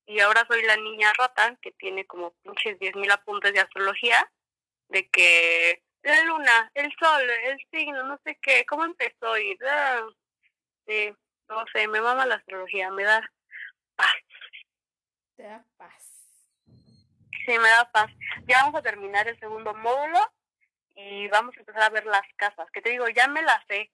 Y 0.07 0.21
ahora 0.21 0.47
soy 0.49 0.63
la 0.63 0.77
niña 0.77 1.13
rata 1.19 1.57
que 1.61 1.73
tiene 1.73 2.07
como 2.07 2.33
pinches 2.43 2.79
10.000 2.79 3.13
apuntes 3.13 3.53
de 3.53 3.61
astrología, 3.61 4.31
de 4.89 5.09
que 5.09 5.83
la 6.03 6.25
luna, 6.25 6.71
el 6.75 6.93
sol, 6.99 7.23
el 7.45 7.59
signo, 7.71 8.05
no 8.05 8.19
sé 8.25 8.39
qué, 8.41 8.65
cómo 8.67 8.85
empezó 8.85 9.37
y... 9.39 9.59
sí, 10.87 11.15
no 11.49 11.65
sé, 11.73 11.89
me 11.89 12.01
mama 12.01 12.27
la 12.27 12.37
astrología, 12.37 12.91
me 12.91 13.05
da 13.05 13.21
paz. 13.97 14.13
te 15.37 15.43
da 15.43 15.65
paz. 15.77 16.18
Sí, 17.49 17.59
me 17.59 17.69
da 17.71 17.91
paz. 17.91 18.11
Ya 18.47 18.63
vamos 18.63 18.75
a 18.79 18.83
terminar 18.83 19.27
el 19.27 19.39
segundo 19.41 19.73
módulo 19.73 20.19
y 20.95 21.29
vamos 21.29 21.57
a 21.57 21.61
empezar 21.61 21.83
a 21.85 21.89
ver 21.89 22.05
las 22.05 22.21
casas. 22.37 22.71
Que 22.73 22.83
te 22.83 22.91
digo, 22.91 23.09
ya 23.09 23.27
me 23.27 23.41
las 23.41 23.65
sé. 23.67 23.91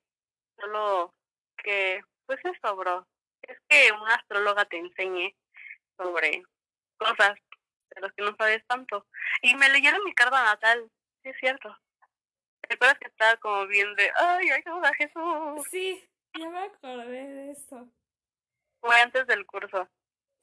Solo 0.59 1.13
que, 1.63 2.03
pues 2.25 2.37
eso, 2.43 2.75
bro. 2.75 3.07
Es 3.43 3.57
que 3.69 3.93
una 3.93 4.15
astróloga 4.15 4.65
te 4.65 4.77
enseñe 4.77 5.33
sobre 5.97 6.43
cosas 6.97 7.35
de 7.91 8.01
las 8.01 8.11
que 8.11 8.23
no 8.23 8.35
sabes 8.35 8.61
tanto. 8.67 9.07
Y 9.41 9.55
me 9.55 9.69
leyeron 9.69 10.03
mi 10.03 10.13
carta 10.13 10.43
natal. 10.43 10.91
Sí, 11.23 11.29
es 11.29 11.37
cierto. 11.39 11.77
¿Recuerdas 12.63 12.99
que 12.99 13.07
estaba 13.07 13.37
como 13.37 13.67
bien 13.67 13.95
de, 13.95 14.11
ay, 14.17 14.49
ayuda, 14.51 14.93
Jesús? 14.95 15.65
Sí, 15.71 16.03
ya 16.37 16.49
me 16.49 16.59
acordé 16.59 17.25
de 17.27 17.51
eso. 17.51 17.87
Fue 18.81 18.99
antes 18.99 19.25
del 19.27 19.45
curso. 19.45 19.87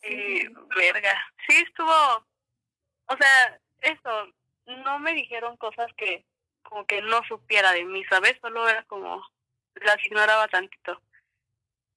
Y, 0.03 0.41
Sí. 0.41 0.49
verga. 0.77 1.23
Sí, 1.47 1.57
estuvo. 1.59 2.27
O 3.07 3.17
sea, 3.17 3.61
eso. 3.81 4.33
No 4.67 4.99
me 5.01 5.13
dijeron 5.13 5.57
cosas 5.57 5.93
que, 5.97 6.25
como 6.63 6.87
que 6.87 7.03
no 7.03 7.21
supiera 7.25 7.73
de 7.73 7.85
mí, 7.85 8.05
¿sabes? 8.05 8.39
Solo 8.41 8.69
era 8.69 8.85
como. 8.85 9.23
Las 9.75 10.05
ignoraba 10.07 10.47
tantito. 10.49 11.01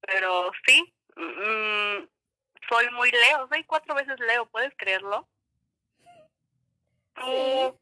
Pero 0.01 0.51
sí. 0.65 0.93
mm, 1.15 2.07
soy 2.69 2.89
muy 2.91 3.11
Leo. 3.11 3.47
Soy 3.49 3.63
cuatro 3.65 3.95
veces 3.95 4.19
Leo, 4.19 4.45
¿puedes 4.47 4.73
creerlo? 4.77 5.27
Tú 7.15 7.79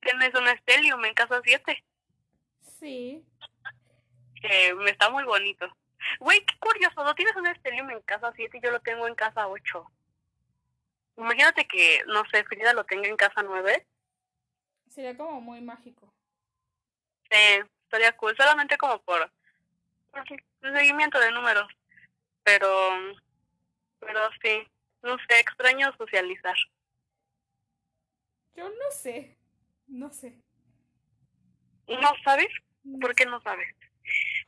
tienes 0.00 0.34
un 0.34 0.46
Stellium 0.58 1.04
en 1.04 1.14
casa 1.14 1.40
7. 1.42 1.84
Sí. 2.80 3.24
Que 4.40 4.74
me 4.74 4.90
está 4.90 5.10
muy 5.10 5.24
bonito. 5.24 5.66
Güey, 6.20 6.44
qué 6.44 6.54
curioso, 6.58 7.02
no 7.02 7.14
tienes 7.14 7.34
un 7.36 7.46
Stellium 7.46 7.90
en 7.90 8.02
casa 8.02 8.32
7 8.34 8.58
y 8.58 8.60
yo 8.60 8.70
lo 8.70 8.80
tengo 8.80 9.06
en 9.08 9.14
casa 9.14 9.48
8. 9.48 9.90
Imagínate 11.16 11.66
que, 11.66 12.02
no 12.06 12.24
sé, 12.30 12.44
Frida 12.44 12.72
lo 12.72 12.84
tenga 12.84 13.08
en 13.08 13.16
casa 13.16 13.42
9. 13.42 13.86
Sería 14.88 15.16
como 15.16 15.40
muy 15.40 15.60
mágico. 15.60 16.12
Sí, 17.30 17.62
estaría 17.84 18.16
cool, 18.16 18.36
solamente 18.36 18.76
como 18.76 19.00
por, 19.02 19.32
por 20.10 20.24
el 20.62 20.76
seguimiento 20.76 21.18
de 21.18 21.32
números. 21.32 21.70
Pero, 22.42 22.68
pero 24.00 24.20
sí, 24.42 24.66
no 25.02 25.16
sé, 25.28 25.40
extraño 25.40 25.92
socializar. 25.96 26.56
Yo 28.54 28.68
no 28.68 28.90
sé, 28.90 29.36
no 29.86 30.10
sé. 30.10 30.40
¿No 31.86 32.12
sabes? 32.24 32.48
¿Por 33.00 33.14
qué 33.14 33.26
no 33.26 33.40
sabes? 33.42 33.68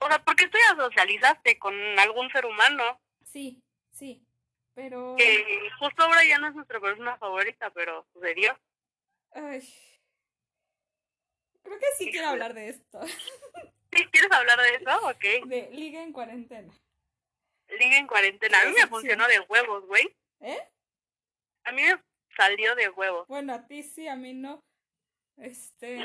O 0.01 0.09
sea, 0.09 0.23
¿por 0.23 0.37
qué 0.37 0.49
tú 0.49 0.59
ya 0.59 0.77
socializaste 0.77 1.59
con 1.59 1.75
algún 1.99 2.31
ser 2.31 2.45
humano? 2.45 3.01
Sí, 3.25 3.63
sí, 3.91 4.26
pero... 4.77 5.17
Que 5.17 5.71
justo 5.81 6.03
ahora 6.03 6.23
ya 6.25 6.39
no 6.39 6.49
es 6.49 6.55
nuestra 6.55 6.79
persona 6.79 7.17
favorita, 7.17 7.71
pero 7.71 8.07
sucedió. 8.13 8.57
Ay. 9.33 9.67
Creo 11.63 11.79
que 11.79 11.87
sí 11.99 12.11
quiero 12.11 12.29
hablar 12.29 12.53
de 12.53 12.69
esto. 12.69 13.01
¿Sí 13.93 14.05
quieres 14.13 14.31
hablar 14.31 14.61
de 14.61 14.75
eso? 14.75 15.09
Ok. 15.09 15.49
De 15.49 15.71
Liga 15.73 16.03
en 16.03 16.13
Cuarentena. 16.13 16.73
Liga 17.69 17.97
en 17.97 18.07
cuarentena. 18.07 18.61
A 18.61 18.67
mí 18.67 18.75
me 18.79 18.87
funcionó 18.87 19.27
de 19.27 19.41
huevos, 19.41 19.87
güey. 19.87 20.15
¿Eh? 20.41 20.61
A 21.65 21.73
mí 21.73 21.83
me 21.83 22.01
salió 22.37 22.75
de 22.75 22.91
huevos. 22.91 23.27
Bueno, 23.27 23.55
a 23.55 23.67
ti 23.67 23.83
sí, 23.83 24.07
a 24.07 24.15
mí 24.15 24.35
no. 24.35 24.63
Este. 25.39 25.99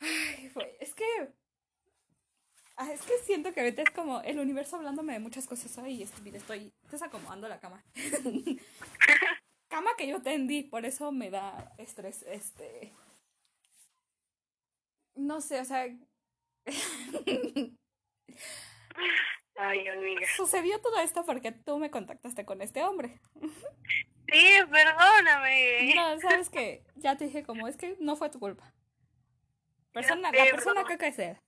Ay, 0.00 0.50
fue- 0.52 0.76
es 0.80 0.94
que. 0.94 1.04
Ah, 2.78 2.92
es 2.92 3.02
que 3.02 3.18
siento 3.18 3.52
que 3.52 3.60
ahorita 3.60 3.82
es 3.82 3.90
como 3.90 4.20
el 4.22 4.38
universo 4.38 4.76
hablándome 4.76 5.12
de 5.12 5.18
muchas 5.18 5.46
cosas. 5.46 5.76
Ay, 5.78 6.02
estúpida, 6.02 6.38
estoy 6.38 6.72
desacomodando 6.90 7.48
la 7.48 7.60
cama. 7.60 7.84
cama 9.68 9.90
que 9.96 10.06
yo 10.06 10.22
tendí, 10.22 10.62
por 10.62 10.86
eso 10.86 11.12
me 11.12 11.30
da 11.30 11.74
estrés. 11.76 12.22
Este. 12.22 12.92
No 15.14 15.40
sé, 15.40 15.60
o 15.60 15.64
sea. 15.64 15.86
Ay, 19.60 19.88
amiga. 19.88 20.24
sucedió 20.36 20.80
todo 20.80 21.00
esto 21.00 21.24
porque 21.26 21.50
tú 21.50 21.78
me 21.78 21.90
contactaste 21.90 22.44
con 22.44 22.62
este 22.62 22.84
hombre. 22.84 23.18
Sí, 24.30 24.58
perdóname. 24.70 25.94
No, 25.96 26.20
sabes 26.20 26.48
que 26.48 26.84
ya 26.94 27.16
te 27.16 27.24
dije 27.24 27.42
como 27.42 27.66
es 27.66 27.76
que 27.76 27.96
no 27.98 28.14
fue 28.14 28.30
tu 28.30 28.38
culpa. 28.38 28.72
Persona, 29.92 30.30
la 30.30 30.44
persona 30.44 30.84
que 30.84 30.92
hay 30.92 30.98
que 30.98 31.12
ser. 31.12 31.47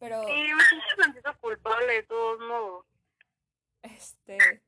Pero, 0.00 0.22
Sí, 0.26 0.50
me 0.98 1.04
siento 1.12 1.38
culpable 1.40 1.86
de 1.92 2.02
todos 2.02 2.40
modos. 2.40 2.86
este. 3.82 4.62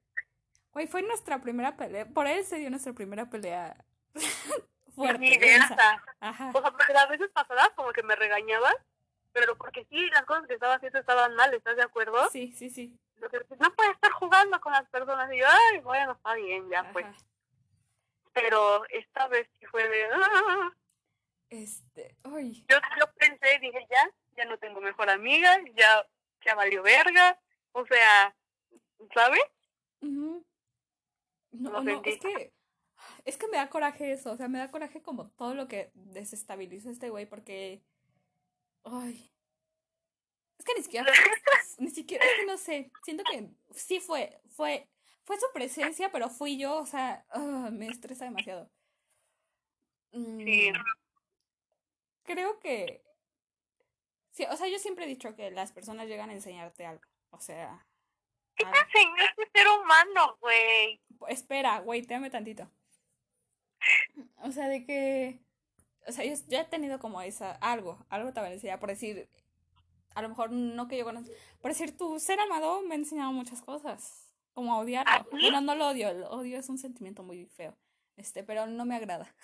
Güey, 0.72 0.87
fue 0.87 1.03
nuestra 1.03 1.41
primera 1.41 1.76
pelea. 1.76 2.07
Por 2.07 2.26
él 2.26 2.45
se 2.45 2.57
dio 2.59 2.70
nuestra 2.70 2.93
primera 2.93 3.28
pelea. 3.28 3.76
Fuerte. 4.95 5.18
Ni 5.18 5.37
densa. 5.39 6.03
Ajá. 6.20 6.51
O 6.55 6.61
sea, 6.62 6.70
porque 6.70 6.93
las 6.93 7.09
veces 7.09 7.28
pasadas 7.30 7.70
como 7.74 7.93
que 7.93 8.03
me 8.03 8.14
regañaban, 8.14 8.74
pero 9.33 9.57
porque 9.57 9.85
sí, 9.91 10.09
las 10.11 10.24
cosas 10.24 10.47
que 10.47 10.55
estaba 10.55 10.74
haciendo 10.74 10.99
estaban 10.99 11.35
mal, 11.35 11.53
¿estás 11.55 11.76
de 11.76 11.83
acuerdo? 11.83 12.28
Sí, 12.30 12.53
sí, 12.53 12.68
sí. 12.70 12.99
Lo 13.16 13.28
que 13.30 13.39
no 13.59 13.74
puedes 13.74 13.93
estar 13.95 14.12
jugando 14.12 14.61
con 14.61 14.72
las 14.72 14.89
personas. 14.91 15.33
Y 15.33 15.39
yo, 15.39 15.47
ay, 15.49 15.80
bueno, 15.80 16.12
está 16.12 16.35
bien, 16.35 16.68
ya 16.70 16.91
pues. 16.93 17.07
Ajá. 17.07 17.16
Pero 18.35 18.85
esta 18.91 19.28
vez 19.28 19.49
sí 19.59 19.66
fue 19.66 19.87
de... 19.89 20.05
"Ah". 20.12 20.72
Este. 21.51 22.16
Ay. 22.24 22.64
Yo, 22.68 22.76
yo 22.99 23.12
pensé, 23.18 23.59
dije, 23.61 23.87
ya, 23.91 24.11
ya 24.37 24.45
no 24.45 24.59
tengo 24.59 24.80
mejor 24.80 25.11
amiga, 25.11 25.59
ya, 25.74 26.07
ya 26.45 26.55
valió 26.55 26.83
verga. 26.83 27.39
O 27.72 27.85
sea, 27.87 28.35
¿sabes? 29.14 29.43
No, 30.01 30.43
Lo 31.53 31.70
no, 31.70 31.85
sentí. 31.85 32.11
es 32.11 32.20
que. 32.20 32.53
Es 33.24 33.37
que 33.37 33.49
me 33.49 33.57
da 33.57 33.68
coraje 33.68 34.12
eso. 34.12 34.33
O 34.33 34.37
sea, 34.37 34.49
me 34.49 34.59
da 34.59 34.70
coraje 34.70 35.03
como 35.03 35.30
todo 35.30 35.55
lo 35.55 35.68
que 35.68 35.91
desestabiliza 35.95 36.91
este 36.91 37.11
güey 37.11 37.26
porque. 37.26 37.83
Ay. 38.85 39.30
Es 40.59 40.64
que 40.64 40.74
ni 40.74 40.83
siquiera. 40.83 41.12
ni 41.78 41.91
siquiera. 41.91 42.24
Es 42.24 42.33
que 42.41 42.47
no 42.47 42.57
sé. 42.59 42.91
Siento 43.05 43.24
que 43.24 43.49
sí 43.74 44.01
fue. 44.01 44.41
Fue. 44.49 44.89
Fue 45.24 45.39
su 45.39 45.47
presencia, 45.53 46.11
pero 46.11 46.28
fui 46.30 46.59
yo. 46.59 46.78
O 46.78 46.87
sea, 46.87 47.24
ah, 47.30 47.68
me 47.72 47.87
estresa 47.89 48.24
demasiado. 48.24 48.70
Mm, 50.12 50.45
Sí. 50.45 50.72
Creo 52.24 52.59
que. 52.61 53.03
Sí, 54.33 54.47
o 54.51 54.57
sea, 54.57 54.66
yo 54.66 54.78
siempre 54.78 55.05
he 55.05 55.09
dicho 55.09 55.37
que 55.37 55.51
las 55.51 55.72
personas 55.72 56.09
llegan 56.09 56.30
a 56.30 56.33
enseñarte 56.33 56.87
algo. 56.87 57.05
O 57.30 57.39
sea. 57.39 57.87
¿Qué 58.57 58.64
te 58.64 58.78
enseñó 58.78 59.24
este 59.24 59.59
ser 59.59 59.68
humano, 59.68 60.37
güey? 60.41 61.01
Espera, 61.28 61.80
güey, 61.80 62.03
dame 62.03 62.30
tantito. 62.30 62.68
O 64.37 64.51
sea, 64.51 64.68
de 64.68 64.85
que. 64.85 65.41
O 66.07 66.12
sea, 66.12 66.24
yo 66.24 66.35
ya 66.49 66.62
he 66.62 66.64
tenido 66.64 66.99
como 66.99 67.20
esa. 67.20 67.53
Algo, 67.53 68.05
algo 68.09 68.33
te 68.33 68.41
va 68.41 68.47
a 68.47 68.51
decir, 68.51 68.72
por 68.78 68.89
decir. 68.89 69.28
A 70.14 70.22
lo 70.22 70.28
mejor 70.28 70.51
no 70.51 70.89
que 70.89 70.99
yo 70.99 71.05
conozco. 71.05 71.30
Por 71.61 71.70
decir, 71.70 71.97
tu 71.97 72.18
ser 72.18 72.41
amado 72.41 72.83
me 72.83 72.95
ha 72.95 72.99
enseñado 72.99 73.33
muchas 73.33 73.62
cosas. 73.62 74.30
Como 74.55 74.74
a 74.74 74.78
odiarlo. 74.78 75.12
¿A 75.12 75.24
ti? 75.24 75.30
Bueno, 75.41 75.61
no 75.61 75.74
lo 75.74 75.89
odio. 75.89 76.09
El 76.09 76.24
odio 76.24 76.59
es 76.59 76.68
un 76.68 76.78
sentimiento 76.78 77.22
muy 77.22 77.47
feo. 77.47 77.76
Este, 78.16 78.45
pero 78.45 78.66
no 78.66 78.85
me 78.85 78.97
agrada. 78.97 79.35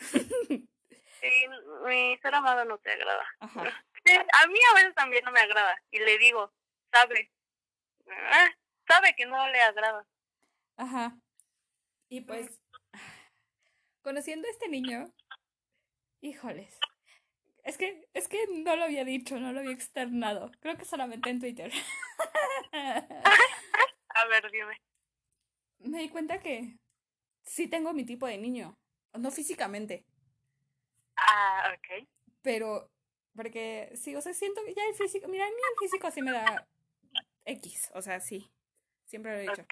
Sí, 1.20 1.46
mi 1.84 2.16
ser 2.18 2.34
amado 2.34 2.64
no 2.64 2.78
te 2.78 2.92
agrada. 2.92 3.24
Ajá. 3.40 3.84
A 4.16 4.46
mí 4.46 4.58
a 4.70 4.74
veces 4.74 4.94
también 4.94 5.24
no 5.24 5.32
me 5.32 5.40
agrada. 5.40 5.80
Y 5.90 5.98
le 5.98 6.18
digo, 6.18 6.52
sabe, 6.92 7.30
ah, 8.10 8.48
sabe 8.86 9.14
que 9.14 9.26
no 9.26 9.48
le 9.48 9.60
agrada. 9.60 10.06
Ajá. 10.76 11.18
Y 12.08 12.20
pues, 12.22 12.60
conociendo 14.02 14.48
a 14.48 14.50
este 14.50 14.68
niño, 14.68 15.12
híjoles. 16.20 16.78
Es 17.64 17.76
que, 17.76 18.08
es 18.14 18.28
que 18.28 18.38
no 18.64 18.76
lo 18.76 18.84
había 18.84 19.04
dicho, 19.04 19.38
no 19.38 19.52
lo 19.52 19.60
había 19.60 19.72
externado. 19.72 20.50
Creo 20.60 20.78
que 20.78 20.86
solamente 20.86 21.28
en 21.28 21.40
Twitter. 21.40 21.70
A 22.72 24.24
ver, 24.30 24.50
dime. 24.50 24.80
Me 25.80 25.98
di 25.98 26.08
cuenta 26.08 26.40
que 26.40 26.76
sí 27.44 27.68
tengo 27.68 27.92
mi 27.92 28.04
tipo 28.04 28.26
de 28.26 28.38
niño. 28.38 28.74
No 29.12 29.30
físicamente, 29.30 30.04
Ah, 31.16 31.74
ok. 31.74 32.08
pero 32.42 32.90
porque 33.38 33.92
sí, 33.94 34.16
o 34.16 34.20
sea, 34.20 34.34
siento 34.34 34.64
que 34.64 34.74
ya 34.74 34.82
el 34.88 34.94
físico, 34.94 35.28
mira, 35.28 35.46
a 35.46 35.48
mí 35.48 35.54
el 35.54 35.78
físico 35.78 36.10
sí 36.10 36.22
me 36.22 36.32
da 36.32 36.66
X, 37.44 37.88
o 37.94 38.02
sea, 38.02 38.18
sí. 38.18 38.50
Siempre 39.04 39.30
lo 39.32 39.38
he 39.38 39.42
dicho. 39.42 39.64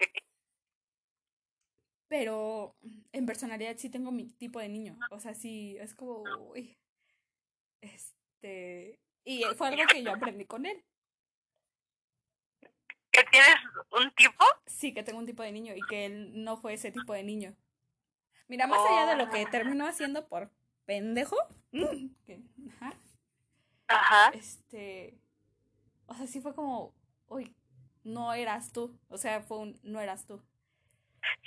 Pero 2.07 2.77
en 3.11 3.27
personalidad 3.27 3.77
sí 3.77 3.91
tengo 3.91 4.13
mi 4.13 4.29
tipo 4.29 4.61
de 4.61 4.69
niño. 4.69 4.97
O 5.11 5.19
sea, 5.19 5.35
sí, 5.35 5.77
es 5.81 5.97
como, 5.97 6.23
uy. 6.53 6.79
Este. 7.81 9.01
Y 9.25 9.43
fue 9.57 9.67
algo 9.67 9.83
que 9.91 10.05
yo 10.05 10.13
aprendí 10.13 10.45
con 10.45 10.65
él. 10.65 10.85
¿Que 13.11 13.25
tienes 13.33 13.57
un 13.91 14.13
tipo? 14.13 14.45
Sí, 14.67 14.95
que 14.95 15.03
tengo 15.03 15.19
un 15.19 15.27
tipo 15.27 15.43
de 15.43 15.51
niño 15.51 15.75
y 15.75 15.81
que 15.89 16.07
él 16.07 16.45
no 16.45 16.57
fue 16.57 16.75
ese 16.75 16.93
tipo 16.93 17.15
de 17.15 17.25
niño. 17.25 17.57
Mira, 18.47 18.69
más 18.69 18.79
allá 18.89 19.07
de 19.07 19.25
lo 19.25 19.29
que 19.29 19.45
terminó 19.47 19.89
haciendo 19.89 20.29
por 20.29 20.53
pendejo. 20.85 21.37
que- 22.27 22.41
ajá, 22.71 22.97
Ajá. 23.89 24.31
este. 24.35 25.19
O 26.07 26.15
sea, 26.15 26.27
sí 26.27 26.41
fue 26.41 26.55
como, 26.55 26.95
uy, 27.29 27.55
no 28.05 28.33
eras 28.35 28.73
tú. 28.73 28.99
O 29.09 29.19
sea, 29.19 29.43
fue 29.43 29.59
un, 29.59 29.81
no 29.83 30.01
eras 30.01 30.27
tú. 30.27 30.43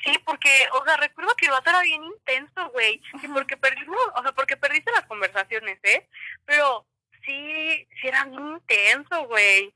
Sí, 0.04 0.12
porque, 0.26 0.50
o 0.74 0.84
sea, 0.84 0.98
recuerdo 0.98 1.34
que 1.36 1.46
el 1.46 1.52
vato 1.52 1.70
era 1.70 1.82
bien 1.82 2.04
intenso, 2.04 2.70
güey. 2.72 3.02
Porque 3.34 3.58
perdimos, 3.58 3.98
o 4.16 4.22
sea, 4.22 4.32
porque 4.34 4.58
perdiste 4.58 4.92
las 4.92 5.06
conversaciones, 5.06 5.80
¿eh? 5.84 6.08
Pero 6.46 6.86
sí, 7.26 7.88
sí 8.02 8.08
era 8.08 8.26
muy 8.26 8.54
intenso, 8.54 9.28
güey. 9.28 9.74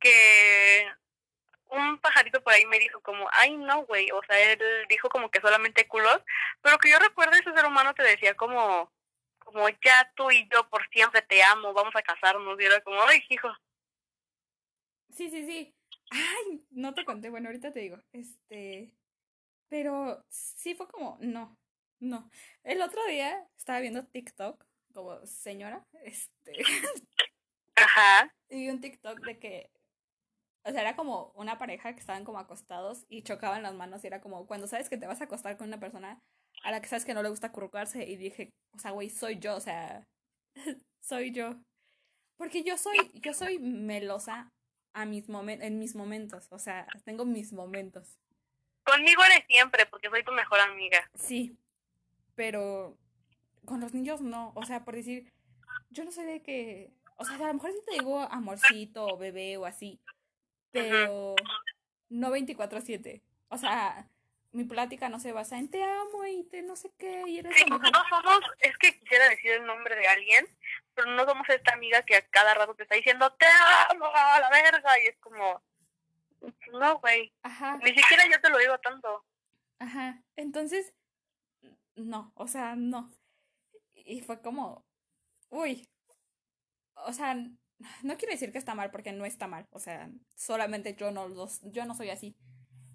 Que 0.00 0.88
un 1.68 1.98
pajarito 1.98 2.42
por 2.42 2.52
ahí 2.52 2.66
me 2.66 2.78
dijo 2.78 3.00
como, 3.00 3.28
ay, 3.32 3.56
no, 3.56 3.84
güey. 3.84 4.10
O 4.12 4.20
sea, 4.26 4.38
él 4.40 4.58
dijo 4.88 5.08
como 5.08 5.30
que 5.30 5.40
solamente 5.40 5.86
culos. 5.86 6.20
Pero 6.62 6.78
que 6.78 6.90
yo 6.90 6.98
recuerdo 6.98 7.36
ese 7.36 7.52
ser 7.52 7.66
humano 7.66 7.94
te 7.94 8.02
decía 8.02 8.34
como, 8.34 8.90
como, 9.54 9.68
ya 9.68 10.12
tú 10.14 10.30
y 10.30 10.46
yo 10.52 10.68
por 10.68 10.86
siempre 10.90 11.22
te 11.22 11.42
amo, 11.42 11.72
vamos 11.72 11.94
a 11.96 12.02
casarnos. 12.02 12.60
Y 12.60 12.64
era 12.64 12.82
como, 12.82 13.00
ay, 13.02 13.22
hijo. 13.30 13.48
Sí, 15.10 15.30
sí, 15.30 15.46
sí. 15.46 15.74
Ay, 16.10 16.66
no 16.70 16.92
te 16.92 17.04
conté. 17.04 17.30
Bueno, 17.30 17.48
ahorita 17.48 17.72
te 17.72 17.80
digo. 17.80 17.98
Este. 18.12 18.92
Pero 19.68 20.22
sí 20.28 20.74
fue 20.74 20.88
como, 20.88 21.16
no, 21.20 21.56
no. 22.00 22.30
El 22.64 22.82
otro 22.82 23.04
día 23.06 23.48
estaba 23.56 23.80
viendo 23.80 24.06
TikTok, 24.06 24.64
como 24.92 25.24
señora, 25.26 25.86
este. 26.02 26.62
Ajá. 27.76 28.30
Y 28.50 28.60
vi 28.60 28.70
un 28.70 28.80
TikTok 28.80 29.20
de 29.20 29.38
que. 29.38 29.70
O 30.64 30.70
sea, 30.70 30.80
era 30.82 30.96
como 30.96 31.32
una 31.34 31.58
pareja 31.58 31.92
que 31.92 32.00
estaban 32.00 32.24
como 32.24 32.38
acostados 32.38 33.04
y 33.08 33.22
chocaban 33.22 33.62
las 33.62 33.74
manos 33.74 34.04
y 34.04 34.06
era 34.06 34.20
como 34.20 34.46
cuando 34.46 34.66
sabes 34.66 34.88
que 34.88 34.96
te 34.96 35.06
vas 35.06 35.20
a 35.20 35.24
acostar 35.24 35.56
con 35.56 35.68
una 35.68 35.80
persona 35.80 36.22
a 36.62 36.70
la 36.70 36.80
que 36.80 36.88
sabes 36.88 37.04
que 37.04 37.14
no 37.14 37.22
le 37.22 37.28
gusta 37.28 37.48
acurrucarse 37.48 38.04
y 38.04 38.16
dije, 38.16 38.52
o 38.72 38.78
sea, 38.78 38.92
güey, 38.92 39.10
soy 39.10 39.38
yo, 39.38 39.56
o 39.56 39.60
sea, 39.60 40.06
soy 41.00 41.32
yo. 41.32 41.54
Porque 42.36 42.62
yo 42.62 42.76
soy, 42.76 42.96
yo 43.14 43.32
soy 43.32 43.58
melosa 43.58 44.50
a 44.92 45.04
mis 45.04 45.28
momen 45.28 45.62
en 45.62 45.78
mis 45.78 45.94
momentos, 45.94 46.46
o 46.50 46.58
sea, 46.58 46.86
tengo 47.04 47.24
mis 47.24 47.52
momentos. 47.52 48.18
Conmigo 48.84 49.24
eres 49.24 49.44
siempre, 49.46 49.86
porque 49.86 50.10
soy 50.10 50.24
tu 50.24 50.32
mejor 50.32 50.60
amiga. 50.60 51.10
Sí, 51.14 51.56
pero 52.34 52.96
con 53.64 53.80
los 53.80 53.92
niños 53.94 54.20
no, 54.20 54.52
o 54.54 54.64
sea, 54.64 54.84
por 54.84 54.94
decir, 54.94 55.32
yo 55.90 56.04
no 56.04 56.10
sé 56.10 56.24
de 56.24 56.42
qué, 56.42 56.92
o 57.16 57.24
sea, 57.24 57.36
a 57.36 57.48
lo 57.48 57.54
mejor 57.54 57.72
sí 57.72 57.78
te 57.86 57.92
digo 57.94 58.20
amorcito 58.20 59.06
o 59.06 59.16
bebé 59.16 59.56
o 59.56 59.66
así, 59.66 60.00
pero 60.70 61.36
no 62.08 62.30
24/7. 62.30 63.22
O 63.48 63.58
sea, 63.58 64.08
mi 64.54 64.64
plática 64.64 65.08
no 65.08 65.18
se 65.18 65.32
basa 65.32 65.58
en 65.58 65.68
te 65.68 65.82
amo 65.82 66.24
y 66.26 66.44
te 66.44 66.62
no 66.62 66.76
sé 66.76 66.92
qué 66.96 67.24
y 67.26 67.38
eres 67.38 67.56
sí, 67.56 67.64
no 67.68 67.78
somos, 68.08 68.40
es 68.60 68.76
que 68.78 68.98
quisiera 68.98 69.28
decir 69.28 69.50
el 69.50 69.66
nombre 69.66 69.96
de 69.96 70.06
alguien, 70.06 70.46
pero 70.94 71.10
no 71.10 71.24
somos 71.26 71.48
esta 71.48 71.72
amiga 71.72 72.02
que 72.02 72.16
a 72.16 72.26
cada 72.28 72.54
rato 72.54 72.74
te 72.74 72.84
está 72.84 72.94
diciendo 72.94 73.32
te 73.34 73.46
amo 73.90 74.06
a 74.06 74.40
la 74.40 74.50
verga 74.50 74.90
y 75.02 75.08
es 75.08 75.18
como 75.18 75.62
no, 76.72 76.98
güey. 76.98 77.32
Ajá. 77.42 77.78
Ni 77.78 77.94
siquiera 77.94 78.24
yo 78.30 78.40
te 78.40 78.50
lo 78.50 78.58
digo 78.58 78.78
tanto. 78.78 79.24
Ajá. 79.78 80.22
Entonces, 80.36 80.92
no, 81.96 82.32
o 82.34 82.46
sea, 82.46 82.76
no. 82.76 83.10
Y 83.94 84.20
fue 84.20 84.40
como, 84.40 84.84
uy, 85.50 85.88
o 86.94 87.12
sea, 87.12 87.34
no 87.34 88.16
quiero 88.16 88.32
decir 88.32 88.52
que 88.52 88.58
está 88.58 88.74
mal 88.74 88.90
porque 88.90 89.12
no 89.12 89.24
está 89.24 89.46
mal, 89.46 89.66
o 89.70 89.78
sea, 89.78 90.10
solamente 90.34 90.94
yo 90.94 91.10
no 91.10 91.28
los, 91.28 91.60
yo 91.72 91.86
no 91.86 91.94
soy 91.94 92.10
así. 92.10 92.36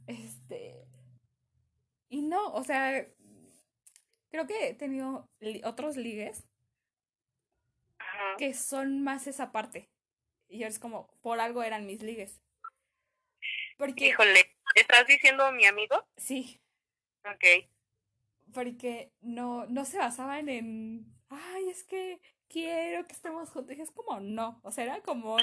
Este, 0.07 0.85
y 2.09 2.21
no, 2.21 2.51
o 2.53 2.63
sea, 2.63 3.07
creo 4.29 4.47
que 4.47 4.69
he 4.69 4.73
tenido 4.73 5.29
otros 5.63 5.95
ligues 5.95 6.45
que 8.37 8.53
son 8.53 9.03
más 9.03 9.27
esa 9.27 9.51
parte. 9.51 9.89
Y 10.47 10.63
es 10.63 10.79
como, 10.79 11.07
por 11.21 11.39
algo 11.39 11.63
eran 11.63 11.85
mis 11.85 12.01
ligues. 12.01 12.41
Porque... 13.77 14.07
Híjole, 14.07 14.55
¿estás 14.75 15.05
diciendo 15.07 15.51
mi 15.51 15.65
amigo? 15.65 16.03
Sí. 16.17 16.59
Ok. 17.25 17.69
Porque 18.53 19.11
no, 19.21 19.65
no 19.67 19.85
se 19.85 19.99
basaban 19.99 20.49
en, 20.49 21.05
ay, 21.29 21.69
es 21.69 21.83
que 21.83 22.19
quiero 22.47 23.05
que 23.05 23.13
estemos 23.13 23.49
juntos. 23.51 23.77
Y 23.77 23.81
es 23.81 23.91
como, 23.91 24.19
no. 24.19 24.59
O 24.63 24.71
sea, 24.71 24.85
era 24.85 25.01
como, 25.01 25.37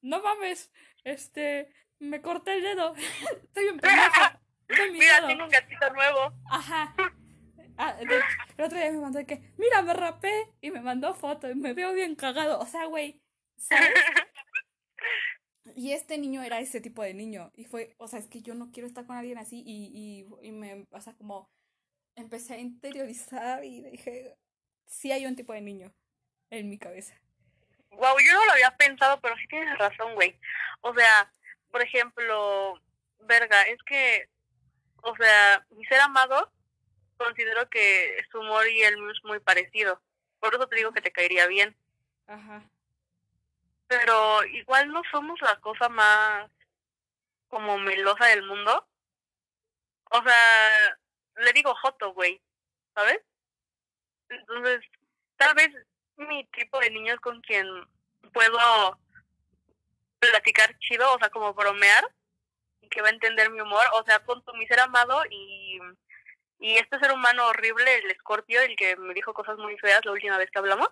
no 0.00 0.22
mames, 0.22 0.72
este, 1.04 1.70
me 1.98 2.22
corté 2.22 2.54
el 2.54 2.62
dedo. 2.62 2.94
Estoy 3.42 3.64
bien 3.64 3.78
pendeja. 3.80 4.37
Mira, 4.68 5.26
tengo 5.26 5.44
un 5.44 5.50
gatito 5.50 5.90
nuevo. 5.92 6.32
Ajá. 6.50 6.94
Ah, 7.76 7.96
el 8.00 8.10
otro 8.64 8.76
día 8.76 8.90
me 8.90 8.98
mandó 8.98 9.24
que, 9.24 9.52
mira, 9.56 9.82
me 9.82 9.94
rapé. 9.94 10.52
Y 10.60 10.70
me 10.70 10.80
mandó 10.80 11.14
foto 11.14 11.50
y 11.50 11.54
me 11.54 11.74
veo 11.74 11.92
bien 11.92 12.16
cagado. 12.16 12.58
O 12.58 12.66
sea, 12.66 12.86
güey, 12.86 13.22
¿sabes? 13.56 13.88
Y 15.74 15.92
este 15.92 16.18
niño 16.18 16.42
era 16.42 16.60
ese 16.60 16.80
tipo 16.80 17.02
de 17.02 17.14
niño. 17.14 17.52
Y 17.54 17.64
fue, 17.64 17.94
o 17.98 18.08
sea, 18.08 18.18
es 18.18 18.26
que 18.26 18.42
yo 18.42 18.54
no 18.54 18.70
quiero 18.72 18.86
estar 18.86 19.06
con 19.06 19.16
alguien 19.16 19.38
así. 19.38 19.62
Y, 19.64 20.26
y, 20.42 20.48
y 20.48 20.50
me, 20.50 20.86
o 20.90 21.00
sea, 21.00 21.12
como 21.14 21.50
empecé 22.16 22.54
a 22.54 22.58
interiorizar 22.58 23.64
y 23.64 23.82
dije, 23.82 24.36
sí 24.86 25.12
hay 25.12 25.26
un 25.26 25.36
tipo 25.36 25.52
de 25.52 25.60
niño 25.60 25.94
en 26.50 26.68
mi 26.68 26.78
cabeza. 26.78 27.14
Wow, 27.90 28.16
yo 28.24 28.32
no 28.32 28.44
lo 28.46 28.52
había 28.52 28.76
pensado, 28.76 29.20
pero 29.20 29.36
sí 29.36 29.46
tienes 29.48 29.78
razón, 29.78 30.14
güey. 30.14 30.38
O 30.80 30.94
sea, 30.94 31.32
por 31.70 31.82
ejemplo, 31.82 32.80
verga, 33.20 33.62
es 33.62 33.82
que, 33.84 34.28
o 35.02 35.16
sea, 35.16 35.66
mi 35.70 35.84
ser 35.86 36.00
amado, 36.00 36.52
considero 37.16 37.68
que 37.68 38.24
su 38.30 38.40
humor 38.40 38.68
y 38.68 38.82
el 38.82 38.96
mío 38.98 39.10
es 39.10 39.24
muy 39.24 39.40
parecido. 39.40 40.00
Por 40.40 40.54
eso 40.54 40.66
te 40.68 40.76
digo 40.76 40.92
que 40.92 41.00
te 41.00 41.12
caería 41.12 41.46
bien. 41.46 41.76
Ajá 42.26 42.62
pero 43.88 44.44
igual 44.44 44.92
no 44.92 45.02
somos 45.10 45.40
la 45.40 45.58
cosa 45.60 45.88
más 45.88 46.48
como 47.48 47.78
melosa 47.78 48.26
del 48.26 48.44
mundo. 48.44 48.86
O 50.10 50.22
sea, 50.22 50.98
le 51.36 51.52
digo 51.54 51.74
joto, 51.74 52.12
güey, 52.12 52.40
¿sabes? 52.94 53.20
Entonces, 54.28 54.80
tal 55.36 55.54
vez 55.54 55.70
mi 56.16 56.44
tipo 56.48 56.78
de 56.80 56.90
niño 56.90 57.14
es 57.14 57.20
con 57.20 57.40
quien 57.40 57.66
puedo 58.32 59.00
platicar 60.20 60.78
chido, 60.78 61.14
o 61.14 61.18
sea, 61.18 61.30
como 61.30 61.54
bromear, 61.54 62.04
y 62.88 62.90
que 62.90 63.02
va 63.02 63.08
a 63.08 63.12
entender 63.12 63.50
mi 63.50 63.60
humor, 63.60 63.84
o 63.94 64.02
sea, 64.04 64.18
con 64.20 64.42
tu 64.42 64.54
mi 64.54 64.66
ser 64.66 64.80
amado 64.80 65.22
y, 65.30 65.78
y 66.58 66.76
este 66.76 66.98
ser 66.98 67.12
humano 67.12 67.46
horrible, 67.48 67.96
el 67.96 68.10
escorpio, 68.10 68.60
el 68.62 68.76
que 68.76 68.96
me 68.96 69.12
dijo 69.12 69.34
cosas 69.34 69.58
muy 69.58 69.76
feas 69.78 70.04
la 70.04 70.12
última 70.12 70.38
vez 70.38 70.50
que 70.50 70.58
hablamos. 70.58 70.88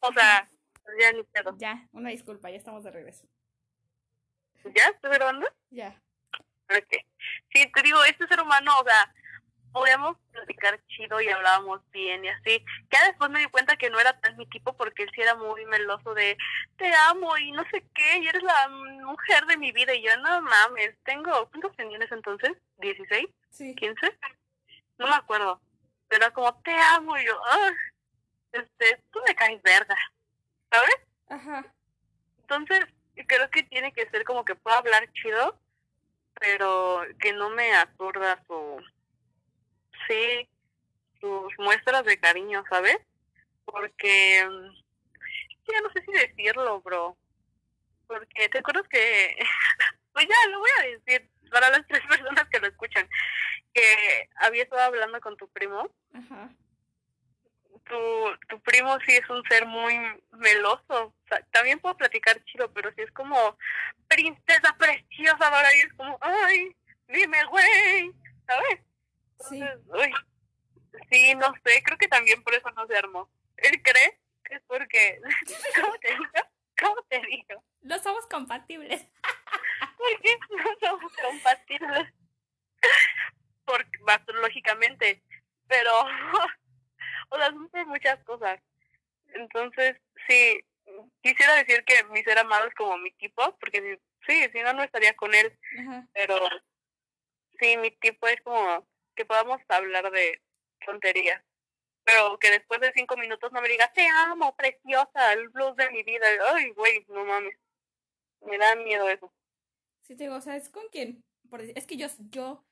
O 0.00 0.12
sea, 0.12 0.50
ya 1.00 1.12
ni 1.12 1.22
pedo. 1.22 1.54
Ya, 1.56 1.86
una 1.92 2.10
disculpa, 2.10 2.50
ya 2.50 2.56
estamos 2.56 2.82
de 2.82 2.90
regreso. 2.90 3.26
¿Ya? 4.64 4.88
¿Estás 4.88 5.12
grabando? 5.12 5.46
Ya. 5.70 6.00
Sí, 7.52 7.70
te 7.72 7.82
digo, 7.82 8.02
este 8.04 8.26
ser 8.26 8.40
humano, 8.40 8.72
o 8.80 8.84
sea, 8.84 9.14
podíamos 9.74 10.16
platicar 10.30 10.80
chido 10.86 11.20
y 11.20 11.28
hablábamos 11.28 11.80
bien 11.90 12.24
y 12.24 12.28
así. 12.28 12.64
Ya 12.92 13.04
después 13.08 13.28
me 13.30 13.40
di 13.40 13.46
cuenta 13.46 13.76
que 13.76 13.90
no 13.90 13.98
era 13.98 14.18
tan 14.20 14.36
mi 14.36 14.46
tipo 14.46 14.72
porque 14.76 15.02
él 15.02 15.10
sí 15.12 15.20
era 15.20 15.34
muy 15.34 15.66
meloso 15.66 16.14
de 16.14 16.38
te 16.78 16.94
amo 17.08 17.36
y 17.36 17.50
no 17.50 17.64
sé 17.70 17.84
qué, 17.92 18.18
y 18.18 18.28
eres 18.28 18.42
la 18.44 18.68
mujer 18.68 19.44
de 19.46 19.56
mi 19.56 19.72
vida. 19.72 19.92
Y 19.92 20.02
yo, 20.02 20.16
no 20.18 20.42
mames, 20.42 20.96
tengo, 21.02 21.50
¿cuántos 21.50 21.74
tenías 21.76 22.10
entonces? 22.12 22.52
¿16? 22.78 23.34
Sí. 23.50 23.74
¿15? 23.74 24.16
No 24.98 25.08
me 25.08 25.16
acuerdo. 25.16 25.60
Pero 26.06 26.24
era 26.24 26.32
como, 26.32 26.54
te 26.62 26.72
amo, 26.94 27.18
y 27.18 27.26
yo, 27.26 27.36
ah, 27.50 27.72
este, 28.52 29.02
tú 29.10 29.18
me 29.26 29.34
caes 29.34 29.60
verga. 29.62 29.96
¿sabes? 30.70 30.96
Ajá. 31.28 31.66
Entonces, 32.42 32.84
creo 33.26 33.50
que 33.50 33.64
tiene 33.64 33.92
que 33.92 34.08
ser 34.10 34.24
como 34.24 34.44
que 34.44 34.54
pueda 34.54 34.78
hablar 34.78 35.10
chido, 35.12 35.58
pero 36.38 37.02
que 37.18 37.32
no 37.32 37.50
me 37.50 37.74
aturda 37.74 38.42
su, 38.46 38.80
sí, 40.08 40.48
sus 41.20 41.52
muestras 41.58 42.04
de 42.04 42.18
cariño, 42.18 42.64
¿sabes? 42.68 42.98
Porque, 43.64 44.40
ya 45.68 45.80
no 45.80 45.90
sé 45.92 46.02
si 46.04 46.12
decirlo, 46.12 46.80
bro. 46.80 47.16
Porque 48.06 48.48
te 48.48 48.58
acuerdas 48.58 48.86
que, 48.88 49.36
pues 50.12 50.26
ya 50.26 50.50
lo 50.50 50.58
voy 50.58 50.70
a 50.78 50.82
decir 50.82 51.30
para 51.50 51.70
las 51.70 51.86
tres 51.88 52.02
personas 52.06 52.48
que 52.50 52.60
lo 52.60 52.66
escuchan, 52.66 53.08
que 53.72 54.28
había 54.36 54.64
estado 54.64 54.82
hablando 54.82 55.20
con 55.20 55.36
tu 55.36 55.48
primo. 55.48 55.90
Ajá 56.12 56.50
tu, 57.84 58.36
tu 58.48 58.60
primo 58.60 58.98
sí 59.06 59.12
es 59.14 59.28
un 59.30 59.42
ser 59.48 59.66
muy 59.66 59.94
meloso. 60.32 61.14
también 61.52 61.78
puedo 61.78 61.96
platicar 61.96 62.42
chido, 62.44 62.72
pero 62.72 62.90
sí 62.94 63.02
es 63.02 63.10
como 63.12 63.56
princesa 64.08 64.74
preciosa 64.78 65.48
ahora 65.48 65.68
y 65.76 65.80
es 65.80 65.92
como, 65.94 66.18
ay, 66.20 66.74
dime, 67.08 67.44
güey, 67.44 68.12
¿sabes? 68.46 68.80
Sí. 69.40 69.60
sí, 71.10 71.34
no 71.34 71.52
sé, 71.64 71.82
creo 71.82 71.98
que 71.98 72.08
también 72.08 72.42
por 72.42 72.54
eso 72.54 72.70
no 72.72 72.86
se 72.86 72.96
armó. 72.96 73.30
Él 73.56 73.82
cree 73.82 74.20
que 74.44 74.56
es 74.56 74.62
porque, 74.66 75.20
¿cómo 75.80 75.94
te 75.98 76.08
digo? 76.08 76.30
¿Cómo 76.80 77.02
te 77.08 77.20
digo? 77.20 77.64
No 77.82 77.98
somos 77.98 78.26
compatibles. 78.26 79.06
¿Por 79.98 80.20
qué 80.20 80.36
no 80.50 80.88
somos 80.88 81.12
compatibles? 81.16 82.12
Porque, 83.64 83.98
lógicamente, 84.34 85.22
pero 85.66 85.90
o 87.30 87.36
sea, 87.36 87.50
son 87.50 87.88
muchas 87.88 88.22
cosas. 88.24 88.60
Entonces, 89.34 89.96
sí, 90.28 90.60
quisiera 91.22 91.54
decir 91.56 91.84
que 91.84 92.04
mi 92.04 92.22
ser 92.22 92.38
amado 92.38 92.66
es 92.66 92.74
como 92.74 92.96
mi 92.98 93.10
tipo, 93.12 93.56
porque 93.58 93.98
sí, 94.26 94.48
si 94.52 94.60
no, 94.60 94.72
no 94.72 94.82
estaría 94.82 95.14
con 95.14 95.34
él. 95.34 95.56
Pero 96.12 96.38
sí, 97.58 97.76
mi 97.78 97.90
tipo 97.92 98.26
es 98.28 98.40
como 98.42 98.86
que 99.14 99.24
podamos 99.24 99.60
hablar 99.68 100.10
de 100.10 100.42
tonterías. 100.84 101.42
Pero 102.04 102.38
que 102.38 102.50
después 102.50 102.80
de 102.80 102.92
cinco 102.92 103.16
minutos 103.16 103.50
no 103.52 103.62
me 103.62 103.68
diga, 103.68 103.90
te 103.92 104.06
amo, 104.06 104.54
preciosa, 104.56 105.32
el 105.32 105.48
blues 105.48 105.74
de 105.76 105.90
mi 105.90 106.02
vida. 106.02 106.26
Ay, 106.54 106.70
güey, 106.70 107.04
no 107.08 107.24
mames. 107.24 107.56
Me 108.42 108.58
da 108.58 108.76
miedo 108.76 109.08
eso. 109.08 109.32
Sí, 110.02 110.14
te 110.14 110.24
digo, 110.24 110.36
o 110.36 110.40
sea, 110.40 110.56
es 110.56 110.68
con 110.68 110.86
quién. 110.92 111.24
Es 111.74 111.86
que 111.86 111.96
yo, 111.96 112.08
yo, 112.30 112.64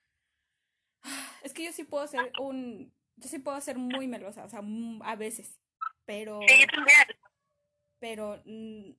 es 1.43 1.55
que 1.55 1.65
yo 1.65 1.73
sí 1.73 1.85
puedo 1.85 2.07
ser 2.07 2.31
un 2.39 2.93
yo 3.17 3.29
sí 3.29 3.39
puedo 3.39 3.61
ser 3.61 3.79
muy 3.79 4.07
melosa, 4.07 4.45
o 4.45 4.49
sea, 4.49 4.63
a 5.05 5.17
veces, 5.17 5.59
pero... 6.05 6.41
Pero, 7.99 8.43
mm, 8.45 8.91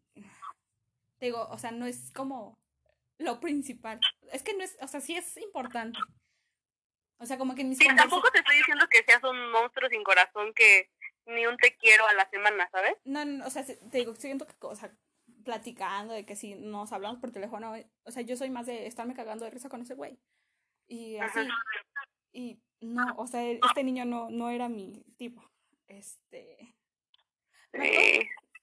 te 1.17 1.25
digo, 1.25 1.45
o 1.49 1.57
sea, 1.57 1.71
no 1.71 1.85
es 1.85 2.09
como 2.11 2.57
lo 3.17 3.41
principal. 3.41 3.99
Es 4.31 4.43
que 4.43 4.55
no 4.55 4.63
es, 4.63 4.77
o 4.81 4.87
sea, 4.87 5.01
sí 5.01 5.15
es 5.17 5.35
importante. 5.37 5.99
O 7.24 7.26
sea, 7.26 7.38
como 7.38 7.55
que 7.55 7.63
mis 7.63 7.78
Sí, 7.78 7.88
tampoco 7.95 8.30
te 8.32 8.39
estoy 8.39 8.57
diciendo 8.57 8.86
que 8.89 9.01
seas 9.03 9.24
un 9.24 9.49
monstruo 9.49 9.88
sin 9.89 10.03
corazón 10.03 10.53
que 10.53 10.89
ni 11.26 11.45
un 11.45 11.55
te 11.55 11.78
quiero 11.78 12.05
a 12.05 12.13
la 12.13 12.30
semana, 12.30 12.69
¿sabes? 12.69 12.97
No, 13.05 13.24
no, 13.24 13.47
o 13.47 13.49
sea, 13.49 13.65
te 13.65 13.97
digo, 13.97 14.13
siento 14.13 14.45
que, 14.45 14.53
o 14.59 14.76
sea, 14.76 14.93
platicando 15.45 16.13
de 16.13 16.26
que 16.26 16.36
si 16.36 16.55
nos 16.55 16.91
hablamos 16.91 17.19
por 17.19 17.32
teléfono, 17.32 17.76
o 18.03 18.11
sea, 18.11 18.24
yo 18.24 18.36
soy 18.36 18.49
más 18.49 18.65
de 18.65 18.88
estarme 18.88 19.13
cagando 19.13 19.45
de 19.45 19.51
risa 19.51 19.69
con 19.69 19.82
ese 19.82 19.95
güey. 19.95 20.19
Y 20.89 21.15
así. 21.15 21.39
Y 22.34 22.61
no, 22.82 23.15
o 23.15 23.26
sea, 23.26 23.41
este 23.49 23.86
niño 23.86 24.03
no, 24.03 24.30
no 24.30 24.49
era 24.49 24.67
mi 24.67 25.05
tipo. 25.17 25.49
Este. 25.88 26.76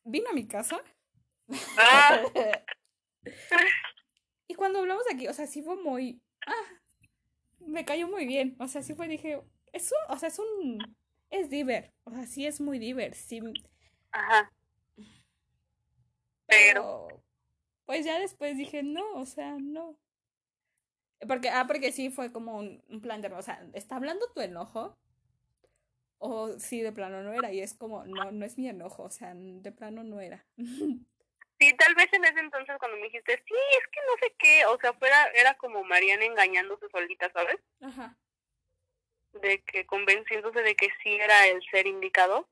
Vino 0.04 0.28
a 0.28 0.34
mi 0.34 0.46
casa. 0.46 0.82
Ah. 1.78 2.20
y 4.48 4.54
cuando 4.54 4.80
hablamos 4.80 5.04
aquí, 5.10 5.28
o 5.28 5.32
sea, 5.32 5.46
sí 5.46 5.62
fue 5.62 5.76
muy. 5.76 6.20
Ah, 6.46 6.80
me 7.70 7.84
cayó 7.84 8.08
muy 8.08 8.26
bien. 8.26 8.56
O 8.58 8.68
sea, 8.68 8.82
sí 8.82 8.94
fue, 8.94 9.08
dije, 9.08 9.40
es 9.72 9.92
un, 9.92 10.14
o 10.14 10.18
sea, 10.18 10.28
es 10.28 10.38
un, 10.38 10.96
es 11.30 11.50
diver. 11.50 11.92
O 12.04 12.10
sea, 12.12 12.26
sí 12.26 12.46
es 12.46 12.60
muy 12.60 12.78
diver. 12.78 13.14
Sí. 13.14 13.40
Ajá. 14.12 14.52
Pero, 16.46 17.08
pues 17.86 18.04
ya 18.04 18.18
después 18.18 18.56
dije, 18.56 18.82
no, 18.82 19.14
o 19.14 19.26
sea, 19.26 19.56
no. 19.60 19.96
Porque, 21.28 21.50
ah, 21.50 21.66
porque 21.66 21.92
sí 21.92 22.10
fue 22.10 22.32
como 22.32 22.58
un, 22.58 22.82
un 22.88 23.00
plan 23.00 23.20
de, 23.20 23.28
o 23.28 23.42
sea, 23.42 23.64
¿está 23.74 23.96
hablando 23.96 24.26
tu 24.34 24.40
enojo? 24.40 24.96
O 26.18 26.58
sí, 26.58 26.80
de 26.82 26.92
plano 26.92 27.22
no 27.22 27.32
era. 27.32 27.52
Y 27.52 27.60
es 27.60 27.74
como, 27.74 28.04
no, 28.04 28.32
no 28.32 28.44
es 28.44 28.58
mi 28.58 28.68
enojo, 28.68 29.04
o 29.04 29.10
sea, 29.10 29.34
de 29.34 29.72
plano 29.72 30.02
no 30.04 30.20
era. 30.20 30.44
Sí, 31.60 31.74
tal 31.74 31.94
vez 31.94 32.08
en 32.12 32.24
ese 32.24 32.40
entonces 32.40 32.74
cuando 32.78 32.96
me 32.96 33.04
dijiste, 33.04 33.36
sí, 33.46 33.54
es 33.78 33.86
que 33.88 34.00
no 34.06 34.16
sé 34.20 34.34
qué, 34.38 34.64
o 34.66 34.78
sea, 34.80 34.94
fuera, 34.94 35.26
era 35.34 35.54
como 35.54 35.84
Mariana 35.84 36.24
engañándose 36.24 36.88
solita, 36.90 37.30
¿sabes? 37.32 37.58
Ajá. 37.82 38.16
De 39.32 39.62
que 39.64 39.84
convenciéndose 39.84 40.62
de 40.62 40.74
que 40.74 40.88
sí 41.02 41.16
era 41.16 41.46
el 41.48 41.62
ser 41.70 41.86
indicado. 41.86 42.48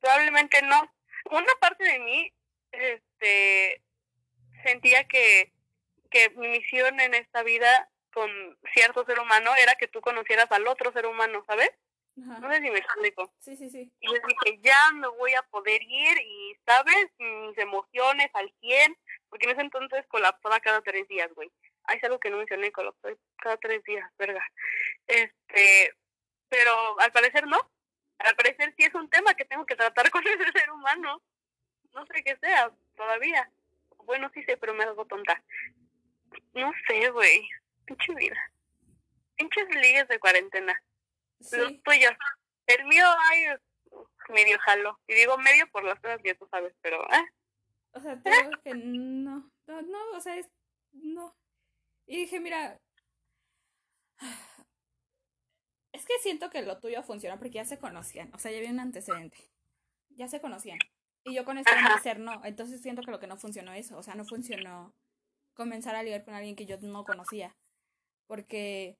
Probablemente 0.00 0.62
no. 0.62 0.94
Una 1.30 1.54
parte 1.60 1.82
de 1.82 1.98
mí, 1.98 2.32
este, 2.70 3.82
sentía 4.62 5.04
que, 5.08 5.52
que 6.08 6.30
mi 6.30 6.46
misión 6.46 7.00
en 7.00 7.14
esta 7.14 7.42
vida 7.42 7.90
con 8.12 8.30
cierto 8.72 9.04
ser 9.04 9.18
humano 9.18 9.50
era 9.56 9.74
que 9.74 9.88
tú 9.88 10.00
conocieras 10.00 10.50
al 10.52 10.68
otro 10.68 10.92
ser 10.92 11.06
humano, 11.06 11.44
¿sabes? 11.48 11.70
No 12.16 12.50
sé 12.50 12.60
si 12.60 12.70
me 12.70 12.78
explico. 12.78 13.32
Sí, 13.40 13.56
sí, 13.56 13.68
sí. 13.70 13.92
Y 14.00 14.06
yo 14.06 14.14
dije, 14.14 14.60
ya 14.62 14.92
me 14.92 15.08
voy 15.08 15.34
a 15.34 15.42
poder 15.42 15.82
ir 15.82 16.18
y, 16.20 16.56
¿sabes? 16.64 17.08
Mis 17.18 17.58
emociones 17.58 18.30
al 18.34 18.52
100, 18.60 18.96
porque 19.28 19.46
en 19.46 19.52
ese 19.52 19.62
entonces 19.62 20.06
colapsaba 20.06 20.60
cada 20.60 20.80
tres 20.80 21.08
días, 21.08 21.32
güey. 21.34 21.50
Hay 21.84 21.98
algo 22.02 22.20
que 22.20 22.30
no 22.30 22.36
mencioné, 22.38 22.70
colapsaba 22.70 23.14
cada 23.38 23.56
tres 23.56 23.82
días, 23.82 24.08
verga. 24.16 24.46
Este, 25.06 25.92
pero 26.48 27.00
al 27.00 27.10
parecer 27.10 27.46
no. 27.46 27.58
Al 28.18 28.36
parecer 28.36 28.72
sí 28.76 28.84
es 28.84 28.94
un 28.94 29.10
tema 29.10 29.34
que 29.34 29.44
tengo 29.44 29.66
que 29.66 29.76
tratar 29.76 30.08
con 30.10 30.26
ese 30.26 30.52
ser 30.52 30.70
humano. 30.70 31.20
No 31.92 32.06
sé 32.06 32.22
qué 32.22 32.36
sea, 32.36 32.70
todavía. 32.96 33.50
Bueno, 34.04 34.30
sí 34.34 34.42
sé, 34.44 34.56
pero 34.56 34.74
me 34.74 34.84
hago 34.84 35.04
tonta. 35.06 35.42
No 36.52 36.72
sé, 36.86 37.10
güey. 37.10 37.48
Pinche 37.86 38.14
vida. 38.14 38.52
Pinches 39.36 39.68
ligues 39.74 40.06
de 40.08 40.18
cuarentena. 40.18 40.80
Los 41.38 41.82
tuyos. 41.82 42.12
El 42.66 42.86
mío, 42.86 43.04
ay, 43.30 43.56
medio 44.30 44.58
jalo. 44.60 44.98
Y 45.06 45.14
digo 45.14 45.36
medio 45.38 45.66
por 45.70 45.84
las 45.84 46.00
cosas 46.00 46.20
que 46.22 46.34
tú 46.34 46.46
sabes, 46.50 46.74
pero, 46.80 47.02
¿eh? 47.10 47.24
O 47.92 48.00
sea, 48.00 48.20
tengo 48.20 48.50
que 48.62 48.74
no, 48.74 49.50
no, 49.66 49.82
no, 49.82 50.10
o 50.16 50.20
sea, 50.20 50.36
es, 50.36 50.48
no. 50.92 51.36
Y 52.06 52.16
dije, 52.18 52.40
mira, 52.40 52.80
es 55.92 56.04
que 56.04 56.18
siento 56.20 56.50
que 56.50 56.62
lo 56.62 56.78
tuyo 56.80 57.02
funciona 57.02 57.38
porque 57.38 57.54
ya 57.54 57.64
se 57.64 57.78
conocían, 57.78 58.34
o 58.34 58.38
sea, 58.38 58.50
ya 58.50 58.58
había 58.58 58.70
un 58.70 58.80
antecedente, 58.80 59.38
ya 60.10 60.28
se 60.28 60.40
conocían. 60.40 60.78
Y 61.26 61.34
yo 61.34 61.44
con 61.44 61.56
este 61.56 61.72
ser 62.02 62.18
no, 62.18 62.44
entonces 62.44 62.82
siento 62.82 63.02
que 63.02 63.10
lo 63.10 63.20
que 63.20 63.26
no 63.26 63.36
funcionó 63.36 63.72
eso, 63.72 63.96
o 63.96 64.02
sea, 64.02 64.14
no 64.14 64.24
funcionó 64.24 64.94
comenzar 65.54 65.94
a 65.94 66.02
ligar 66.02 66.24
con 66.24 66.34
alguien 66.34 66.56
que 66.56 66.66
yo 66.66 66.76
no 66.80 67.04
conocía. 67.04 67.56
Porque, 68.26 68.98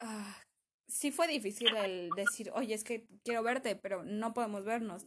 ah, 0.00 0.44
sí 0.88 1.12
fue 1.12 1.28
difícil 1.28 1.74
el 1.76 2.10
decir, 2.16 2.50
oye, 2.54 2.74
es 2.74 2.82
que 2.82 3.06
quiero 3.24 3.42
verte, 3.42 3.76
pero 3.76 4.02
no 4.02 4.34
podemos 4.34 4.64
vernos. 4.64 5.06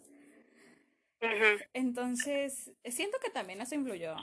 Entonces, 1.73 2.71
siento 2.85 3.17
que 3.19 3.29
también 3.29 3.61
eso 3.61 3.75
influyó. 3.75 4.15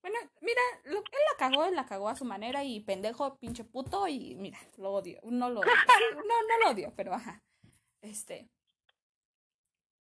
Bueno, 0.00 0.18
mira, 0.40 0.60
lo, 0.84 0.98
él 0.98 1.04
la 1.30 1.38
cagó, 1.38 1.64
él 1.64 1.76
la 1.76 1.86
cagó 1.86 2.08
a 2.08 2.16
su 2.16 2.24
manera 2.24 2.64
y 2.64 2.80
pendejo, 2.80 3.38
pinche 3.38 3.64
puto 3.64 4.08
y 4.08 4.34
mira, 4.36 4.58
lo 4.76 4.92
odio. 4.92 5.20
No 5.24 5.48
lo 5.50 5.60
odio. 5.60 5.70
no, 6.16 6.42
no 6.42 6.58
lo 6.64 6.70
odio, 6.70 6.92
pero 6.96 7.14
ajá. 7.14 7.42
Este. 8.00 8.48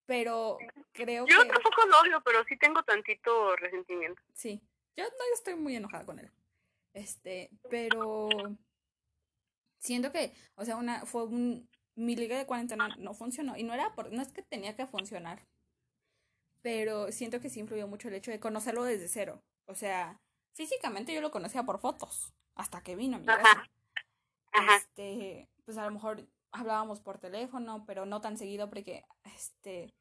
Pero 0.05 0.57
creo 0.91 1.25
que... 1.25 1.31
Yo 1.31 1.47
tampoco 1.47 1.85
lo 1.85 2.01
odio, 2.01 2.21
pero 2.25 2.43
sí 2.45 2.57
tengo 2.57 2.83
tantito 2.83 3.55
resentimiento. 3.55 4.21
Sí. 4.33 4.61
Yo 4.97 5.05
no 5.05 5.33
estoy 5.33 5.55
muy 5.55 5.75
enojada 5.75 6.05
con 6.05 6.19
él. 6.19 6.31
Este, 6.93 7.49
pero 7.69 8.27
siento 9.81 10.11
que, 10.11 10.33
o 10.55 10.63
sea, 10.63 10.77
una, 10.77 11.05
fue 11.05 11.25
un, 11.25 11.67
mi 11.95 12.15
liga 12.15 12.37
de 12.37 12.45
cuarentena 12.45 12.95
no 12.97 13.13
funcionó 13.13 13.57
y 13.57 13.63
no 13.63 13.73
era 13.73 13.93
por, 13.93 14.11
no 14.13 14.21
es 14.21 14.31
que 14.31 14.43
tenía 14.43 14.75
que 14.75 14.87
funcionar, 14.87 15.45
pero 16.61 17.11
siento 17.11 17.41
que 17.41 17.49
sí 17.49 17.59
influyó 17.59 17.87
mucho 17.87 18.07
el 18.07 18.13
hecho 18.13 18.31
de 18.31 18.39
conocerlo 18.39 18.83
desde 18.83 19.07
cero. 19.07 19.43
O 19.65 19.75
sea, 19.75 20.21
físicamente 20.53 21.13
yo 21.13 21.21
lo 21.21 21.31
conocía 21.31 21.63
por 21.63 21.79
fotos, 21.79 22.33
hasta 22.55 22.81
que 22.81 22.95
vino 22.95 23.17
a 23.17 23.19
mi 23.19 23.25
casa. 23.25 23.69
Este, 24.75 25.49
pues 25.65 25.77
a 25.77 25.85
lo 25.85 25.91
mejor 25.91 26.27
hablábamos 26.51 26.99
por 26.99 27.17
teléfono, 27.17 27.83
pero 27.85 28.05
no 28.05 28.21
tan 28.21 28.37
seguido 28.37 28.69
porque, 28.69 29.05
este, 29.35 29.93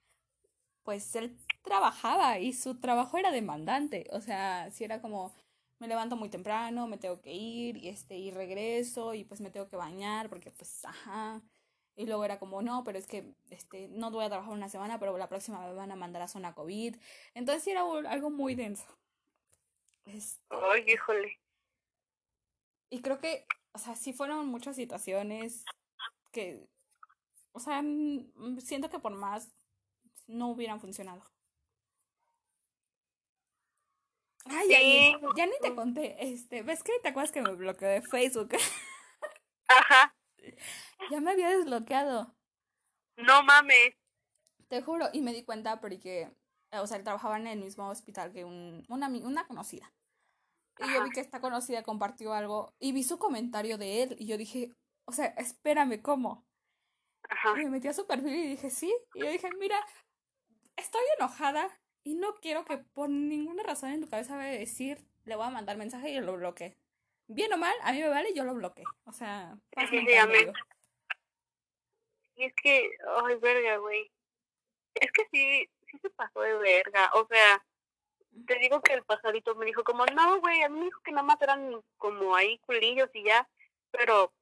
pues 0.82 1.14
él 1.14 1.38
trabajaba 1.62 2.38
y 2.38 2.52
su 2.52 2.78
trabajo 2.80 3.16
era 3.16 3.30
demandante. 3.30 4.06
O 4.12 4.20
sea, 4.20 4.70
si 4.70 4.84
era 4.84 5.00
como, 5.00 5.32
me 5.80 5.88
levanto 5.88 6.14
muy 6.14 6.28
temprano, 6.28 6.86
me 6.86 6.98
tengo 6.98 7.20
que 7.20 7.32
ir 7.32 7.78
y 7.78 7.88
este 7.88 8.16
y 8.16 8.30
regreso 8.30 9.14
y 9.14 9.24
pues 9.24 9.40
me 9.40 9.50
tengo 9.50 9.68
que 9.68 9.76
bañar 9.76 10.28
porque 10.28 10.50
pues 10.50 10.84
ajá. 10.84 11.42
Y 11.96 12.06
luego 12.06 12.24
era 12.24 12.38
como, 12.38 12.62
no, 12.62 12.84
pero 12.84 12.98
es 12.98 13.06
que 13.06 13.34
este 13.50 13.88
no 13.88 14.10
voy 14.10 14.24
a 14.24 14.28
trabajar 14.28 14.52
una 14.52 14.68
semana, 14.68 14.98
pero 14.98 15.16
la 15.18 15.28
próxima 15.28 15.60
me 15.60 15.74
van 15.74 15.90
a 15.90 15.96
mandar 15.96 16.22
a 16.22 16.28
zona 16.28 16.54
COVID. 16.54 16.96
Entonces 17.34 17.66
era 17.66 17.82
algo 18.08 18.30
muy 18.30 18.54
denso. 18.54 18.86
Este 20.04 20.42
Ay, 20.50 20.84
híjole. 20.86 21.40
Y 22.90 23.00
creo 23.02 23.18
que, 23.18 23.46
o 23.72 23.78
sea, 23.78 23.96
sí 23.96 24.12
fueron 24.12 24.46
muchas 24.48 24.76
situaciones 24.76 25.64
que, 26.32 26.66
o 27.52 27.60
sea, 27.60 27.82
siento 28.58 28.90
que 28.90 28.98
por 28.98 29.12
más 29.12 29.50
no 30.26 30.50
hubieran 30.50 30.80
funcionado. 30.80 31.22
Ay, 34.46 34.68
ya, 35.36 35.46
ni 35.46 35.52
te 35.60 35.74
conté, 35.74 36.16
este, 36.32 36.62
¿ves 36.62 36.82
que 36.82 36.92
te 37.02 37.08
acuerdas 37.08 37.32
que 37.32 37.42
me 37.42 37.54
bloqueó 37.54 37.88
de 37.88 38.02
Facebook? 38.02 38.50
Ajá. 39.68 40.14
Ya 41.10 41.20
me 41.20 41.32
había 41.32 41.50
desbloqueado. 41.50 42.34
No 43.16 43.42
mames. 43.42 43.94
Te 44.68 44.82
juro, 44.82 45.08
y 45.12 45.20
me 45.20 45.32
di 45.32 45.44
cuenta 45.44 45.80
porque, 45.80 46.30
o 46.72 46.86
sea, 46.86 46.96
él 46.96 47.04
trabajaba 47.04 47.36
en 47.38 47.46
el 47.46 47.60
mismo 47.60 47.88
hospital 47.88 48.32
que 48.32 48.44
un, 48.44 48.84
una, 48.88 49.08
una 49.08 49.46
conocida. 49.46 49.92
Y 50.78 50.94
yo 50.94 51.04
vi 51.04 51.10
que 51.10 51.20
esta 51.20 51.40
conocida 51.40 51.82
compartió 51.82 52.32
algo 52.32 52.74
y 52.78 52.92
vi 52.92 53.02
su 53.02 53.18
comentario 53.18 53.76
de 53.76 54.02
él 54.02 54.16
y 54.18 54.26
yo 54.26 54.38
dije, 54.38 54.72
o 55.04 55.12
sea, 55.12 55.26
espérame, 55.36 56.00
¿cómo? 56.00 56.46
Ajá. 57.28 57.60
Y 57.60 57.64
me 57.64 57.70
metí 57.70 57.88
a 57.88 57.92
su 57.92 58.06
perfil 58.06 58.34
y 58.34 58.48
dije, 58.48 58.70
sí. 58.70 58.94
Y 59.14 59.20
yo 59.20 59.30
dije, 59.30 59.50
mira, 59.58 59.78
estoy 60.76 61.02
enojada 61.18 61.68
y 62.02 62.14
no 62.14 62.34
quiero 62.36 62.64
que 62.64 62.78
por 62.78 63.08
ninguna 63.08 63.62
razón 63.62 63.90
en 63.90 64.00
tu 64.00 64.08
cabeza 64.08 64.36
vaya 64.36 64.50
a 64.50 64.58
decir, 64.58 64.98
le 65.24 65.36
voy 65.36 65.46
a 65.46 65.50
mandar 65.50 65.76
mensaje 65.76 66.10
y 66.10 66.20
lo 66.20 66.36
bloqueé. 66.36 66.76
Bien 67.26 67.52
o 67.52 67.56
mal, 67.56 67.74
a 67.82 67.92
mí 67.92 68.00
me 68.00 68.08
vale 68.08 68.30
y 68.30 68.34
yo 68.34 68.44
lo 68.44 68.54
bloqueé. 68.54 68.84
O 69.04 69.12
sea, 69.12 69.56
sí, 69.88 70.04
Y 72.36 72.44
es 72.44 72.54
que, 72.60 72.90
ay, 73.24 73.36
verga, 73.36 73.76
güey. 73.76 74.10
Es 74.94 75.12
que 75.12 75.26
sí, 75.30 75.70
sí 75.90 75.98
se 76.02 76.10
pasó 76.10 76.40
de 76.40 76.54
verga. 76.54 77.10
O 77.14 77.26
sea, 77.28 77.64
te 78.46 78.58
digo 78.58 78.80
que 78.82 78.94
el 78.94 79.04
pasadito 79.04 79.54
me 79.54 79.66
dijo 79.66 79.84
como, 79.84 80.04
no, 80.06 80.40
güey, 80.40 80.62
a 80.62 80.68
mí 80.68 80.78
me 80.78 80.84
dijo 80.86 81.00
que 81.02 81.12
nada 81.12 81.22
más 81.22 81.40
eran 81.40 81.80
como 81.98 82.34
ahí 82.34 82.58
culillos 82.60 83.10
y 83.14 83.24
ya. 83.24 83.48
Pero 83.92 84.32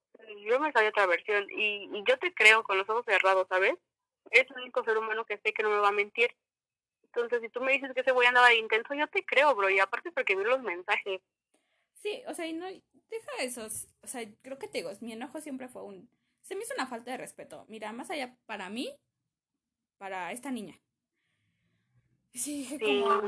yo 0.46 0.60
me 0.60 0.72
sabía 0.72 0.90
otra 0.90 1.06
versión. 1.06 1.46
Y, 1.50 1.90
y 1.92 2.04
yo 2.06 2.18
te 2.18 2.32
creo 2.32 2.62
con 2.62 2.78
los 2.78 2.88
ojos 2.88 3.04
cerrados, 3.04 3.46
¿sabes? 3.48 3.74
Es 4.30 4.46
el 4.50 4.62
único 4.62 4.84
ser 4.84 4.96
humano 4.96 5.24
que 5.24 5.38
sé 5.38 5.52
que 5.52 5.62
no 5.62 5.70
me 5.70 5.78
va 5.78 5.88
a 5.88 5.92
mentir. 5.92 6.34
Entonces, 7.14 7.40
si 7.40 7.48
tú 7.48 7.60
me 7.60 7.72
dices 7.72 7.92
que 7.94 8.00
ese 8.00 8.12
güey 8.12 8.28
andaba 8.28 8.48
de 8.48 8.58
intenso, 8.58 8.94
yo 8.94 9.06
te 9.08 9.24
creo, 9.24 9.54
bro. 9.54 9.70
Y 9.70 9.80
aparte 9.80 10.12
porque 10.12 10.36
vi 10.36 10.44
los 10.44 10.62
mensajes. 10.62 11.20
Sí, 11.94 12.22
o 12.26 12.34
sea, 12.34 12.46
y 12.46 12.52
no, 12.52 12.66
deja 12.66 13.32
eso. 13.40 13.66
O 14.02 14.06
sea, 14.06 14.22
creo 14.42 14.58
que 14.58 14.68
te 14.68 14.78
digo, 14.78 14.90
mi 15.00 15.12
enojo 15.12 15.40
siempre 15.40 15.68
fue 15.68 15.82
un... 15.82 16.08
Se 16.42 16.54
me 16.54 16.62
hizo 16.62 16.74
una 16.74 16.86
falta 16.86 17.10
de 17.10 17.16
respeto. 17.16 17.64
Mira, 17.68 17.92
más 17.92 18.10
allá 18.10 18.36
para 18.46 18.70
mí, 18.70 18.94
para 19.96 20.32
esta 20.32 20.50
niña. 20.50 20.78
Sí, 22.34 22.58
dije 22.58 22.78
como... 22.78 23.22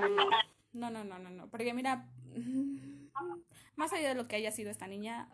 No, 0.73 0.89
no, 0.89 1.03
no, 1.03 1.19
no, 1.19 1.31
no. 1.31 1.51
Porque 1.51 1.75
mira, 1.75 2.07
más 3.77 3.93
allá 3.93 4.11
de 4.11 4.15
lo 4.15 4.29
que 4.29 4.37
haya 4.37 4.53
sido 4.53 4.71
esta 4.71 4.87
niña, 4.87 5.29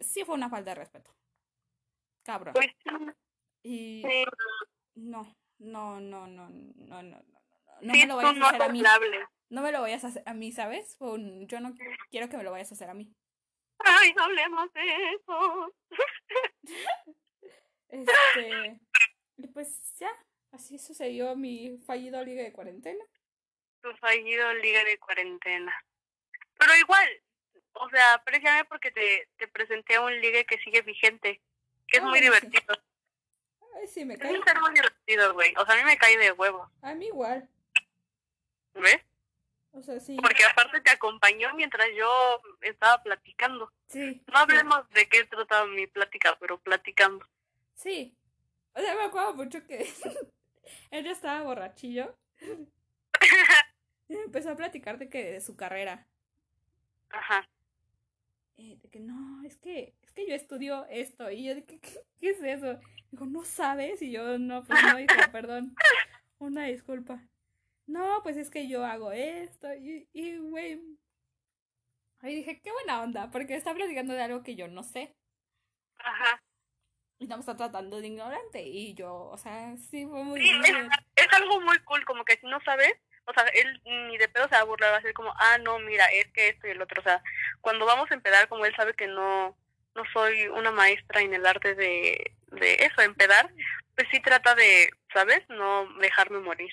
sí 0.00 0.24
fue 0.24 0.34
una 0.34 0.50
falta 0.50 0.70
de 0.70 0.76
respeto. 0.76 1.14
Cabrón. 2.22 2.54
Pues 2.54 2.68
y... 3.62 4.02
No, 4.96 5.34
no, 5.58 6.00
no, 6.00 6.26
no, 6.26 6.48
no, 6.48 7.02
no 7.02 7.02
no 7.02 7.39
me 7.82 8.06
lo 8.06 8.16
vayas 8.16 8.36
a 8.40 8.48
hacer 8.48 8.62
a 8.62 8.68
mí. 8.68 8.82
No 9.48 9.62
me 9.62 9.72
lo 9.72 9.80
vayas 9.80 10.04
a 10.04 10.08
hacer 10.08 10.22
a 10.26 10.34
mí, 10.34 10.52
¿sabes? 10.52 10.96
yo 11.00 11.60
no 11.60 11.74
quiero 12.10 12.28
que 12.28 12.36
me 12.36 12.44
lo 12.44 12.50
vayas 12.52 12.70
a 12.70 12.74
hacer 12.74 12.88
a 12.90 12.94
mí. 12.94 13.12
Ay, 13.78 14.12
no 14.14 14.24
hablemos 14.24 14.72
de 14.72 15.12
eso. 15.14 15.74
Este, 17.92 18.80
y 19.36 19.48
pues 19.48 19.96
ya, 19.98 20.10
así 20.52 20.78
sucedió 20.78 21.34
mi 21.34 21.76
fallido 21.78 22.24
liga 22.24 22.42
de 22.44 22.52
cuarentena. 22.52 23.04
Tu 23.82 23.90
fallido 23.96 24.52
liga 24.54 24.84
de 24.84 24.96
cuarentena. 24.98 25.74
Pero 26.56 26.76
igual, 26.76 27.08
o 27.72 27.88
sea, 27.90 28.14
apreciame 28.14 28.64
porque 28.66 28.90
te, 28.92 29.28
te 29.36 29.48
presenté 29.48 29.96
a 29.96 30.02
un 30.02 30.20
ligue 30.20 30.44
que 30.44 30.58
sigue 30.58 30.82
vigente, 30.82 31.40
que 31.88 31.96
es 31.96 32.02
muy 32.04 32.18
sí. 32.18 32.24
divertido. 32.26 32.74
Ay, 33.76 33.88
sí, 33.88 34.04
me 34.04 34.14
Es 34.14 34.20
cae. 34.20 34.40
ser 34.44 34.60
muy 34.60 34.72
divertido, 34.72 35.34
güey. 35.34 35.52
O 35.56 35.64
sea, 35.64 35.74
a 35.74 35.78
mí 35.78 35.84
me 35.84 35.96
cae 35.96 36.16
de 36.18 36.32
huevo, 36.32 36.70
A 36.82 36.94
mí 36.94 37.06
igual. 37.06 37.48
¿Ves? 38.74 39.00
O 39.72 39.82
sea, 39.82 40.00
sí. 40.00 40.16
Porque 40.20 40.44
aparte 40.44 40.80
te 40.80 40.90
acompañó 40.90 41.54
mientras 41.54 41.88
yo 41.96 42.08
estaba 42.60 43.02
platicando. 43.02 43.72
Sí. 43.86 44.22
No 44.26 44.38
hablemos 44.38 44.88
de 44.90 45.08
qué 45.08 45.24
trataba 45.24 45.66
mi 45.66 45.86
plática, 45.86 46.36
pero 46.40 46.58
platicando. 46.58 47.24
Sí. 47.74 48.16
O 48.74 48.80
sea, 48.80 48.94
me 48.96 49.04
acuerdo 49.04 49.34
mucho 49.34 49.64
que 49.66 49.88
él 50.90 51.04
ya 51.04 51.10
estaba 51.12 51.42
borrachillo 51.42 52.16
y 54.08 54.14
me 54.14 54.22
empezó 54.22 54.50
a 54.50 54.56
platicar 54.56 54.98
de 54.98 55.08
que 55.08 55.32
de 55.32 55.40
su 55.40 55.56
carrera. 55.56 56.06
Ajá. 57.10 57.48
Eh, 58.56 58.76
de 58.82 58.88
que 58.90 59.00
no, 59.00 59.42
es 59.44 59.56
que, 59.56 59.94
es 60.02 60.12
que 60.12 60.28
yo 60.28 60.34
estudio 60.34 60.86
esto. 60.90 61.30
Y 61.30 61.44
yo 61.44 61.54
de 61.54 61.64
que, 61.64 61.80
¿qué, 61.80 62.00
qué 62.20 62.30
es 62.30 62.42
eso? 62.42 62.78
Dijo, 63.10 63.26
¿no 63.26 63.44
sabes? 63.44 64.02
Y 64.02 64.10
yo, 64.10 64.38
no, 64.38 64.62
pues 64.62 64.82
no, 64.82 64.98
hijo, 64.98 65.14
perdón. 65.32 65.74
Una 66.38 66.64
disculpa. 66.64 67.22
No, 67.90 68.22
pues 68.22 68.36
es 68.36 68.50
que 68.50 68.68
yo 68.68 68.84
hago 68.84 69.10
esto. 69.10 69.74
Y, 69.74 70.08
y 70.12 70.38
güey. 70.38 70.80
Ahí 72.20 72.36
dije, 72.36 72.60
qué 72.62 72.70
buena 72.70 73.02
onda, 73.02 73.30
porque 73.30 73.56
está 73.56 73.74
platicando 73.74 74.14
de 74.14 74.22
algo 74.22 74.42
que 74.42 74.54
yo 74.54 74.68
no 74.68 74.82
sé. 74.84 75.16
Ajá. 75.98 76.42
Y 77.18 77.24
está 77.24 77.56
tratando 77.56 78.00
de 78.00 78.06
ignorante. 78.06 78.62
Y 78.62 78.94
yo, 78.94 79.14
o 79.14 79.36
sea, 79.36 79.76
sí, 79.76 80.06
fue 80.06 80.22
muy 80.22 80.40
Sí, 80.40 80.50
es, 80.64 80.76
es 81.16 81.32
algo 81.32 81.60
muy 81.62 81.78
cool, 81.80 82.04
como 82.04 82.24
que 82.24 82.36
si 82.36 82.46
no 82.46 82.60
sabes, 82.64 82.94
o 83.24 83.32
sea, 83.32 83.44
él 83.54 83.80
ni 83.84 84.18
de 84.18 84.28
pedo 84.28 84.48
se 84.48 84.54
va 84.54 84.60
a 84.60 84.64
burlar, 84.64 84.92
va 84.92 84.98
a 84.98 85.02
ser 85.02 85.12
como, 85.12 85.32
ah, 85.36 85.58
no, 85.58 85.78
mira, 85.80 86.04
es 86.12 86.30
que 86.32 86.50
esto 86.50 86.68
y 86.68 86.70
el 86.70 86.82
otro. 86.82 87.00
O 87.00 87.04
sea, 87.04 87.22
cuando 87.60 87.86
vamos 87.86 88.10
a 88.10 88.14
empedar, 88.14 88.48
como 88.48 88.66
él 88.66 88.74
sabe 88.76 88.94
que 88.94 89.08
no, 89.08 89.56
no 89.94 90.02
soy 90.12 90.46
una 90.48 90.70
maestra 90.70 91.22
en 91.22 91.34
el 91.34 91.44
arte 91.44 91.74
de, 91.74 92.34
de 92.52 92.74
eso, 92.74 93.02
empedar, 93.02 93.50
pues 93.96 94.06
sí 94.12 94.20
trata 94.20 94.54
de, 94.54 94.90
¿sabes? 95.12 95.42
No 95.48 95.92
dejarme 95.98 96.38
morir. 96.38 96.70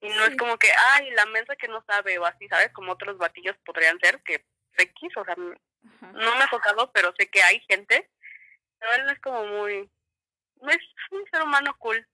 Y 0.00 0.08
no 0.08 0.24
Sí. 0.26 0.30
es 0.32 0.36
como 0.36 0.56
que, 0.58 0.68
ay, 0.92 1.10
la 1.12 1.26
mensa 1.26 1.56
que 1.56 1.68
no 1.68 1.82
sabe 1.84 2.18
o 2.18 2.24
así, 2.24 2.48
¿sabes? 2.48 2.72
Como 2.72 2.92
otros 2.92 3.18
batillos 3.18 3.56
podrían 3.64 3.98
ser, 4.00 4.22
que 4.22 4.44
X, 4.78 5.16
o 5.16 5.24
sea, 5.24 5.34
Ajá. 5.34 6.12
no 6.12 6.36
me 6.36 6.42
ha 6.44 6.48
tocado, 6.48 6.90
pero 6.92 7.12
sé 7.18 7.28
que 7.28 7.42
hay 7.42 7.60
gente. 7.68 8.10
Pero 8.78 8.92
él 8.94 9.10
es 9.10 9.20
como 9.20 9.44
muy, 9.46 9.90
no 10.62 10.70
es 10.70 10.78
un 11.10 11.24
ser 11.30 11.42
humano 11.42 11.76
cool. 11.78 12.06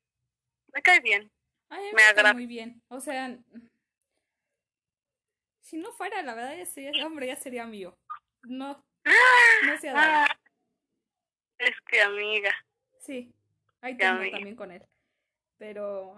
Me 0.72 0.82
cae 0.82 1.00
bien. 1.00 1.30
A 1.68 1.76
mí 1.76 1.84
me, 1.86 1.92
Me 1.92 2.02
cae 2.02 2.10
agrada. 2.10 2.32
muy 2.34 2.46
bien. 2.46 2.82
O 2.88 3.00
sea, 3.00 3.36
si 5.60 5.76
no 5.76 5.92
fuera, 5.92 6.22
la 6.22 6.34
verdad, 6.34 6.56
ya 6.56 6.66
sería, 6.66 7.06
hombre, 7.06 7.26
ya 7.28 7.36
sería 7.36 7.66
mío. 7.66 7.96
No, 8.42 8.84
no 9.64 9.78
se 9.78 9.88
ha. 9.90 10.24
Ah, 10.24 10.38
es 11.58 11.74
que 11.88 12.00
amiga, 12.02 12.52
Sí, 12.98 13.32
ahí 13.80 13.96
tengo 13.96 14.18
también 14.30 14.56
con 14.56 14.70
él. 14.72 14.82
Pero, 15.58 16.16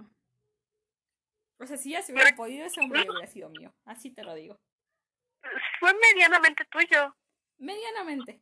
o 1.59 1.67
sea, 1.67 1.77
si 1.77 1.91
ya 1.91 2.03
se 2.03 2.13
hubiera 2.13 2.35
podido, 2.35 2.67
ese 2.67 2.81
hombre 2.81 3.07
hubiera 3.09 3.27
sido 3.27 3.49
mío. 3.51 3.75
Así 3.85 4.11
te 4.11 4.23
lo 4.23 4.35
digo. 4.35 4.59
fue 5.81 5.95
medianamente 5.95 6.65
tuyo, 6.67 7.15
Medianamente. 7.59 8.41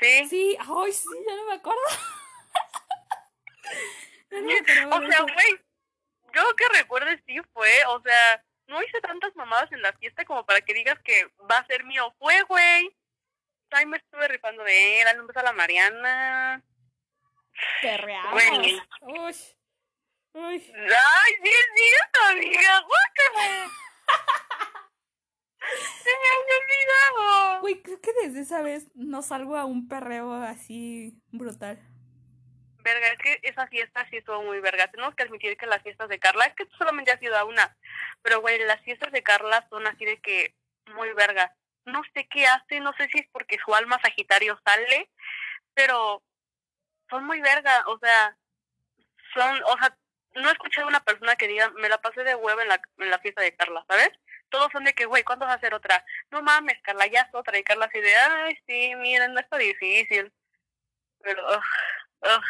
¿sí? 0.00 0.28
Sí, 0.28 0.56
ay, 0.60 0.92
sí, 0.92 1.08
ya 1.26 1.36
no 1.36 1.46
me 1.46 1.54
acuerdo. 1.54 1.80
No 4.30 4.38
O 4.96 5.06
sea, 5.06 5.22
güey, 5.22 5.60
yo 6.34 6.56
que 6.56 6.78
recuerde 6.78 7.22
sí 7.26 7.36
fue, 7.52 7.70
o 7.88 8.00
sea, 8.00 8.44
no 8.68 8.82
hice 8.82 9.00
tantas 9.00 9.34
mamadas 9.34 9.70
en 9.72 9.82
la 9.82 9.92
fiesta 9.94 10.24
como 10.24 10.46
para 10.46 10.60
que 10.60 10.74
digas 10.74 10.98
que 11.02 11.26
va 11.50 11.58
a 11.58 11.66
ser 11.66 11.84
mío. 11.84 12.14
Fue, 12.18 12.40
güey. 12.42 12.96
Ahí 13.72 13.86
me 13.86 13.96
estuve 13.96 14.28
rifando 14.28 14.62
de 14.64 15.00
él, 15.00 15.04
dale 15.04 15.20
un 15.20 15.26
beso 15.26 15.40
a 15.40 15.44
la 15.44 15.52
Mariana. 15.52 16.64
Perreamos. 17.82 18.32
Güey. 18.32 18.80
Uy. 19.02 19.34
Ay, 20.34 20.60
sí 20.60 20.72
es 20.72 21.68
cierto, 21.74 22.20
amiga, 22.30 22.80
guácala. 22.80 23.70
Se 26.02 26.10
me 26.10 26.28
había 26.28 26.56
olvidado. 26.60 27.60
Güey, 27.60 27.82
creo 27.82 28.00
que 28.00 28.12
desde 28.22 28.40
esa 28.40 28.62
vez 28.62 28.88
no 28.94 29.22
salgo 29.22 29.56
a 29.56 29.64
un 29.64 29.88
perreo 29.88 30.32
así 30.34 31.20
brutal. 31.30 31.78
Verga, 32.82 33.08
es 33.08 33.18
que 33.18 33.40
esa 33.42 33.66
fiesta 33.66 34.06
sí 34.08 34.16
estuvo 34.16 34.42
muy 34.42 34.60
verga. 34.60 34.90
Tenemos 34.90 35.14
que 35.14 35.24
admitir 35.24 35.56
que 35.56 35.66
las 35.66 35.82
fiestas 35.82 36.08
de 36.08 36.18
Carla, 36.18 36.46
es 36.46 36.54
que 36.54 36.64
tú 36.64 36.76
solamente 36.76 37.12
has 37.12 37.22
ido 37.22 37.36
a 37.36 37.44
una, 37.44 37.76
pero 38.22 38.40
güey, 38.40 38.58
las 38.64 38.80
fiestas 38.82 39.12
de 39.12 39.22
Carla 39.22 39.66
son 39.68 39.86
así 39.86 40.04
de 40.04 40.20
que 40.20 40.54
muy 40.94 41.12
verga. 41.12 41.54
No 41.84 42.02
sé 42.14 42.26
qué 42.28 42.46
hace, 42.46 42.80
no 42.80 42.92
sé 42.94 43.08
si 43.12 43.18
es 43.18 43.26
porque 43.32 43.58
su 43.64 43.74
alma 43.74 44.00
Sagitario 44.02 44.58
sale, 44.64 45.10
pero 45.74 46.22
son 47.10 47.26
muy 47.26 47.40
verga, 47.40 47.84
o 47.86 47.98
sea, 47.98 48.36
son, 49.34 49.62
o 49.64 49.78
sea, 49.78 49.96
no 50.34 50.48
he 50.48 50.52
escuchado 50.52 50.86
a 50.86 50.90
una 50.90 51.04
persona 51.04 51.36
que 51.36 51.48
diga, 51.48 51.70
me 51.70 51.88
la 51.88 52.00
pasé 52.00 52.22
de 52.24 52.34
huevo 52.34 52.60
en 52.60 52.68
la, 52.68 52.80
en 52.98 53.10
la 53.10 53.18
fiesta 53.18 53.42
de 53.42 53.54
Carla, 53.54 53.84
¿sabes? 53.88 54.10
Todos 54.48 54.70
son 54.72 54.84
de 54.84 54.94
que, 54.94 55.06
güey, 55.06 55.22
¿cuándo 55.22 55.46
vas 55.46 55.54
a 55.54 55.58
hacer 55.58 55.74
otra? 55.74 56.04
No 56.30 56.42
mames, 56.42 56.80
Carla, 56.82 57.06
ya 57.06 57.22
es 57.22 57.34
otra. 57.34 57.58
Y 57.58 57.62
Carla 57.62 57.86
así 57.86 58.00
de, 58.00 58.14
ay, 58.14 58.58
sí, 58.66 58.94
miren, 58.96 59.32
no 59.32 59.40
está 59.40 59.56
difícil. 59.58 60.32
Pero, 61.22 61.42
ugh, 61.46 61.62
ugh, 62.22 62.44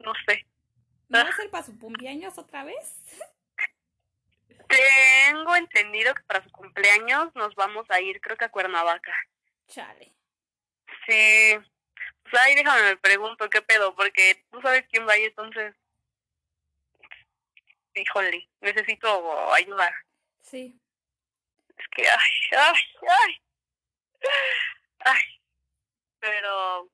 no 0.00 0.12
sé. 0.26 0.46
¿No 1.08 1.24
va 1.24 1.30
a 1.30 1.36
ser 1.36 1.50
para 1.50 1.64
su 1.64 1.78
cumpleaños 1.78 2.36
otra 2.38 2.64
vez? 2.64 3.02
Tengo 4.68 5.56
entendido 5.56 6.14
que 6.14 6.22
para 6.24 6.42
su 6.42 6.50
cumpleaños 6.50 7.34
nos 7.34 7.54
vamos 7.54 7.86
a 7.88 8.00
ir, 8.00 8.20
creo 8.20 8.36
que 8.36 8.44
a 8.44 8.50
Cuernavaca. 8.50 9.14
Chale. 9.66 10.12
Sí. 11.06 11.56
Pues 12.22 12.42
ahí 12.42 12.54
déjame 12.54 12.82
me 12.82 12.96
pregunto 12.96 13.48
qué 13.48 13.62
pedo, 13.62 13.94
porque 13.94 14.44
tú 14.50 14.60
sabes 14.60 14.84
quién 14.90 15.08
va 15.08 15.12
ahí, 15.12 15.24
entonces. 15.24 15.74
Híjole, 18.00 18.48
necesito 18.60 19.52
ayuda. 19.52 19.92
Sí. 20.40 20.78
Es 21.76 21.88
que, 21.88 22.08
ay, 22.08 22.58
ay, 22.58 22.82
ay. 23.08 23.42
Ay. 25.00 25.20
Pero, 26.20 26.88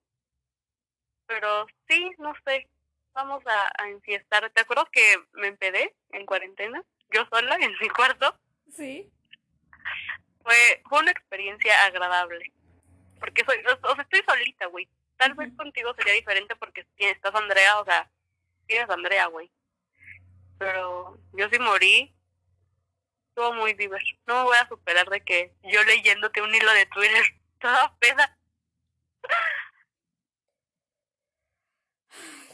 pero 1.27 1.67
sí, 1.89 2.11
no 2.19 2.35
sé. 2.45 2.69
Vamos 3.13 3.43
a, 3.47 3.83
a 3.83 3.89
enfiestar. 3.89 4.51
¿Te 4.51 4.63
acuerdas 4.63 4.89
que 4.91 5.03
me 5.33 5.49
empedé 5.49 5.95
en 6.11 6.27
cuarentena? 6.27 6.83
Yo 7.11 7.25
sola 7.31 7.57
en 7.61 7.73
mi 7.81 7.89
cuarto. 7.89 8.39
Sí. 8.75 9.11
Fue, 10.43 10.83
fue 10.89 11.01
una 11.01 11.13
experiencia 11.13 11.85
agradable. 11.85 12.53
Porque 13.21 13.45
soy, 13.45 13.59
o, 13.59 13.95
sea, 13.95 14.03
estoy 14.03 14.23
solita, 14.27 14.67
güey. 14.67 14.89
Tal 15.17 15.35
vez 15.35 15.53
contigo 15.57 15.95
sería 15.95 16.13
diferente 16.15 16.57
porque 16.57 16.85
tienes, 16.97 17.17
estás 17.17 17.35
Andrea, 17.35 17.79
o 17.79 17.85
sea, 17.85 18.11
tienes 18.67 18.91
a 18.91 18.95
Andrea, 18.95 19.27
güey. 19.27 19.51
Pero 20.59 21.19
yo 21.33 21.49
sí 21.49 21.59
morí. 21.59 22.15
Estuvo 23.29 23.53
muy 23.55 23.75
divertido. 23.75 24.19
No 24.27 24.35
me 24.37 24.43
voy 24.45 24.57
a 24.57 24.69
superar 24.69 25.09
de 25.11 25.21
que 25.23 25.55
yo 25.65 25.83
leyéndote 25.85 26.41
un 26.41 26.55
hilo 26.55 26.73
de 26.73 26.87
Twitter 26.87 27.25
toda 27.61 27.97
peda. 27.99 28.39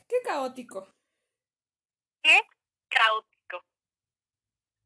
Qué 0.08 0.16
caótico. 0.24 0.92
Qué 2.22 2.40
caótico. 2.88 3.64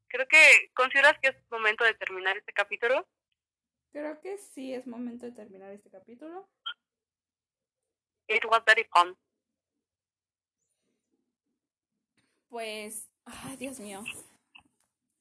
Creo 0.07 0.27
que 0.27 0.71
consideras 0.73 1.17
que 1.19 1.29
es 1.29 1.35
momento 1.49 1.83
de 1.83 1.93
terminar 1.95 2.37
este 2.37 2.53
capítulo. 2.53 3.07
Creo 3.91 4.19
que 4.21 4.37
sí 4.37 4.73
es 4.73 4.85
momento 4.85 5.25
de 5.25 5.31
terminar 5.31 5.71
este 5.71 5.89
capítulo. 5.89 6.49
It 8.27 8.43
was 8.45 8.63
very 8.65 8.85
fun. 8.93 9.17
Pues, 12.49 13.09
ay, 13.25 13.57
Dios 13.57 13.79
mío. 13.79 14.03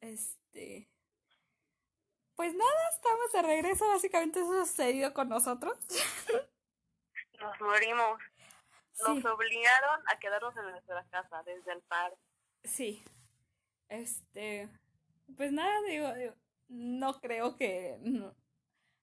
Este. 0.00 0.88
Pues 2.36 2.54
nada, 2.54 2.88
estamos 2.92 3.32
de 3.32 3.42
regreso. 3.42 3.86
Básicamente 3.88 4.40
eso 4.40 4.60
ha 4.60 4.66
sucedido 4.66 5.12
con 5.14 5.28
nosotros. 5.28 5.78
Nos 7.40 7.60
morimos. 7.60 8.20
Nos 9.06 9.22
Sí, 9.22 9.26
obligaron 9.26 10.00
a 10.08 10.18
quedarnos 10.18 10.56
en 10.56 10.70
nuestra 10.70 11.04
casa 11.10 11.42
desde 11.44 11.72
el 11.72 11.82
paro. 11.82 12.16
sí. 12.64 13.02
Este. 13.88 14.68
Pues 15.36 15.52
nada, 15.52 15.80
digo, 15.82 16.12
digo, 16.14 16.34
no 16.68 17.20
creo 17.20 17.56
que 17.56 17.98
no, 18.00 18.34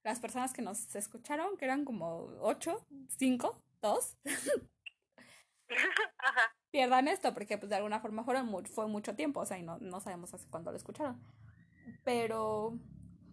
las 0.04 0.20
personas 0.20 0.54
que 0.54 0.62
nos 0.62 0.94
escucharon, 0.96 1.58
que 1.58 1.66
eran 1.66 1.86
como 1.86 2.26
ocho, 2.42 2.86
cinco, 3.18 3.62
dos, 3.82 4.18
Ajá. 6.18 6.56
Pierdan 6.72 7.08
esto, 7.08 7.34
porque 7.34 7.58
pues 7.58 7.70
de 7.70 7.76
alguna 7.76 8.00
forma 8.00 8.24
fue, 8.24 8.42
mu- 8.44 8.64
fue 8.64 8.88
mucho 8.88 9.16
tiempo, 9.16 9.42
o 9.42 9.46
sea, 9.46 9.58
y 9.58 9.64
no, 9.64 9.78
no 9.80 10.00
sabemos 10.00 10.34
hace 10.34 10.48
cuándo 10.50 10.72
lo 10.72 10.78
escucharon. 10.78 11.22
Pero, 12.04 12.80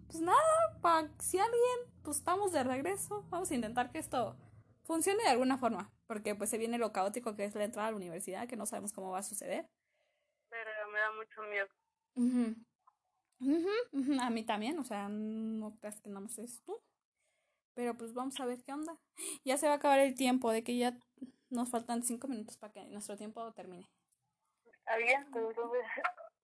pues 0.06 0.20
nada, 0.20 0.38
pa, 0.82 1.08
si 1.20 1.38
alguien 1.38 1.94
pues 2.02 2.18
estamos 2.18 2.52
de 2.52 2.64
regreso. 2.64 3.26
Vamos 3.30 3.50
a 3.50 3.54
intentar 3.54 3.90
que 3.90 3.98
esto 3.98 4.36
funcione 4.84 5.22
de 5.22 5.30
alguna 5.30 5.58
forma. 5.58 5.92
Porque 6.06 6.34
pues 6.34 6.48
se 6.50 6.58
viene 6.58 6.78
lo 6.78 6.92
caótico 6.92 7.36
que 7.36 7.44
es 7.44 7.54
la 7.54 7.64
entrada 7.64 7.88
a 7.88 7.90
la 7.90 7.96
universidad, 7.96 8.48
que 8.48 8.56
no 8.56 8.64
sabemos 8.66 8.92
cómo 8.92 9.10
va 9.10 9.18
a 9.18 9.22
suceder. 9.22 9.68
Pero 10.48 10.70
me 10.90 10.98
da 10.98 11.12
mucho 11.12 11.42
miedo. 11.50 11.68
A 14.20 14.30
mí 14.30 14.44
también, 14.44 14.78
o 14.78 14.84
sea, 14.84 15.08
no 15.08 15.76
creas 15.78 16.00
que 16.00 16.08
nada 16.08 16.20
más 16.20 16.38
es 16.38 16.62
tú. 16.64 16.80
Pero 17.74 17.96
pues 17.96 18.14
vamos 18.14 18.40
a 18.40 18.46
ver 18.46 18.62
qué 18.64 18.72
onda. 18.72 18.98
Ya 19.44 19.58
se 19.58 19.66
va 19.66 19.74
a 19.74 19.76
acabar 19.76 20.00
el 20.00 20.14
tiempo, 20.14 20.50
de 20.50 20.64
que 20.64 20.76
ya 20.78 20.98
nos 21.50 21.70
faltan 21.70 22.02
cinco 22.02 22.28
minutos 22.28 22.56
para 22.56 22.72
que 22.72 22.84
nuestro 22.84 23.16
tiempo 23.16 23.52
termine. 23.52 23.90
Está 24.64 24.96
bien, 24.96 25.22
entonces 25.34 25.84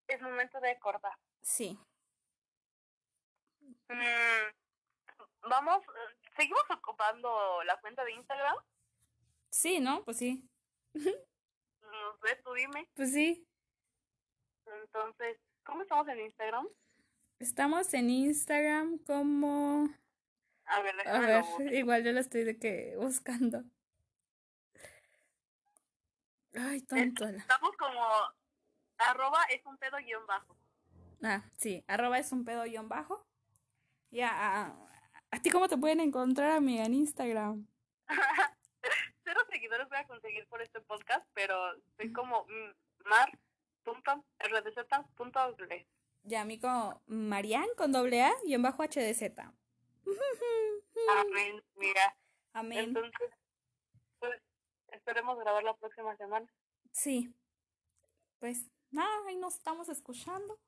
es 0.08 0.22
momento 0.22 0.60
de 0.60 0.78
cortar. 0.78 1.12
Sí. 1.42 1.78
Mm, 3.88 5.48
vamos, 5.48 5.82
¿seguimos 6.36 6.64
ocupando 6.70 7.62
la 7.64 7.80
cuenta 7.80 8.04
de 8.04 8.12
Instagram? 8.12 8.56
Sí, 9.50 9.80
¿no? 9.80 10.04
Pues 10.04 10.18
sí. 10.18 10.48
No 10.94 12.16
sé, 12.22 12.36
tú 12.44 12.52
dime. 12.54 12.88
Pues 12.94 13.12
sí. 13.12 13.46
Entonces, 14.66 15.38
¿cómo 15.64 15.82
estamos 15.82 16.08
en 16.08 16.20
Instagram? 16.20 16.68
Estamos 17.38 17.92
en 17.94 18.10
Instagram 18.10 18.98
como... 18.98 19.88
A 20.66 20.80
ver, 20.80 21.08
A 21.08 21.18
ver, 21.20 21.44
lo 21.58 21.72
igual 21.72 22.02
yo 22.04 22.12
la 22.12 22.20
estoy 22.20 22.44
de 22.44 22.58
que 22.58 22.96
buscando. 22.96 23.64
Ay, 26.54 26.80
tonto. 26.82 27.26
Estamos 27.26 27.76
como 27.76 28.00
arroba 28.98 29.42
es 29.50 29.64
un 29.66 29.76
pedo 29.78 29.96
guion 29.98 30.26
bajo. 30.26 30.56
Ah, 31.22 31.42
sí, 31.56 31.84
arroba 31.88 32.18
es 32.18 32.32
un 32.32 32.44
pedo 32.44 32.64
guion 32.64 32.88
bajo. 32.88 33.26
Ya, 34.10 34.30
a, 34.30 34.76
a 35.30 35.42
ti 35.42 35.50
cómo 35.50 35.68
te 35.68 35.76
pueden 35.76 36.00
encontrar, 36.00 36.52
amiga, 36.52 36.84
en 36.84 36.94
Instagram? 36.94 37.66
Cero 39.24 39.40
seguidores 39.50 39.88
voy 39.88 39.98
a 39.98 40.06
conseguir 40.06 40.46
por 40.48 40.62
este 40.62 40.80
podcast, 40.80 41.26
pero 41.34 41.56
soy 41.96 42.12
como 42.12 42.46
mar.rdz.gle. 43.06 44.14
Ya, 46.22 46.42
a 46.42 46.44
mí 46.44 46.58
como 46.60 47.02
Marian 47.06 47.66
con 47.76 47.92
doble 47.92 48.22
A 48.22 48.32
y 48.44 48.54
en 48.54 48.62
bajo 48.62 48.82
HDZ. 48.84 49.32
Amén, 51.20 51.62
mira. 51.74 52.16
Amén. 52.52 52.78
Entonces, 52.78 53.30
esperemos 54.94 55.38
grabar 55.38 55.62
la 55.62 55.74
próxima 55.74 56.16
semana. 56.16 56.46
Sí. 56.92 57.34
Pues 58.38 58.66
nada, 58.90 59.26
ahí 59.26 59.36
nos 59.36 59.54
estamos 59.54 59.88
escuchando. 59.88 60.58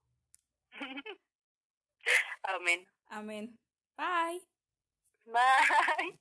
Amén. 2.43 2.87
Amén. 3.09 3.59
Bye. 3.97 4.43
Bye. 5.25 6.19